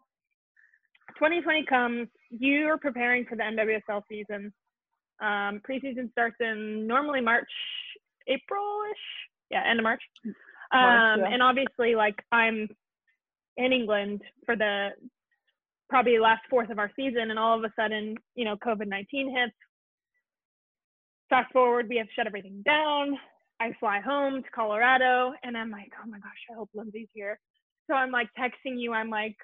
2020 1.17 1.65
comes. 1.65 2.09
You 2.29 2.67
are 2.67 2.77
preparing 2.77 3.25
for 3.25 3.35
the 3.35 3.43
NWSL 3.43 4.03
season. 4.09 4.53
Um, 5.19 5.61
preseason 5.61 6.11
starts 6.11 6.37
in 6.39 6.87
normally 6.87 7.21
March, 7.21 7.51
April-ish. 8.27 9.27
Yeah, 9.49 9.63
end 9.63 9.79
of 9.79 9.83
March. 9.83 10.03
Um, 10.25 10.33
yeah. 11.21 11.29
And 11.31 11.41
obviously, 11.41 11.95
like 11.95 12.21
I'm 12.31 12.67
in 13.57 13.73
England 13.73 14.21
for 14.45 14.55
the 14.55 14.89
probably 15.89 16.19
last 16.19 16.41
fourth 16.49 16.69
of 16.69 16.79
our 16.79 16.91
season, 16.95 17.31
and 17.31 17.39
all 17.39 17.57
of 17.57 17.63
a 17.63 17.71
sudden, 17.79 18.17
you 18.35 18.43
know, 18.43 18.57
COVID-19 18.57 19.31
hits. 19.31 19.55
Fast 21.29 21.51
forward, 21.51 21.87
we 21.89 21.97
have 21.97 22.07
shut 22.15 22.27
everything 22.27 22.61
down. 22.65 23.17
I 23.59 23.71
fly 23.79 23.99
home 23.99 24.43
to 24.43 24.49
Colorado, 24.51 25.33
and 25.43 25.57
I'm 25.57 25.71
like, 25.71 25.91
oh 26.01 26.09
my 26.09 26.19
gosh, 26.19 26.31
I 26.51 26.55
hope 26.55 26.69
Lindsey's 26.73 27.09
here. 27.13 27.39
So 27.87 27.95
I'm 27.95 28.11
like 28.11 28.27
texting 28.37 28.79
you. 28.79 28.93
I'm 28.93 29.09
like, 29.09 29.35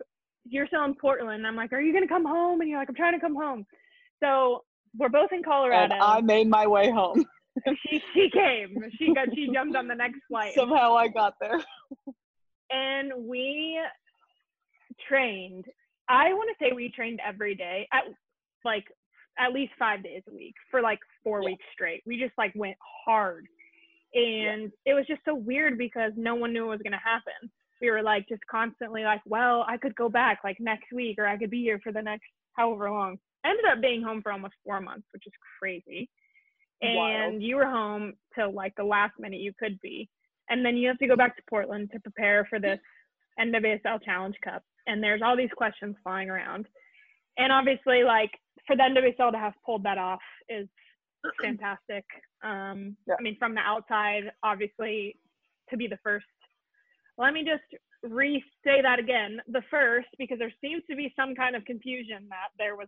you're 0.45 0.67
still 0.67 0.83
in 0.85 0.95
Portland. 0.95 1.47
I'm 1.47 1.55
like, 1.55 1.73
are 1.73 1.81
you 1.81 1.93
gonna 1.93 2.07
come 2.07 2.25
home? 2.25 2.61
And 2.61 2.69
you're 2.69 2.79
like, 2.79 2.89
I'm 2.89 2.95
trying 2.95 3.13
to 3.13 3.19
come 3.19 3.35
home. 3.35 3.65
So 4.21 4.63
we're 4.97 5.09
both 5.09 5.31
in 5.31 5.43
Colorado. 5.43 5.93
And. 5.95 6.03
I 6.03 6.21
made 6.21 6.47
my 6.47 6.67
way 6.67 6.91
home. 6.91 7.25
she 7.87 8.01
she 8.13 8.29
came. 8.29 8.77
She 8.97 9.13
got 9.13 9.27
she 9.33 9.49
jumped 9.53 9.75
on 9.75 9.87
the 9.87 9.95
next 9.95 10.19
flight. 10.27 10.53
Somehow 10.55 10.95
I 10.95 11.07
got 11.07 11.33
there. 11.39 11.59
and 12.71 13.11
we 13.17 13.79
trained. 15.07 15.65
I 16.09 16.33
want 16.33 16.49
to 16.49 16.63
say 16.63 16.73
we 16.73 16.91
trained 16.91 17.19
every 17.25 17.55
day 17.55 17.87
at 17.93 18.03
like 18.65 18.85
at 19.39 19.53
least 19.53 19.73
five 19.79 20.03
days 20.03 20.23
a 20.29 20.33
week 20.33 20.55
for 20.69 20.81
like 20.81 20.99
four 21.23 21.41
Yeah. 21.41 21.47
weeks 21.51 21.65
straight. 21.73 22.03
We 22.05 22.19
just 22.19 22.37
like 22.37 22.53
went 22.55 22.77
hard, 23.05 23.47
and 24.13 24.71
it 24.85 24.93
was 24.93 25.05
just 25.07 25.21
so 25.25 25.33
weird 25.35 25.77
because 25.77 26.13
no 26.15 26.35
one 26.35 26.53
knew 26.53 26.65
what 26.67 26.77
was 26.77 26.81
gonna 26.83 26.97
happen. 27.03 27.51
We 27.81 27.89
were 27.91 28.01
like 28.03 28.27
just 28.29 28.45
constantly 28.47 29.03
like, 29.03 29.21
well, 29.25 29.65
I 29.67 29.77
could 29.77 29.95
go 29.95 30.07
back 30.09 30.39
like 30.43 30.59
next 30.59 30.91
week, 30.93 31.17
or 31.17 31.27
I 31.27 31.37
could 31.37 31.49
be 31.49 31.61
here 31.61 31.79
for 31.79 31.91
the 31.91 32.01
next 32.01 32.27
however 32.55 32.89
long. 32.89 33.17
I 33.43 33.49
ended 33.49 33.65
up 33.65 33.81
being 33.81 34.01
home 34.01 34.21
for 34.21 34.31
almost 34.31 34.53
four 34.63 34.79
months, 34.79 35.07
which 35.11 35.27
is 35.27 35.33
crazy. 35.59 36.09
And 36.81 37.41
you 37.41 37.55
were 37.55 37.65
home 37.65 38.13
till 38.35 38.51
like 38.51 38.73
the 38.75 38.83
last 38.83 39.13
minute 39.19 39.39
you 39.39 39.53
could 39.57 39.79
be. 39.81 40.09
And 40.49 40.65
then 40.65 40.75
you 40.77 40.87
have 40.89 40.97
to 40.99 41.07
go 41.07 41.15
back 41.15 41.35
to 41.37 41.43
Portland 41.49 41.89
to 41.93 41.99
prepare 42.01 42.45
for 42.49 42.59
this 42.59 42.79
NWSL 43.39 44.03
Challenge 44.03 44.35
Cup. 44.43 44.63
And 44.87 45.01
there's 45.01 45.21
all 45.21 45.37
these 45.37 45.51
questions 45.55 45.95
flying 46.03 46.29
around. 46.29 46.67
And 47.37 47.51
obviously, 47.51 48.03
like 48.03 48.31
for 48.67 48.75
the 48.75 48.83
NWSL 48.83 49.31
to 49.31 49.37
have 49.37 49.53
pulled 49.65 49.83
that 49.83 49.97
off 49.97 50.21
is 50.49 50.67
fantastic. 51.41 52.05
Um, 52.43 52.95
Yeah. 53.07 53.15
I 53.19 53.21
mean, 53.21 53.37
from 53.39 53.55
the 53.55 53.61
outside, 53.61 54.31
obviously, 54.43 55.17
to 55.69 55.77
be 55.77 55.87
the 55.87 55.97
first. 56.03 56.25
Let 57.17 57.33
me 57.33 57.43
just 57.45 57.63
re-say 58.03 58.81
that 58.81 58.99
again. 58.99 59.39
The 59.47 59.61
first, 59.69 60.07
because 60.17 60.39
there 60.39 60.51
seems 60.61 60.83
to 60.89 60.95
be 60.95 61.13
some 61.15 61.35
kind 61.35 61.55
of 61.55 61.63
confusion 61.65 62.27
that 62.29 62.49
there 62.57 62.75
was, 62.75 62.87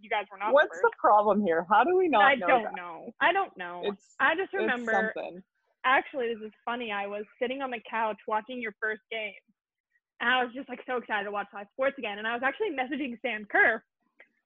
you 0.00 0.08
guys 0.10 0.24
were 0.30 0.38
not 0.38 0.52
What's 0.52 0.76
the 0.80 0.88
the 0.88 0.92
problem 0.98 1.42
here? 1.44 1.66
How 1.70 1.84
do 1.84 1.96
we 1.96 2.08
not 2.08 2.24
I 2.24 2.34
know 2.36 2.46
don't 2.46 2.62
that? 2.64 2.76
know. 2.76 3.10
I 3.20 3.32
don't 3.32 3.56
know. 3.56 3.82
It's 3.84 4.14
I 4.18 4.34
just 4.34 4.50
it's 4.52 4.54
remember 4.54 5.12
something. 5.14 5.42
actually 5.84 6.34
this 6.34 6.42
is 6.44 6.52
funny 6.64 6.90
i 6.90 7.06
was 7.06 7.24
sitting 7.40 7.62
on 7.62 7.70
the 7.70 7.78
couch 7.88 8.16
watching 8.26 8.60
your 8.60 8.74
first 8.80 9.02
game 9.10 9.32
and 10.20 10.30
i 10.30 10.42
was 10.42 10.52
just 10.54 10.68
like 10.68 10.80
so 10.86 10.96
excited 10.96 11.24
to 11.24 11.30
watch 11.30 11.46
live 11.54 11.66
sports 11.72 11.96
again 11.98 12.18
and 12.18 12.26
i 12.26 12.32
was 12.32 12.42
actually 12.44 12.70
messaging 12.70 13.16
sam 13.22 13.44
kerr 13.50 13.82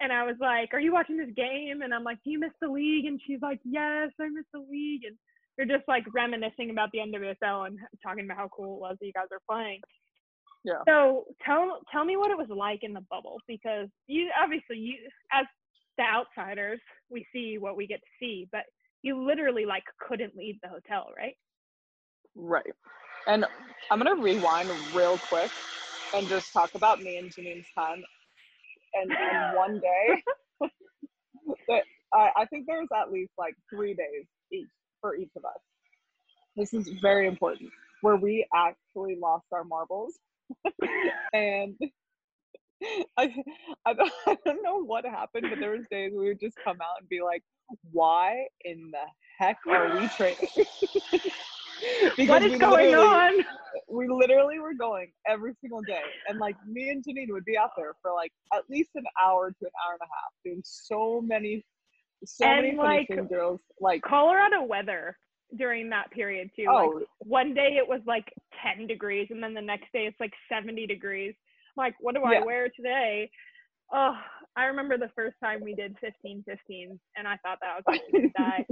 and 0.01 0.13
I 0.13 0.25
was 0.25 0.37
like, 0.41 0.73
"Are 0.73 0.81
you 0.81 0.93
watching 0.93 1.19
this 1.19 1.31
game?" 1.37 1.83
And 1.83 1.93
I'm 1.93 2.05
like, 2.05 2.19
"Do 2.25 2.31
you 2.31 2.39
miss 2.39 2.53
the 2.61 2.69
league?" 2.69 3.05
And 3.05 3.21
she's 3.27 3.43
like, 3.43 3.61
"Yes, 3.65 4.11
I 4.19 4.29
miss 4.29 4.47
the 4.53 4.61
league." 4.61 5.05
And 5.05 5.17
you're 5.59 5.67
just 5.67 5.87
like 5.87 6.05
reminiscing 6.15 6.71
about 6.71 6.91
the 6.93 7.01
NWSL 7.01 7.67
and 7.67 7.79
talking 8.03 8.25
about 8.25 8.39
how 8.39 8.49
cool 8.49 8.77
it 8.77 8.81
was 8.81 8.97
that 8.99 9.07
you 9.07 9.13
guys 9.13 9.29
are 9.31 9.43
playing. 9.49 9.81
Yeah. 10.65 10.83
So 10.87 11.27
tell 11.45 11.81
tell 11.93 12.05
me 12.05 12.17
what 12.17 12.31
it 12.31 12.39
was 12.39 12.49
like 12.49 12.81
in 12.83 12.95
the 12.95 13.05
bubble 13.11 13.41
because 13.47 13.89
you 14.07 14.31
obviously 14.43 14.79
you 14.79 14.97
as 15.33 15.45
the 15.99 16.05
outsiders 16.05 16.81
we 17.11 17.27
see 17.33 17.59
what 17.59 17.77
we 17.77 17.87
get 17.87 18.01
to 18.01 18.11
see, 18.19 18.49
but 18.51 18.65
you 19.03 19.23
literally 19.23 19.67
like 19.67 19.85
couldn't 20.09 20.35
leave 20.35 20.57
the 20.63 20.69
hotel, 20.69 21.09
right? 21.17 21.37
Right. 22.35 22.73
And 23.27 23.45
I'm 23.91 23.99
gonna 23.99 24.17
rewind 24.17 24.71
real 24.95 25.19
quick 25.29 25.51
and 26.15 26.29
just 26.29 26.53
talk 26.53 26.71
about 26.75 27.01
me 27.01 27.17
and 27.19 27.33
Janine's 27.35 27.67
time. 27.77 28.03
And, 28.95 29.13
and 29.13 29.57
one 29.57 29.81
day, 29.81 30.23
that 31.69 31.85
I, 32.13 32.31
I 32.37 32.45
think 32.47 32.67
there's 32.67 32.89
at 32.97 33.13
least 33.13 33.33
like 33.39 33.55
three 33.73 33.95
days 33.95 34.27
each 34.53 34.69
for 35.01 35.17
each 35.17 35.31
of 35.37 35.45
us. 35.45 35.61
This 36.57 36.75
is 36.75 36.89
very 37.01 37.27
important, 37.29 37.71
where 38.03 38.17
we 38.17 38.47
actually 38.55 39.17
lost 39.21 39.47
our 39.53 39.65
marbles, 39.65 40.19
and 41.33 41.77
I, 43.17 43.35
I 43.87 43.95
don't, 43.95 44.13
I 44.27 44.37
don't 44.45 44.63
know 44.63 44.83
what 44.83 45.05
happened, 45.05 45.47
but 45.51 45.61
there 45.61 45.71
was 45.73 45.87
days 45.91 46.13
we 46.15 46.29
would 46.29 46.41
just 46.41 46.57
come 46.65 46.79
out 46.81 47.01
and 47.01 47.09
be 47.09 47.21
like, 47.23 47.43
"Why 47.93 48.47
in 48.65 48.91
the 48.91 49.07
heck 49.39 49.59
are 49.69 50.01
we 50.01 50.09
training?" 50.09 50.49
what 52.27 52.43
is 52.43 52.59
going 52.59 52.95
on? 52.95 53.45
we 53.89 54.09
literally 54.09 54.59
were 54.59 54.75
going 54.75 55.13
every 55.29 55.53
single 55.61 55.83
day 55.83 56.03
and 56.29 56.39
like 56.39 56.57
me 56.67 56.91
and 56.91 57.05
Janine 57.05 57.31
would 57.31 57.45
be 57.45 57.57
out 57.57 57.71
there 57.77 57.95
for 58.03 58.13
like 58.13 58.33
at 58.53 58.63
least 58.69 58.91
an 58.97 59.05
hour 59.23 59.51
to 59.51 59.65
an 59.65 59.71
hour 59.87 59.93
and 59.93 60.01
a 60.01 60.05
half 60.05 60.33
doing 60.45 60.63
so 60.65 61.21
many 61.21 61.65
so 62.25 62.47
And, 62.47 62.63
many 62.63 62.77
like, 62.77 63.29
drills 63.29 63.61
like 63.81 64.03
Colorado 64.03 64.63
weather 64.63 65.17
during 65.57 65.89
that 65.91 66.11
period 66.11 66.51
too. 66.55 66.67
Like 66.67 66.91
oh 66.91 67.03
one 67.21 67.55
day 67.55 67.77
it 67.77 67.89
was 67.89 68.01
like 68.07 68.33
10 68.77 68.87
degrees 68.87 69.29
and 69.31 69.43
then 69.43 69.55
the 69.55 69.61
next 69.61 69.93
day 69.93 70.07
it's 70.07 70.21
like 70.21 70.33
70 70.51 70.87
degrees. 70.87 71.35
I'm 71.77 71.85
like, 71.85 71.95
what 72.01 72.15
do 72.15 72.23
I 72.23 72.35
Yeah. 72.35 72.45
wear 72.45 72.69
today? 72.75 73.31
Oh, 73.93 74.15
I 74.57 74.65
remember 74.67 74.99
the 74.99 75.11
first 75.17 75.37
time 75.43 75.61
we 75.63 75.75
did 75.75 75.97
15 76.01 76.45
15 76.47 77.01
and 77.17 77.27
I 77.27 77.37
thought 77.39 77.59
that 77.63 77.71
I 77.71 77.77
was 77.77 77.85
going 77.87 78.01
to 78.27 78.33
die 78.37 78.67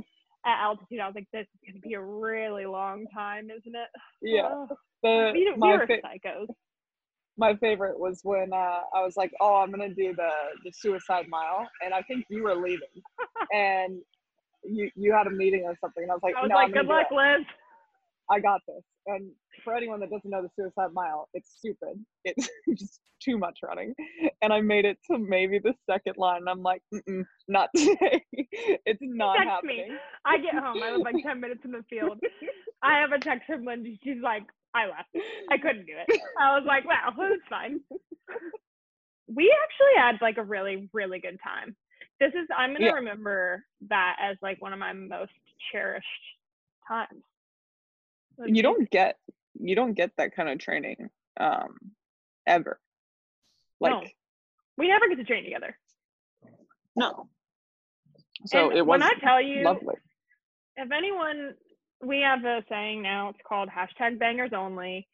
at 0.48 0.62
altitude. 0.62 1.00
I 1.00 1.06
was 1.06 1.14
like, 1.14 1.28
this 1.32 1.42
is 1.42 1.60
going 1.66 1.80
to 1.80 1.86
be 1.86 1.94
a 1.94 2.00
really 2.00 2.66
long 2.66 3.06
time, 3.14 3.44
isn't 3.50 3.74
it? 3.74 3.88
yeah 4.22 4.66
the, 5.02 5.30
we, 5.32 5.50
we 5.52 5.56
my, 5.56 5.76
were 5.76 5.86
fa- 5.86 5.98
psychos. 6.04 6.46
my 7.36 7.54
favorite 7.56 7.98
was 7.98 8.20
when 8.24 8.52
uh, 8.52 8.80
I 8.94 9.02
was 9.02 9.16
like 9.16 9.32
oh 9.40 9.56
I'm 9.56 9.70
gonna 9.70 9.94
do 9.94 10.14
the 10.14 10.30
the 10.64 10.72
suicide 10.72 11.26
mile 11.28 11.68
and 11.84 11.94
I 11.94 12.02
think 12.02 12.24
you 12.28 12.42
were 12.44 12.56
leaving 12.56 12.88
and 13.52 14.00
you 14.64 14.90
you 14.96 15.12
had 15.12 15.26
a 15.26 15.30
meeting 15.30 15.62
or 15.64 15.76
something 15.80 16.02
and 16.02 16.10
I 16.10 16.14
was 16.14 16.22
like 16.22 16.34
I 16.36 16.42
was 16.42 16.50
no 16.50 16.56
like, 16.56 16.72
good 16.72 16.86
luck. 16.86 17.06
Liz. 17.10 17.46
I 18.30 18.40
got 18.40 18.60
this. 18.66 18.82
And 19.06 19.30
for 19.64 19.74
anyone 19.74 20.00
that 20.00 20.10
doesn't 20.10 20.28
know 20.30 20.42
the 20.42 20.50
suicide 20.54 20.92
mile, 20.92 21.28
it's 21.34 21.50
stupid. 21.58 22.04
It's 22.24 22.48
just 22.78 23.00
too 23.22 23.38
much 23.38 23.58
running. 23.66 23.94
And 24.42 24.52
I 24.52 24.60
made 24.60 24.84
it 24.84 24.98
to 25.10 25.18
maybe 25.18 25.58
the 25.58 25.74
second 25.90 26.16
line. 26.18 26.38
And 26.42 26.48
I'm 26.48 26.62
like, 26.62 26.82
Mm-mm, 26.92 27.24
not 27.48 27.70
today. 27.76 28.24
it's 28.32 29.00
not 29.02 29.36
Text 29.38 29.64
me. 29.64 29.76
happening. 29.78 29.98
I 30.24 30.38
get 30.38 30.54
home. 30.54 30.82
I 30.82 30.92
was 30.92 31.02
like 31.04 31.22
10 31.22 31.40
minutes 31.40 31.62
in 31.64 31.72
the 31.72 31.84
field. 31.88 32.18
I 32.82 33.00
have 33.00 33.12
a 33.12 33.18
text 33.18 33.46
from 33.46 33.64
Lindsey. 33.64 33.98
She's 34.04 34.22
like, 34.22 34.44
I 34.74 34.86
left. 34.86 35.08
I 35.50 35.56
couldn't 35.56 35.86
do 35.86 35.94
it. 35.96 36.20
I 36.38 36.54
was 36.58 36.64
like, 36.66 36.84
wow, 36.84 37.10
that's 37.16 37.48
fine. 37.48 37.80
We 39.26 39.54
actually 39.62 40.02
had 40.02 40.16
like 40.22 40.36
a 40.38 40.42
really, 40.44 40.88
really 40.92 41.18
good 41.18 41.38
time. 41.42 41.74
This 42.20 42.30
is, 42.34 42.46
I'm 42.56 42.70
going 42.70 42.80
to 42.82 42.86
Yeah. 42.88 42.92
remember 42.94 43.64
that 43.88 44.16
as 44.20 44.36
like 44.42 44.60
one 44.60 44.72
of 44.72 44.78
my 44.78 44.92
most 44.92 45.32
cherished 45.72 46.06
times. 46.86 47.22
You 48.46 48.62
don't 48.62 48.88
get 48.90 49.16
you 49.60 49.74
don't 49.74 49.94
get 49.94 50.12
that 50.16 50.34
kind 50.36 50.48
of 50.48 50.58
training 50.58 51.10
um 51.38 51.76
ever. 52.46 52.80
Like 53.80 53.92
No. 53.92 54.02
We 54.76 54.88
never 54.88 55.08
get 55.08 55.16
to 55.18 55.24
train 55.24 55.44
together. 55.44 55.76
no. 56.94 57.28
So 58.46 58.68
and 58.70 58.78
it 58.78 58.86
was 58.86 59.00
when 59.00 59.02
I 59.02 59.12
tell 59.20 59.40
you, 59.42 59.64
lovely. 59.64 59.96
if 60.76 60.90
anyone 60.92 61.54
we 62.02 62.20
have 62.20 62.44
a 62.44 62.62
saying 62.68 63.02
now 63.02 63.30
it's 63.30 63.40
called 63.46 63.68
hashtag 63.68 64.18
bangers 64.20 64.50
only 64.56 65.08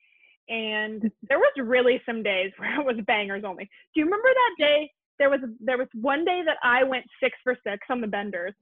and 0.50 1.10
there 1.28 1.38
was 1.38 1.52
really 1.56 2.02
some 2.04 2.22
days 2.22 2.52
where 2.58 2.78
it 2.78 2.84
was 2.84 2.96
bangers 3.06 3.42
only 3.46 3.64
do 3.94 4.00
you 4.00 4.04
remember 4.04 4.28
that 4.28 4.54
day 4.62 4.90
there 5.18 5.30
was 5.30 5.40
there 5.60 5.78
was 5.78 5.88
one 5.94 6.26
day 6.26 6.42
that 6.44 6.58
i 6.62 6.84
went 6.84 7.06
six 7.22 7.38
for 7.42 7.56
six 7.66 7.78
on 7.88 8.02
the 8.02 8.06
benders 8.06 8.52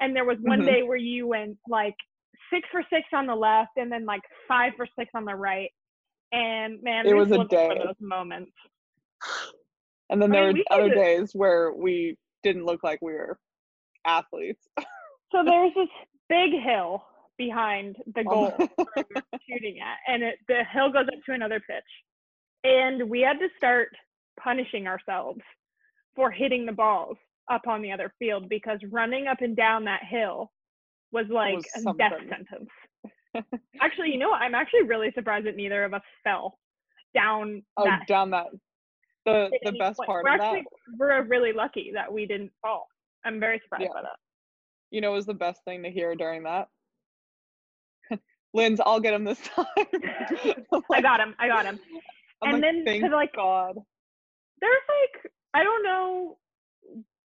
and 0.00 0.14
there 0.14 0.26
was 0.26 0.36
one 0.42 0.60
Mhm. 0.60 0.66
day 0.66 0.82
where 0.82 0.98
you 0.98 1.26
went 1.26 1.56
like 1.66 1.96
six 2.52 2.68
for 2.70 2.82
six 2.92 3.06
on 3.12 3.26
the 3.26 3.34
left 3.34 3.70
and 3.76 3.90
then 3.90 4.04
like 4.04 4.20
five 4.48 4.72
for 4.76 4.86
six 4.98 5.10
on 5.14 5.24
the 5.24 5.34
right 5.34 5.70
and 6.32 6.82
man 6.82 7.06
It 7.06 7.14
was 7.14 7.28
a 7.30 7.38
just 7.38 7.38
lived 7.38 7.50
for 7.50 7.74
day. 7.74 7.82
those 7.84 7.94
moments 8.00 8.52
And 10.08 10.20
then 10.20 10.30
I 10.30 10.34
there 10.34 10.46
mean, 10.46 10.48
were 10.48 10.54
we 10.54 10.64
other 10.70 10.88
could- 10.88 10.94
days 10.96 11.30
where 11.34 11.72
we 11.72 12.16
didn't 12.42 12.64
look 12.66 12.82
like 12.82 12.98
we 13.02 13.12
were 13.12 13.38
athletes. 14.06 14.66
so 15.32 15.44
there's 15.44 15.72
this 15.74 15.88
big 16.28 16.52
hill 16.62 17.04
behind 17.38 17.96
the 18.14 18.24
goal 18.24 18.52
Um, 18.58 18.68
we 18.78 19.04
were 19.14 19.22
shooting 19.48 19.76
at, 19.80 19.98
and 20.12 20.22
it, 20.22 20.36
the 20.48 20.64
hill 20.72 20.90
goes 20.92 21.06
up 21.06 21.22
to 21.26 21.32
another 21.32 21.60
pitch. 21.60 21.84
And 22.64 23.08
we 23.08 23.20
had 23.20 23.38
to 23.38 23.48
start 23.56 23.88
punishing 24.38 24.86
ourselves 24.86 25.40
for 26.16 26.30
hitting 26.30 26.66
the 26.66 26.72
balls 26.72 27.16
up 27.50 27.62
on 27.66 27.82
the 27.82 27.92
other 27.92 28.12
field 28.18 28.48
because 28.48 28.78
running 28.90 29.26
up 29.26 29.40
and 29.42 29.56
down 29.56 29.84
that 29.84 30.02
hill 30.08 30.50
was 31.12 31.26
like 31.30 31.54
Was 31.54 31.86
a 31.86 31.94
death 31.94 32.12
sentence. 32.28 32.70
actually, 33.80 34.12
you 34.12 34.18
know 34.18 34.30
what? 34.30 34.42
I'm 34.42 34.54
actually 34.54 34.82
really 34.82 35.10
surprised 35.14 35.46
that 35.46 35.56
neither 35.56 35.84
of 35.84 35.94
us 35.94 36.02
fell 36.24 36.58
down 37.14 37.62
oh, 37.76 37.84
that. 37.84 38.06
down 38.06 38.30
that. 38.30 38.46
The 39.26 39.50
the 39.64 39.72
best 39.72 39.98
point. 39.98 40.06
part 40.06 40.24
we're 40.24 40.34
of 40.34 40.40
actually, 40.40 40.60
that, 40.60 40.98
We're 40.98 41.22
really 41.24 41.52
lucky 41.52 41.90
that 41.94 42.10
we 42.12 42.26
didn't 42.26 42.50
fall. 42.62 42.86
I'm 43.24 43.38
very 43.38 43.60
surprised 43.62 43.84
Yeah. 43.84 43.92
by 43.94 44.02
that. 44.02 44.16
you 44.90 45.00
know, 45.00 45.12
was 45.12 45.26
the 45.26 45.34
best 45.34 45.62
thing 45.64 45.82
to 45.82 45.90
hear 45.90 46.14
during 46.14 46.42
that. 46.44 46.68
Linz, 48.54 48.80
I'll 48.84 49.00
get 49.00 49.14
him 49.14 49.24
this 49.24 49.40
time. 49.54 49.66
I'm 49.76 50.82
I 50.92 51.00
got 51.00 51.20
him. 51.20 51.34
I 51.38 51.48
got 51.48 51.66
him. 51.66 51.78
I'm 52.42 52.54
and 52.54 52.62
like, 52.84 53.00
then, 53.00 53.10
like, 53.10 53.32
God. 53.34 53.76
there's 54.60 54.82
like 54.88 55.32
I 55.54 55.62
don't 55.62 55.82
know 55.84 56.38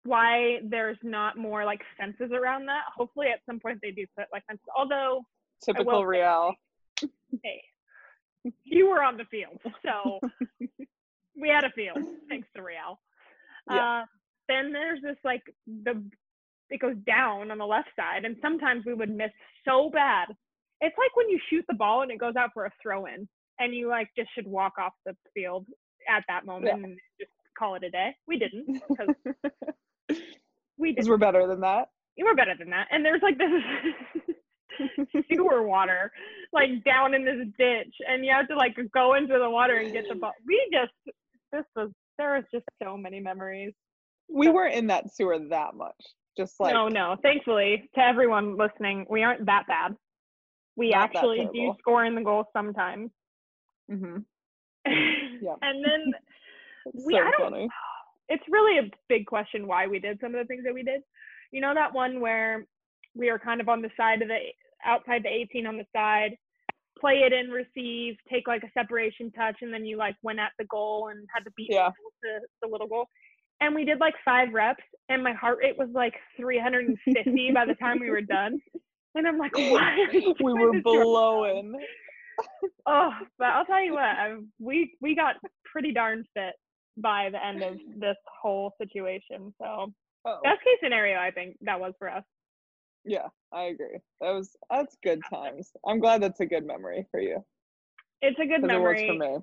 why 0.05 0.59
there's 0.63 0.97
not 1.03 1.37
more 1.37 1.65
like 1.65 1.81
fences 1.97 2.31
around 2.31 2.67
that. 2.67 2.83
Hopefully 2.95 3.27
at 3.27 3.39
some 3.45 3.59
point 3.59 3.79
they 3.81 3.91
do 3.91 4.05
put 4.17 4.27
like 4.31 4.43
fences. 4.47 4.65
Although 4.77 5.23
Typical 5.63 6.01
say- 6.01 6.05
Real. 6.05 6.53
hey, 7.43 7.61
you 8.63 8.87
were 8.87 9.03
on 9.03 9.17
the 9.17 9.25
field, 9.25 9.59
so 9.83 10.19
we 11.39 11.49
had 11.49 11.63
a 11.63 11.71
field 11.71 11.97
thanks 12.29 12.47
to 12.55 12.61
Real. 12.61 12.99
Yeah. 13.69 14.01
Uh, 14.01 14.05
then 14.47 14.71
there's 14.71 15.01
this 15.01 15.17
like 15.23 15.41
the 15.83 16.03
it 16.69 16.79
goes 16.79 16.95
down 17.05 17.51
on 17.51 17.57
the 17.57 17.65
left 17.65 17.89
side, 17.95 18.25
and 18.25 18.35
sometimes 18.41 18.85
we 18.85 18.93
would 18.93 19.09
miss 19.09 19.31
so 19.67 19.89
bad. 19.89 20.27
It's 20.81 20.95
like 20.97 21.15
when 21.15 21.29
you 21.29 21.39
shoot 21.49 21.65
the 21.67 21.75
ball 21.75 22.01
and 22.01 22.11
it 22.11 22.19
goes 22.19 22.35
out 22.35 22.51
for 22.53 22.65
a 22.65 22.71
throw 22.81 23.05
in, 23.05 23.27
and 23.59 23.73
you 23.73 23.87
like 23.89 24.09
just 24.17 24.29
should 24.35 24.47
walk 24.47 24.73
off 24.79 24.93
the 25.05 25.15
field 25.33 25.65
at 26.09 26.23
that 26.27 26.45
moment 26.45 26.83
and 26.83 26.97
just 27.19 27.31
call 27.57 27.75
it 27.75 27.83
a 27.83 27.89
day. 27.89 28.15
We 28.27 28.37
didn't 28.37 28.81
because 28.87 29.15
we 30.77 30.93
did. 30.93 31.07
we're 31.07 31.17
better 31.17 31.47
than 31.47 31.61
that. 31.61 31.89
You 32.15 32.25
were 32.25 32.35
better 32.35 32.55
than 32.57 32.69
that. 32.69 32.87
And 32.91 33.03
there's 33.05 33.21
like 33.21 33.37
this 33.37 35.15
sewer 35.31 35.63
water 35.63 36.11
like 36.53 36.83
down 36.83 37.13
in 37.13 37.23
this 37.25 37.45
ditch, 37.57 37.93
and 38.07 38.25
you 38.25 38.31
have 38.31 38.47
to 38.49 38.55
like 38.55 38.75
go 38.93 39.15
into 39.15 39.37
the 39.37 39.49
water 39.49 39.75
and 39.77 39.91
get 39.93 40.05
the 40.09 40.15
ball. 40.15 40.33
We 40.47 40.69
just 40.71 40.91
this 41.51 41.63
was 41.75 41.89
there 42.17 42.35
was 42.35 42.43
just 42.53 42.65
so 42.83 42.97
many 42.97 43.19
memories. 43.19 43.73
We 44.29 44.47
So- 44.47 44.53
weren't 44.53 44.75
in 44.75 44.87
that 44.87 45.13
sewer 45.13 45.39
that 45.49 45.75
much. 45.75 45.95
Just 46.37 46.59
like 46.59 46.73
no, 46.73 46.87
no. 46.89 47.15
Thankfully, 47.21 47.89
to 47.95 48.01
everyone 48.01 48.57
listening, 48.57 49.05
we 49.09 49.23
aren't 49.23 49.45
that 49.45 49.63
bad. 49.67 49.95
We 50.75 50.91
actually 50.91 51.47
do 51.53 51.73
score 51.79 52.03
in 52.03 52.15
the 52.15 52.21
goal 52.21 52.45
sometimes. 52.51 53.09
hmm 53.89 54.17
Yeah. 54.85 55.55
and 55.61 55.83
then 55.85 56.13
We- 56.93 57.13
so 57.13 57.19
I 57.19 57.31
don't- 57.31 57.51
funny. 57.51 57.69
It's 58.29 58.43
really 58.49 58.79
a 58.79 58.89
big 59.09 59.25
question 59.25 59.67
why 59.67 59.87
we 59.87 59.99
did 59.99 60.19
some 60.19 60.33
of 60.35 60.39
the 60.39 60.45
things 60.47 60.63
that 60.65 60.73
we 60.73 60.83
did. 60.83 61.01
You 61.51 61.61
know 61.61 61.73
that 61.73 61.93
one 61.93 62.19
where 62.19 62.65
we 63.15 63.29
are 63.29 63.39
kind 63.39 63.61
of 63.61 63.69
on 63.69 63.81
the 63.81 63.89
side 63.95 64.21
of 64.21 64.27
the 64.27 64.37
outside 64.85 65.23
the 65.23 65.29
18 65.29 65.65
on 65.67 65.77
the 65.77 65.85
side, 65.95 66.35
play 66.99 67.21
it 67.25 67.33
in, 67.33 67.49
receive, 67.49 68.15
take 68.31 68.47
like 68.47 68.63
a 68.63 68.71
separation 68.73 69.31
touch, 69.31 69.57
and 69.61 69.73
then 69.73 69.85
you 69.85 69.97
like 69.97 70.15
went 70.23 70.39
at 70.39 70.51
the 70.59 70.65
goal 70.65 71.09
and 71.11 71.25
had 71.33 71.43
to 71.45 71.51
beat 71.55 71.69
Yeah. 71.71 71.89
the, 72.21 72.39
the 72.61 72.67
little 72.67 72.87
goal. 72.87 73.07
And 73.61 73.73
we 73.73 73.85
did 73.85 73.99
like 73.99 74.15
five 74.25 74.53
reps, 74.53 74.83
and 75.09 75.23
my 75.23 75.33
heart 75.33 75.59
rate 75.61 75.77
was 75.77 75.87
like 75.93 76.13
350 76.37 77.51
by 77.53 77.65
the 77.65 77.75
time 77.75 77.99
we 77.99 78.09
were 78.09 78.21
done. 78.37 78.59
And 79.15 79.25
I'm 79.27 79.37
like, 79.37 79.55
why? 79.55 79.95
we 80.13 80.35
We 80.41 80.53
were 80.53 80.73
this 80.73 80.83
to 80.83 80.89
ourselves? 80.89 81.03
blowing. 81.05 81.73
Oh, 82.85 83.11
but 83.39 83.47
I'll 83.47 83.65
tell 83.65 83.81
you 83.83 83.93
what, 83.93 84.03
I, 84.03 84.35
we 84.59 84.93
we 85.01 85.15
got 85.15 85.35
pretty 85.71 85.93
darn 85.93 86.25
fit 86.33 86.53
by 86.97 87.29
the 87.31 87.43
end 87.45 87.61
of 87.63 87.77
this 87.99 88.17
whole 88.41 88.73
situation. 88.81 89.53
So 89.61 89.93
Oh, 90.27 90.39
best 90.43 90.59
case 90.63 90.77
scenario, 90.83 91.19
I 91.19 91.29
think 91.29 91.55
that 91.61 91.79
was 91.79 91.93
for 91.99 92.09
us. 92.09 92.23
yeah, 93.03 93.27
I 93.51 93.63
agree. 93.65 93.99
That 94.21 94.31
was 94.31 94.55
that's 94.71 94.95
good 95.03 95.21
times. 95.31 95.71
I'm 95.85 95.99
glad 95.99 96.23
that's 96.23 96.39
a 96.39 96.45
good 96.47 96.65
memory 96.65 97.05
for 97.11 97.19
you. 97.19 97.45
It's 98.21 98.39
a 98.39 98.45
good 98.45 98.61
'cause 98.61 98.63
it 98.63 98.73
memory. 98.73 99.07
for 99.07 99.13
me. 99.13 99.37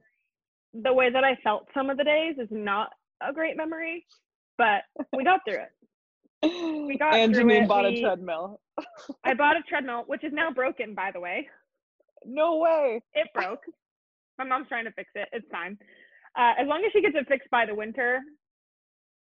The 0.83 0.93
way 0.93 1.11
that 1.11 1.23
I 1.23 1.37
felt 1.37 1.69
some 1.73 1.89
of 1.91 1.99
the 1.99 2.05
days 2.05 2.37
is 2.39 2.49
not 2.51 2.93
a 3.21 3.33
great 3.33 3.57
memory, 3.57 4.07
but 4.59 4.83
we 5.13 5.23
got 5.23 5.41
through 5.47 5.61
it. 5.63 5.73
We 6.89 6.99
got 6.99 7.15
and 7.15 7.33
through 7.33 7.45
Janine 7.45 7.63
it, 7.65 7.69
bought 7.69 7.85
we- 7.85 7.99
a 7.99 8.03
treadmill. 8.03 8.61
I 9.23 9.35
bought 9.35 9.57
a 9.57 9.63
treadmill, 9.63 10.03
which 10.09 10.25
is 10.25 10.33
now 10.33 10.51
broken, 10.51 10.95
by 10.95 11.13
the 11.13 11.21
way. 11.21 11.49
No 12.25 12.57
way. 12.57 13.01
It 13.15 13.29
broke. 13.35 13.63
My 14.39 14.45
mom's 14.45 14.67
trying 14.69 14.87
to 14.87 14.93
fix 14.93 15.11
it. 15.15 15.29
It's 15.33 15.47
fine. 15.53 15.79
Uh, 16.39 16.55
as 16.59 16.67
long 16.67 16.83
as 16.85 16.93
she 16.93 17.03
gets 17.03 17.15
it 17.17 17.27
fixed 17.29 17.51
by 17.51 17.67
the 17.67 17.75
winter, 17.75 18.21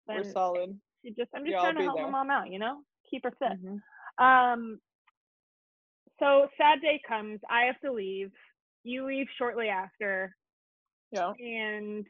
We're 0.09 0.24
solid. 0.24 0.78
she 1.05 1.11
just 1.12 1.30
I'm 1.34 1.42
just 1.44 1.53
Yeah, 1.53 1.61
trying 1.61 1.76
to 1.76 1.82
help 1.82 1.96
there. 1.96 2.07
my 2.07 2.11
mom 2.11 2.30
out, 2.30 2.51
you 2.51 2.59
know, 2.59 2.82
keep 3.09 3.22
her 3.24 3.30
fit. 3.32 3.62
Mhm. 3.62 3.80
Um, 4.18 4.80
so 6.18 6.49
sad 6.57 6.80
day 6.80 7.01
comes. 7.07 7.40
I 7.49 7.62
have 7.64 7.78
to 7.80 7.92
leave. 7.92 8.32
You 8.82 9.05
leave 9.07 9.28
shortly 9.36 9.68
after, 9.68 10.34
Yeah. 11.12 11.32
and 11.38 12.07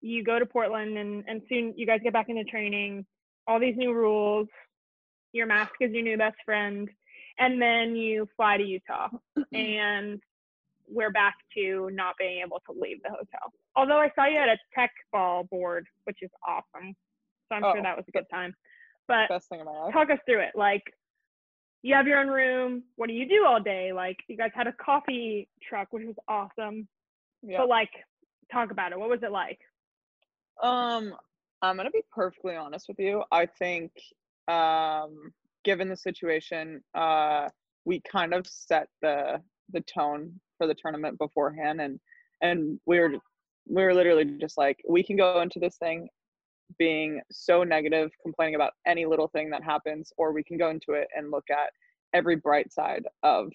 you 0.00 0.22
go 0.24 0.38
to 0.38 0.46
Portland, 0.46 0.96
and 0.96 1.24
and 1.28 1.42
soon 1.48 1.76
you 1.76 1.86
guys 1.86 2.00
get 2.02 2.12
back 2.12 2.28
into 2.28 2.44
training. 2.44 3.06
All 3.46 3.58
these 3.60 3.76
new 3.76 3.92
rules. 3.92 4.48
Your 5.32 5.46
mask 5.46 5.74
is 5.80 5.92
your 5.92 6.02
new 6.02 6.16
best 6.16 6.36
friend, 6.44 6.88
and 7.38 7.60
then 7.60 7.94
you 7.96 8.26
fly 8.36 8.56
to 8.56 8.64
Utah, 8.64 9.10
and 9.52 10.22
we're 10.88 11.10
back 11.10 11.34
to 11.54 11.90
not 11.90 12.16
being 12.16 12.40
able 12.40 12.60
to 12.60 12.72
leave 12.72 13.02
the 13.02 13.10
hotel. 13.10 13.52
Although 13.76 13.98
I 13.98 14.10
saw 14.14 14.24
you 14.26 14.38
at 14.38 14.48
a 14.48 14.56
tech 14.74 14.90
ball 15.12 15.44
board, 15.44 15.86
which 16.04 16.18
is 16.22 16.30
awesome. 16.46 16.94
So 17.48 17.56
I'm 17.56 17.62
sure 17.62 17.78
Oh, 17.78 17.82
that 17.82 17.96
was 17.96 18.04
a 18.08 18.12
good 18.12 18.24
time. 18.32 18.54
But 19.06 19.28
Best 19.28 19.48
thing 19.48 19.60
in 19.60 19.66
my 19.66 19.72
life. 19.72 19.92
talk 19.92 20.10
us 20.10 20.18
through 20.26 20.40
it. 20.40 20.52
Like, 20.54 20.82
you 21.82 21.94
have 21.94 22.06
your 22.08 22.18
own 22.18 22.28
room. 22.28 22.82
What 22.96 23.06
do 23.08 23.12
you 23.14 23.28
do 23.28 23.44
all 23.46 23.60
day? 23.60 23.92
Like, 23.92 24.16
you 24.28 24.36
guys 24.36 24.50
had 24.54 24.66
a 24.66 24.72
coffee 24.72 25.48
truck, 25.62 25.88
which 25.92 26.04
was 26.06 26.16
awesome. 26.26 26.88
Yeah. 27.42 27.58
But 27.58 27.68
like, 27.68 27.90
talk 28.50 28.70
about 28.72 28.92
it. 28.92 28.98
What 28.98 29.08
was 29.10 29.22
it 29.22 29.30
like? 29.30 29.60
Um, 30.62 31.14
I'm 31.62 31.76
gonna 31.76 31.90
be 31.90 32.02
perfectly 32.12 32.56
honest 32.56 32.86
with 32.88 32.98
you. 32.98 33.22
I 33.30 33.46
think, 33.46 33.92
um, 34.48 35.32
given 35.64 35.88
the 35.88 35.96
situation, 35.96 36.82
uh, 36.94 37.48
we 37.84 38.00
kind 38.00 38.32
of 38.34 38.46
set 38.46 38.88
the 39.02 39.40
the 39.72 39.82
tone 39.82 40.40
for 40.58 40.66
the 40.66 40.74
tournament 40.74 41.18
beforehand, 41.18 41.80
and 41.80 42.00
and 42.42 42.80
we 42.86 42.98
were 42.98 43.14
we 43.68 43.82
were 43.82 43.94
literally 43.94 44.24
just 44.24 44.56
like, 44.56 44.78
we 44.88 45.02
can 45.02 45.16
go 45.16 45.40
into 45.40 45.58
this 45.58 45.76
thing 45.76 46.08
being 46.78 47.20
so 47.30 47.62
negative, 47.62 48.10
complaining 48.22 48.54
about 48.54 48.72
any 48.86 49.06
little 49.06 49.28
thing 49.28 49.50
that 49.50 49.62
happens, 49.62 50.12
or 50.16 50.32
we 50.32 50.42
can 50.42 50.58
go 50.58 50.70
into 50.70 50.92
it 50.92 51.08
and 51.16 51.30
look 51.30 51.44
at 51.50 51.70
every 52.14 52.36
bright 52.36 52.72
side 52.72 53.04
of 53.22 53.52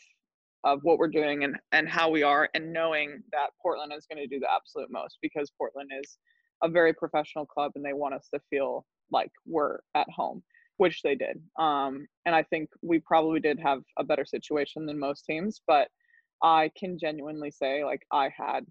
of 0.64 0.80
what 0.84 1.00
we're 1.00 1.08
doing 1.08 1.44
and 1.44 1.58
and 1.72 1.90
how 1.90 2.10
we 2.10 2.24
are, 2.24 2.50
and 2.54 2.72
knowing 2.72 3.22
that 3.32 3.50
Portland 3.62 3.92
is 3.96 4.06
going 4.06 4.22
to 4.22 4.28
do 4.28 4.40
the 4.40 4.52
absolute 4.54 4.90
most 4.92 5.18
because 5.22 5.52
Portland 5.58 5.90
is 6.02 6.18
a 6.64 6.70
very 6.70 6.94
professional 6.94 7.46
club 7.46 7.72
and 7.76 7.84
they 7.84 7.94
want 7.94 8.14
us 8.14 8.30
to 8.34 8.40
feel 8.50 8.86
like 9.12 9.32
we're 9.46 9.80
at 9.96 10.10
home 10.10 10.44
which 10.82 11.04
they 11.04 11.14
did. 11.14 11.40
Um, 11.60 12.08
and 12.26 12.34
i 12.34 12.42
think 12.42 12.70
we 12.82 12.98
probably 13.00 13.40
did 13.40 13.60
have 13.60 13.82
a 14.00 14.04
better 14.04 14.26
situation 14.26 14.88
than 14.88 14.98
most 14.98 15.26
teams 15.26 15.62
but 15.68 15.88
i 16.44 16.72
can 16.76 16.98
genuinely 16.98 17.52
say 17.52 17.84
like 17.84 18.02
i 18.12 18.30
had 18.36 18.66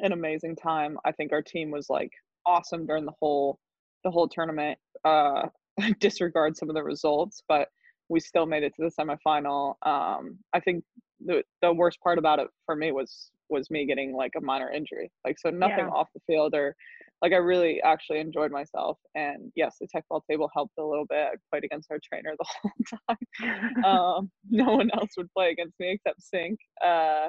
an 0.00 0.12
amazing 0.12 0.54
time 0.56 0.98
i 1.04 1.12
think 1.12 1.32
our 1.32 1.42
team 1.42 1.70
was 1.70 1.88
like 1.88 2.10
awesome 2.44 2.86
during 2.86 3.04
the 3.04 3.12
whole 3.20 3.58
the 4.04 4.10
whole 4.10 4.28
tournament 4.28 4.78
uh 5.04 5.42
disregard 6.00 6.56
some 6.56 6.68
of 6.68 6.74
the 6.74 6.82
results 6.82 7.42
but 7.48 7.68
we 8.08 8.20
still 8.20 8.46
made 8.46 8.62
it 8.62 8.72
to 8.74 8.82
the 8.82 8.90
semifinal 8.90 9.74
um 9.86 10.38
i 10.52 10.60
think 10.60 10.84
the 11.24 11.42
the 11.62 11.72
worst 11.72 11.98
part 12.00 12.18
about 12.18 12.38
it 12.38 12.48
for 12.64 12.76
me 12.76 12.92
was 12.92 13.30
was 13.48 13.70
me 13.70 13.86
getting 13.86 14.14
like 14.14 14.32
a 14.36 14.40
minor 14.40 14.70
injury 14.70 15.10
like 15.24 15.38
so 15.38 15.50
nothing 15.50 15.86
Yeah. 15.86 15.90
off 15.90 16.08
the 16.14 16.20
field 16.26 16.54
or 16.54 16.74
like 17.22 17.32
I 17.32 17.36
really 17.36 17.80
actually 17.82 18.18
enjoyed 18.18 18.50
myself. 18.50 18.98
And 19.14 19.50
yes, 19.54 19.76
the 19.80 19.88
Teqball 19.88 20.20
table 20.28 20.50
helped 20.54 20.74
a 20.78 20.84
little 20.84 21.06
bit. 21.06 21.28
I 21.32 21.36
played 21.50 21.64
against 21.64 21.90
our 21.90 21.98
trainer 22.04 22.34
the 22.38 22.46
whole 22.62 22.72
time. 23.08 23.84
um, 23.84 24.30
no 24.50 24.74
one 24.74 24.90
else 24.94 25.10
would 25.16 25.30
play 25.32 25.50
against 25.50 25.78
me 25.80 25.92
except 25.92 26.22
Sinc 26.22 26.58
uh, 26.84 27.28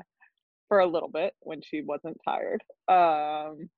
for 0.67 0.79
a 0.79 0.87
little 0.87 1.09
bit 1.09 1.33
when 1.41 1.61
she 1.61 1.81
wasn't 1.81 2.17
tired. 2.27 2.61
Um, 2.87 3.69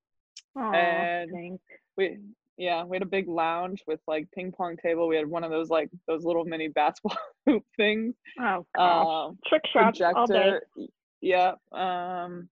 Aw, 0.56 0.72
and- 0.72 1.30
thanks. 1.30 1.64
we 1.96 2.18
yeah, 2.56 2.84
we 2.84 2.96
had 2.96 3.02
a 3.02 3.06
big 3.06 3.26
lounge 3.26 3.82
with 3.86 4.00
like 4.06 4.28
ping 4.34 4.52
pong 4.52 4.76
table. 4.76 5.08
We 5.08 5.16
had 5.16 5.26
one 5.26 5.44
of 5.44 5.50
those 5.50 5.70
like 5.70 5.88
those 6.06 6.24
little 6.24 6.44
mini 6.44 6.68
basketball 6.68 7.16
hoop 7.46 7.64
things. 7.78 8.14
Oh. 8.38 8.66
Um, 8.78 9.38
Trick 9.46 9.62
shots 9.72 9.98
all 10.02 10.26
day. 10.26 10.34
projector. 10.34 10.62
Yeah. 11.22 11.52
Um 11.72 12.48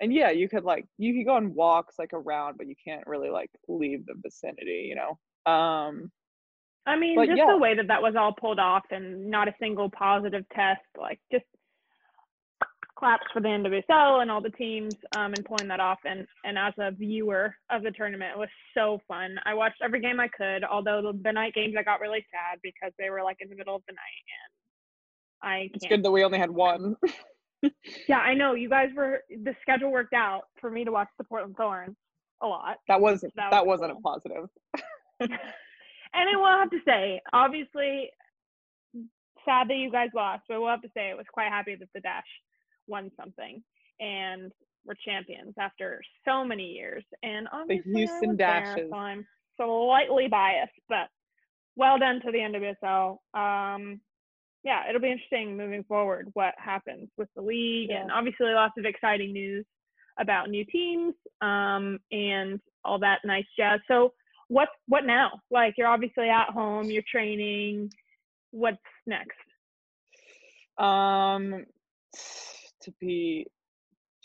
and 0.00 0.14
yeah, 0.14 0.30
you 0.30 0.48
could 0.48 0.64
like 0.64 0.86
you 0.96 1.12
could 1.14 1.26
go 1.26 1.34
on 1.36 1.52
walks 1.54 1.96
like 1.98 2.14
around, 2.14 2.56
but 2.56 2.66
you 2.66 2.74
can't 2.82 3.06
really 3.06 3.28
like 3.28 3.50
leave 3.68 4.06
the 4.06 4.14
vicinity, 4.22 4.86
you 4.88 4.94
know. 4.96 5.52
Um 5.52 6.10
I 6.86 6.96
mean, 6.96 7.22
just 7.26 7.36
yeah. 7.36 7.46
the 7.50 7.58
way 7.58 7.74
that 7.76 7.88
that 7.88 8.00
was 8.00 8.16
all 8.16 8.32
pulled 8.32 8.58
off 8.58 8.84
and 8.90 9.30
not 9.30 9.48
a 9.48 9.54
single 9.60 9.90
positive 9.90 10.44
test, 10.54 10.80
like 10.98 11.20
just 11.30 11.44
claps 13.00 13.24
for 13.32 13.40
the 13.40 13.48
NWSL 13.48 14.20
and 14.22 14.30
all 14.30 14.42
the 14.42 14.50
teams 14.50 14.94
um, 15.16 15.32
and 15.32 15.44
pulling 15.44 15.68
that 15.68 15.80
off. 15.80 15.98
And, 16.04 16.26
and 16.44 16.58
as 16.58 16.74
a 16.78 16.90
viewer 16.92 17.54
of 17.70 17.82
the 17.82 17.90
tournament, 17.90 18.32
it 18.36 18.38
was 18.38 18.50
so 18.74 19.00
fun. 19.08 19.36
I 19.46 19.54
watched 19.54 19.80
every 19.82 20.00
game 20.00 20.20
I 20.20 20.28
could, 20.28 20.62
although 20.62 21.00
the, 21.02 21.18
the 21.24 21.32
night 21.32 21.54
games 21.54 21.74
I 21.78 21.82
got 21.82 22.00
really 22.00 22.24
sad 22.30 22.60
because 22.62 22.92
they 22.98 23.08
were 23.10 23.22
like 23.24 23.38
in 23.40 23.48
the 23.48 23.56
middle 23.56 23.74
of 23.74 23.82
the 23.88 23.94
night. 23.94 24.24
And 25.42 25.50
I 25.50 25.70
it's 25.74 25.86
good 25.86 26.04
that 26.04 26.10
we 26.10 26.22
only 26.22 26.38
had 26.38 26.50
one. 26.50 26.96
Yeah, 28.08 28.20
I 28.20 28.32
know. 28.32 28.54
You 28.54 28.70
guys 28.70 28.88
were, 28.96 29.20
the 29.28 29.54
schedule 29.60 29.92
worked 29.92 30.14
out 30.14 30.44
for 30.62 30.70
me 30.70 30.82
to 30.82 30.90
watch 30.90 31.08
the 31.18 31.24
Portland 31.24 31.56
Thorns 31.58 31.94
a 32.42 32.46
lot. 32.46 32.78
That 32.88 33.02
wasn't 33.02 33.34
That 33.36 33.50
that, 33.50 33.66
was 33.66 33.80
wasn't 33.80 33.98
cool. 34.02 34.12
a 34.14 34.18
positive. 34.18 34.48
and 35.20 35.30
I 36.14 36.36
will 36.36 36.46
have 36.46 36.70
to 36.70 36.78
say, 36.86 37.20
obviously, 37.34 38.08
sad 39.44 39.68
that 39.68 39.76
you 39.76 39.90
guys 39.90 40.08
lost, 40.14 40.44
but 40.48 40.54
I 40.54 40.58
will 40.58 40.68
have 40.68 40.80
to 40.80 40.90
say 40.96 41.10
I 41.10 41.14
was 41.14 41.26
quite 41.30 41.50
happy 41.50 41.74
that 41.74 41.88
the 41.94 42.00
Dash 42.00 42.24
won 42.90 43.10
something 43.18 43.62
and 44.00 44.52
we're 44.86 44.94
champions 45.04 45.54
after 45.58 46.00
so 46.26 46.44
many 46.44 46.64
years. 46.64 47.04
And 47.22 47.48
obviously, 47.52 47.92
I 47.94 47.98
Houston 47.98 48.28
was 48.30 48.38
there, 48.38 48.62
Dashes. 48.64 48.88
so 48.90 48.96
I'm 48.96 49.26
slightly 49.56 50.28
biased, 50.28 50.72
but 50.88 51.08
well 51.76 51.98
done 51.98 52.20
to 52.24 52.32
the 52.32 52.38
NWSL. 52.38 53.18
Um, 53.34 54.00
yeah, 54.64 54.88
it'll 54.88 55.00
be 55.00 55.12
interesting 55.12 55.56
moving 55.56 55.84
forward 55.84 56.30
what 56.34 56.54
happens 56.58 57.08
with 57.16 57.28
the 57.34 57.42
league, 57.42 57.90
and 57.90 58.10
obviously 58.10 58.52
lots 58.52 58.74
of 58.78 58.84
exciting 58.84 59.32
news 59.32 59.64
about 60.18 60.50
new 60.50 60.64
teams 60.66 61.14
um, 61.40 61.98
and 62.12 62.60
all 62.84 62.98
that 62.98 63.20
nice 63.24 63.46
jazz. 63.56 63.80
So 63.88 64.12
what 64.48 64.68
what 64.86 65.06
now? 65.06 65.30
Like 65.50 65.74
you're 65.78 65.88
obviously 65.88 66.28
at 66.28 66.50
home, 66.50 66.90
you're 66.90 67.04
training. 67.10 67.92
What's 68.50 68.78
next? 69.06 69.38
Um 70.76 71.64
to 72.82 72.92
be 73.00 73.46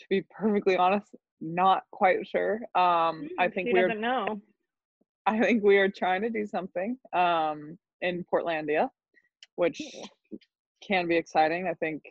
to 0.00 0.06
be 0.10 0.22
perfectly 0.30 0.76
honest, 0.76 1.14
not 1.40 1.84
quite 1.92 2.26
sure. 2.26 2.60
Um 2.74 3.28
I 3.38 3.48
Hmm, 3.48 3.50
think 3.54 3.70
she 3.70 3.72
we're 3.72 3.86
doesn't 3.86 4.00
know. 4.00 4.40
I 5.26 5.40
think 5.40 5.62
we 5.62 5.78
are 5.78 5.88
trying 5.88 6.22
to 6.22 6.30
do 6.30 6.46
something 6.46 6.96
um, 7.12 7.78
in 8.00 8.24
Portlandia, 8.32 8.90
which 9.56 10.10
can 10.86 11.08
be 11.08 11.16
exciting. 11.16 11.66
I 11.68 11.74
think, 11.74 12.02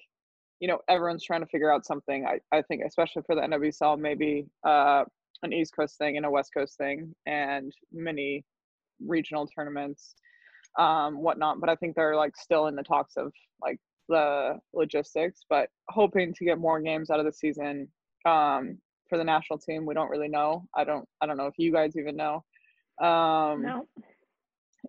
you 0.60 0.68
know, 0.68 0.80
everyone's 0.90 1.24
trying 1.24 1.42
to 1.42 1.48
figure 1.48 1.72
out 1.72 1.86
something. 1.86 2.26
I, 2.26 2.40
I 2.56 2.62
think, 2.64 2.84
especially 2.86 3.24
for 3.26 3.36
the 3.36 3.42
NWSL, 3.42 4.00
maybe 4.00 4.48
uh, 4.66 5.06
an 5.44 5.54
East 5.54 5.76
Coast 5.76 5.98
thing 5.98 6.18
and 6.18 6.26
a 6.26 6.30
West 6.30 6.52
Coast 6.56 6.78
thing, 6.78 7.14
and 7.26 7.72
many 7.94 8.44
regional 9.06 9.48
tournaments, 9.48 10.16
um, 10.78 11.22
whatnot. 11.22 11.60
But 11.60 11.70
I 11.70 11.76
think 11.76 11.96
they're 11.96 12.16
like 12.16 12.36
still 12.36 12.68
in 12.68 12.76
the 12.76 12.84
talks 12.84 13.16
of 13.18 13.32
like 13.62 13.80
the 14.10 14.60
logistics, 14.74 15.42
but 15.50 15.70
hoping 15.90 16.34
to 16.34 16.46
get 16.46 16.60
more 16.60 16.80
games 16.82 17.10
out 17.10 17.20
of 17.20 17.26
the 17.26 17.34
season. 17.34 17.88
Um, 18.26 18.80
for 19.10 19.18
the 19.20 19.24
national 19.24 19.60
team, 19.60 19.86
we 19.86 19.94
don't 19.94 20.10
really 20.10 20.28
know. 20.28 20.66
I 20.76 20.84
don't. 20.84 21.08
I 21.22 21.26
don't 21.28 21.38
know 21.38 21.46
if 21.48 21.54
you 21.58 21.72
guys 21.72 21.96
even 21.96 22.16
know 22.16 22.44
um 23.02 23.62
No. 23.64 23.86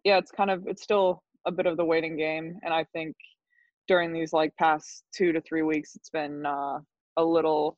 yeah 0.05 0.17
it's 0.19 0.31
kind 0.31 0.51
of 0.51 0.67
it's 0.69 0.83
still 0.83 1.23
a 1.47 1.51
bit 1.51 1.67
of 1.67 1.77
the 1.77 1.85
waiting 1.85 2.17
game 2.17 2.57
and 2.63 2.73
i 2.73 2.85
think 2.93 3.17
during 3.89 4.13
these 4.13 4.33
like 4.33 4.55
past 4.57 5.05
two 5.17 5.33
to 5.33 5.41
three 5.41 5.63
weeks 5.63 5.97
it's 5.97 6.11
been 6.11 6.47
uh 6.47 6.79
a 7.17 7.25
little 7.25 7.77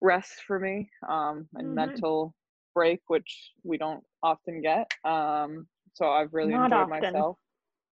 rest 0.00 0.42
for 0.46 0.58
me 0.58 0.88
um 1.10 1.46
and 1.56 1.68
Mhm. 1.68 1.74
mental 1.74 2.34
break 2.74 3.00
which 3.08 3.52
we 3.64 3.76
don't 3.76 4.02
often 4.22 4.62
get 4.62 4.90
um 5.04 5.66
so 5.92 6.08
i've 6.10 6.32
really 6.32 6.54
Not 6.54 6.72
enjoyed 6.72 6.88
often. 6.88 7.12
myself 7.12 7.38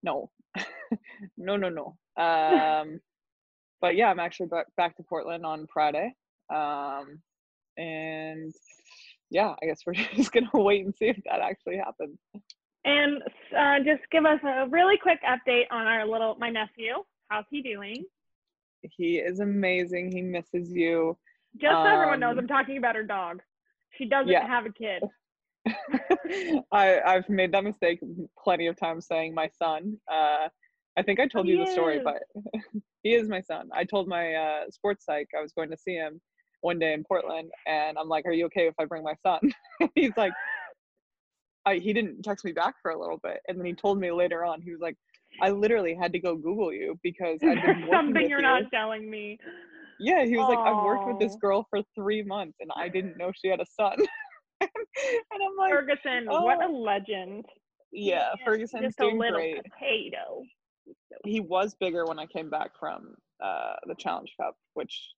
no 0.02 0.30
no 1.36 1.56
no 1.56 1.68
no 1.68 1.96
um 2.22 3.00
but 3.80 3.94
yeah 3.96 4.08
i'm 4.08 4.20
actually 4.20 4.46
back, 4.46 4.66
back 4.76 4.96
to 4.96 5.02
portland 5.02 5.44
on 5.44 5.66
friday 5.72 6.12
um 6.52 7.20
and 7.76 8.52
yeah, 9.30 9.54
I 9.62 9.66
guess 9.66 9.80
we're 9.86 9.92
just 10.14 10.32
gonna 10.32 10.48
wait 10.52 10.84
and 10.84 10.94
see 10.94 11.06
if 11.06 11.16
that 11.24 11.40
actually 11.40 11.76
happens. 11.76 12.18
And 12.84 13.22
uh, 13.56 13.78
just 13.84 14.08
give 14.10 14.24
us 14.24 14.40
a 14.44 14.66
really 14.68 14.96
quick 14.96 15.20
update 15.22 15.64
on 15.70 15.86
our 15.86 16.06
little 16.06 16.36
my 16.38 16.50
nephew. 16.50 16.94
How's 17.28 17.44
he 17.50 17.62
doing? 17.62 18.04
He 18.82 19.16
is 19.16 19.40
amazing. 19.40 20.12
He 20.12 20.22
misses 20.22 20.72
you. 20.72 21.18
Just 21.60 21.72
so 21.72 21.84
everyone 21.84 22.20
knows, 22.20 22.32
Um, 22.32 22.40
I'm 22.40 22.48
talking 22.48 22.78
about 22.78 22.94
her 22.94 23.02
dog. 23.02 23.40
She 23.96 24.06
doesn't 24.06 24.28
yeah. 24.28 24.46
have 24.46 24.64
a 24.66 24.72
kid. 24.72 25.02
I 26.72 27.00
I've 27.00 27.28
made 27.28 27.52
that 27.52 27.64
mistake 27.64 28.00
plenty 28.42 28.68
of 28.68 28.76
times 28.76 29.06
saying 29.06 29.34
my 29.34 29.50
son. 29.58 29.98
Uh, 30.10 30.48
I 30.98 31.02
think 31.02 31.20
I 31.20 31.28
told 31.28 31.46
you 31.46 31.64
the 31.64 31.70
story, 31.70 31.98
is. 31.98 32.04
but 32.04 32.22
he 33.04 33.14
is 33.14 33.28
my 33.28 33.40
son. 33.40 33.68
I 33.72 33.84
told 33.84 34.08
my 34.08 34.34
uh, 34.34 34.60
sports 34.70 35.04
psych 35.04 35.28
I 35.36 35.40
was 35.40 35.52
going 35.52 35.70
to 35.70 35.76
see 35.76 35.94
him 35.94 36.20
one 36.62 36.80
day 36.80 36.92
in 36.92 37.04
Portland, 37.04 37.50
and 37.68 37.96
I'm 37.96 38.08
like, 38.08 38.26
"Are 38.26 38.32
you 38.32 38.46
okay 38.46 38.66
if 38.66 38.74
I 38.80 38.84
bring 38.84 39.04
my 39.04 39.14
son?" 39.24 39.38
He's 39.94 40.16
like, 40.16 40.32
I, 41.64 41.76
he 41.76 41.92
didn't 41.92 42.24
text 42.24 42.44
me 42.44 42.50
back 42.50 42.74
for 42.82 42.90
a 42.90 42.98
little 42.98 43.20
bit, 43.22 43.38
and 43.46 43.56
then 43.56 43.64
he 43.64 43.74
told 43.74 44.00
me 44.00 44.10
later 44.10 44.44
on. 44.44 44.60
He 44.60 44.72
was 44.72 44.80
like, 44.80 44.96
"I 45.40 45.50
literally 45.50 45.94
had 45.94 46.12
to 46.14 46.18
go 46.18 46.34
Google 46.34 46.72
you 46.72 46.98
because 47.04 47.38
I've 47.44 47.62
been 47.62 47.88
Something 47.92 48.28
you're 48.28 48.40
you." 48.40 48.46
not 48.46 48.64
telling 48.72 49.08
me. 49.08 49.38
Yeah, 50.00 50.24
he 50.24 50.36
was 50.36 50.48
like, 50.48 50.58
"I've 50.58 50.84
worked 50.84 51.06
with 51.06 51.20
this 51.20 51.36
girl 51.40 51.64
for 51.70 51.80
three 51.94 52.24
months, 52.24 52.56
and 52.58 52.72
I 52.74 52.88
didn't 52.88 53.16
know 53.16 53.30
she 53.32 53.48
had 53.48 53.60
a 53.60 53.66
son." 53.66 53.94
and 54.60 54.70
I'm 55.32 55.56
like, 55.56 55.70
Ferguson, 55.70 56.26
what 56.26 56.60
a 56.60 56.66
oh. 56.68 56.76
legend. 56.76 57.44
"Yeah, 57.92 58.30
Ferguson's 58.44 58.82
Just 58.82 58.98
a 58.98 59.04
doing 59.04 59.18
little 59.18 59.38
great." 59.38 59.62
potato. 59.62 60.42
He 61.24 61.40
was 61.40 61.74
bigger 61.74 62.04
when 62.06 62.18
I 62.18 62.26
came 62.26 62.50
back 62.50 62.70
from 62.78 63.14
uh, 63.42 63.74
the 63.86 63.94
Challenge 63.94 64.30
Cup, 64.40 64.56
which 64.74 65.08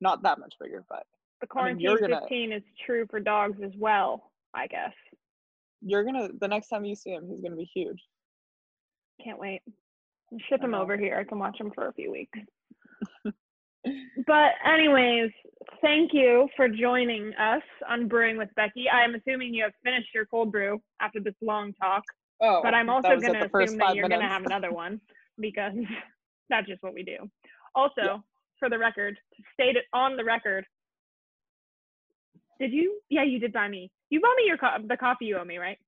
not 0.00 0.22
that 0.22 0.38
much 0.38 0.54
bigger, 0.60 0.84
but 0.88 1.04
The 1.40 1.46
I 1.56 1.72
mean, 1.72 1.78
quarantine 1.78 2.08
gonna- 2.08 2.20
15 2.22 2.52
is 2.52 2.62
true 2.86 3.06
for 3.10 3.20
dogs 3.20 3.58
as 3.62 3.72
well, 3.78 4.32
I 4.54 4.66
guess. 4.66 4.92
you're 5.82 6.04
gonna 6.04 6.28
the 6.40 6.48
next 6.48 6.68
time 6.68 6.84
you 6.84 6.94
see 6.94 7.10
him, 7.10 7.28
he's 7.28 7.40
gonna 7.40 7.56
be 7.56 7.70
huge. 7.74 8.02
Can't 9.24 9.38
wait. 9.38 9.62
Ship 10.48 10.62
him 10.62 10.74
over 10.74 10.96
here. 10.96 11.16
I 11.18 11.24
can 11.24 11.38
watch 11.38 11.58
him 11.60 11.70
for 11.74 11.88
a 11.88 11.92
few 11.92 12.10
weeks. 12.10 12.38
but 14.26 14.50
anyways, 14.64 15.30
thank 15.80 16.12
you 16.12 16.48
for 16.56 16.68
joining 16.68 17.32
us 17.34 17.62
on 17.88 18.08
Brewing 18.08 18.36
with 18.36 18.48
Becky. 18.54 18.86
I 18.88 19.02
am 19.04 19.14
assuming 19.14 19.54
you 19.54 19.64
have 19.64 19.72
finished 19.82 20.08
your 20.14 20.26
cold 20.26 20.52
brew 20.52 20.80
after 21.00 21.20
this 21.20 21.34
long 21.40 21.72
talk, 21.74 22.02
Oh, 22.42 22.60
but 22.62 22.74
I'm 22.74 22.88
also 22.88 23.08
going 23.20 23.34
to 23.34 23.44
assume 23.44 23.78
that 23.78 23.94
you're 23.94 24.08
going 24.08 24.20
to 24.20 24.26
have 24.26 24.44
another 24.44 24.72
one 24.72 25.00
because 25.38 25.72
that's 26.48 26.66
just 26.66 26.82
what 26.82 26.94
we 26.94 27.02
do. 27.02 27.30
Also, 27.74 27.92
Yeah. 28.02 28.18
for 28.58 28.68
the 28.70 28.78
record, 28.78 29.16
to 29.36 29.42
state 29.52 29.76
it 29.76 29.84
on 29.92 30.16
the 30.16 30.24
record, 30.24 30.64
did 32.58 32.72
you? 32.72 33.00
Yeah, 33.08 33.24
you 33.24 33.38
did 33.38 33.52
buy 33.52 33.68
me. 33.68 33.90
You 34.10 34.20
bought 34.20 34.36
me 34.36 34.44
your 34.46 34.58
co- 34.58 34.84
the 34.86 34.96
coffee 34.96 35.26
you 35.26 35.38
owe 35.38 35.44
me, 35.44 35.58
right? 35.58 35.78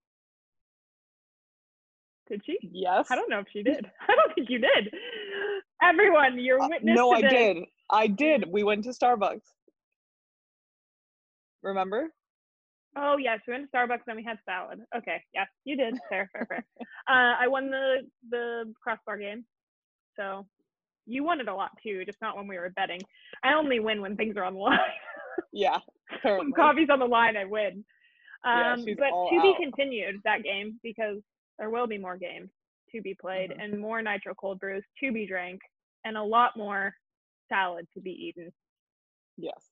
Did 2.28 2.42
she? 2.46 2.56
Yes. 2.62 3.08
I 3.10 3.16
don't 3.16 3.28
know 3.28 3.40
if 3.40 3.46
she 3.52 3.62
did. 3.62 3.84
I 4.08 4.14
don't 4.14 4.34
think 4.34 4.48
you 4.48 4.58
did. 4.58 4.94
Everyone, 5.82 6.38
you're 6.38 6.62
Uh, 6.62 6.68
witness 6.68 6.94
no, 6.96 7.10
to 7.12 7.16
I 7.26 7.28
did. 7.28 7.56
I 7.90 8.06
did. 8.06 8.44
We 8.50 8.62
went 8.62 8.84
to 8.84 8.90
Starbucks. 8.90 9.42
Remember? 11.62 12.08
Oh 12.96 13.16
yes, 13.16 13.40
we 13.46 13.52
went 13.54 13.70
to 13.70 13.76
Starbucks 13.76 14.02
and 14.06 14.16
we 14.16 14.24
had 14.24 14.38
salad. 14.44 14.80
Okay, 14.96 15.22
yes, 15.32 15.48
you 15.64 15.76
did. 15.76 15.98
Fair, 16.08 16.28
fair, 16.32 16.46
fair. 16.46 16.64
Uh, 17.08 17.34
I 17.40 17.48
won 17.48 17.70
the 17.70 18.08
the 18.30 18.72
crossbar 18.82 19.18
game, 19.18 19.44
so 20.16 20.46
you 21.06 21.24
won 21.24 21.40
it 21.40 21.48
a 21.48 21.54
lot 21.54 21.70
too. 21.82 22.04
Just 22.04 22.20
not 22.20 22.36
when 22.36 22.46
we 22.46 22.58
were 22.58 22.70
betting. 22.70 23.00
I 23.42 23.54
only 23.54 23.80
win 23.80 24.00
when 24.02 24.16
things 24.16 24.36
are 24.36 24.44
on 24.44 24.54
the 24.54 24.60
line. 24.60 24.78
Yeah. 25.52 25.78
when 26.22 26.52
coffee's 26.52 26.90
on 26.90 26.98
the 26.98 27.06
line, 27.06 27.36
I 27.36 27.44
win. 27.44 27.84
Um, 28.44 28.84
she's 28.84 28.96
but 28.96 29.10
to 29.30 29.40
be 29.42 29.54
continued 29.58 30.20
that 30.24 30.42
game 30.42 30.78
because 30.82 31.18
there 31.58 31.70
will 31.70 31.86
be 31.86 31.98
more 31.98 32.16
games 32.16 32.50
to 32.90 33.00
be 33.00 33.14
played 33.14 33.50
Mhm. 33.50 33.62
and 33.62 33.80
more 33.80 34.02
nitro 34.02 34.34
cold 34.34 34.60
brews 34.60 34.84
to 35.00 35.12
be 35.12 35.26
drank 35.26 35.60
and 36.04 36.16
a 36.16 36.22
lot 36.22 36.56
more 36.56 36.94
salad 37.48 37.86
to 37.94 38.00
be 38.00 38.10
eaten. 38.10 38.52
Yes. 39.38 39.71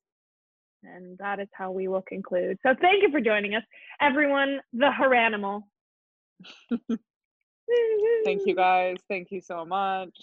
And 0.83 1.19
that 1.19 1.41
is 1.41 1.49
how 1.53 1.71
we 1.71 1.89
will 1.89 2.03
conclude. 2.03 2.59
So 2.63 2.75
thank 2.81 3.03
you 3.03 3.11
for 3.11 3.21
joining 3.21 3.55
us, 3.55 3.63
everyone. 4.01 4.61
The 4.73 4.91
Horanimal. 4.99 5.63
Thank 8.25 8.47
you 8.47 8.55
guys. 8.55 8.97
Thank 9.09 9.31
you 9.31 9.41
so 9.41 9.65
much. 9.65 10.17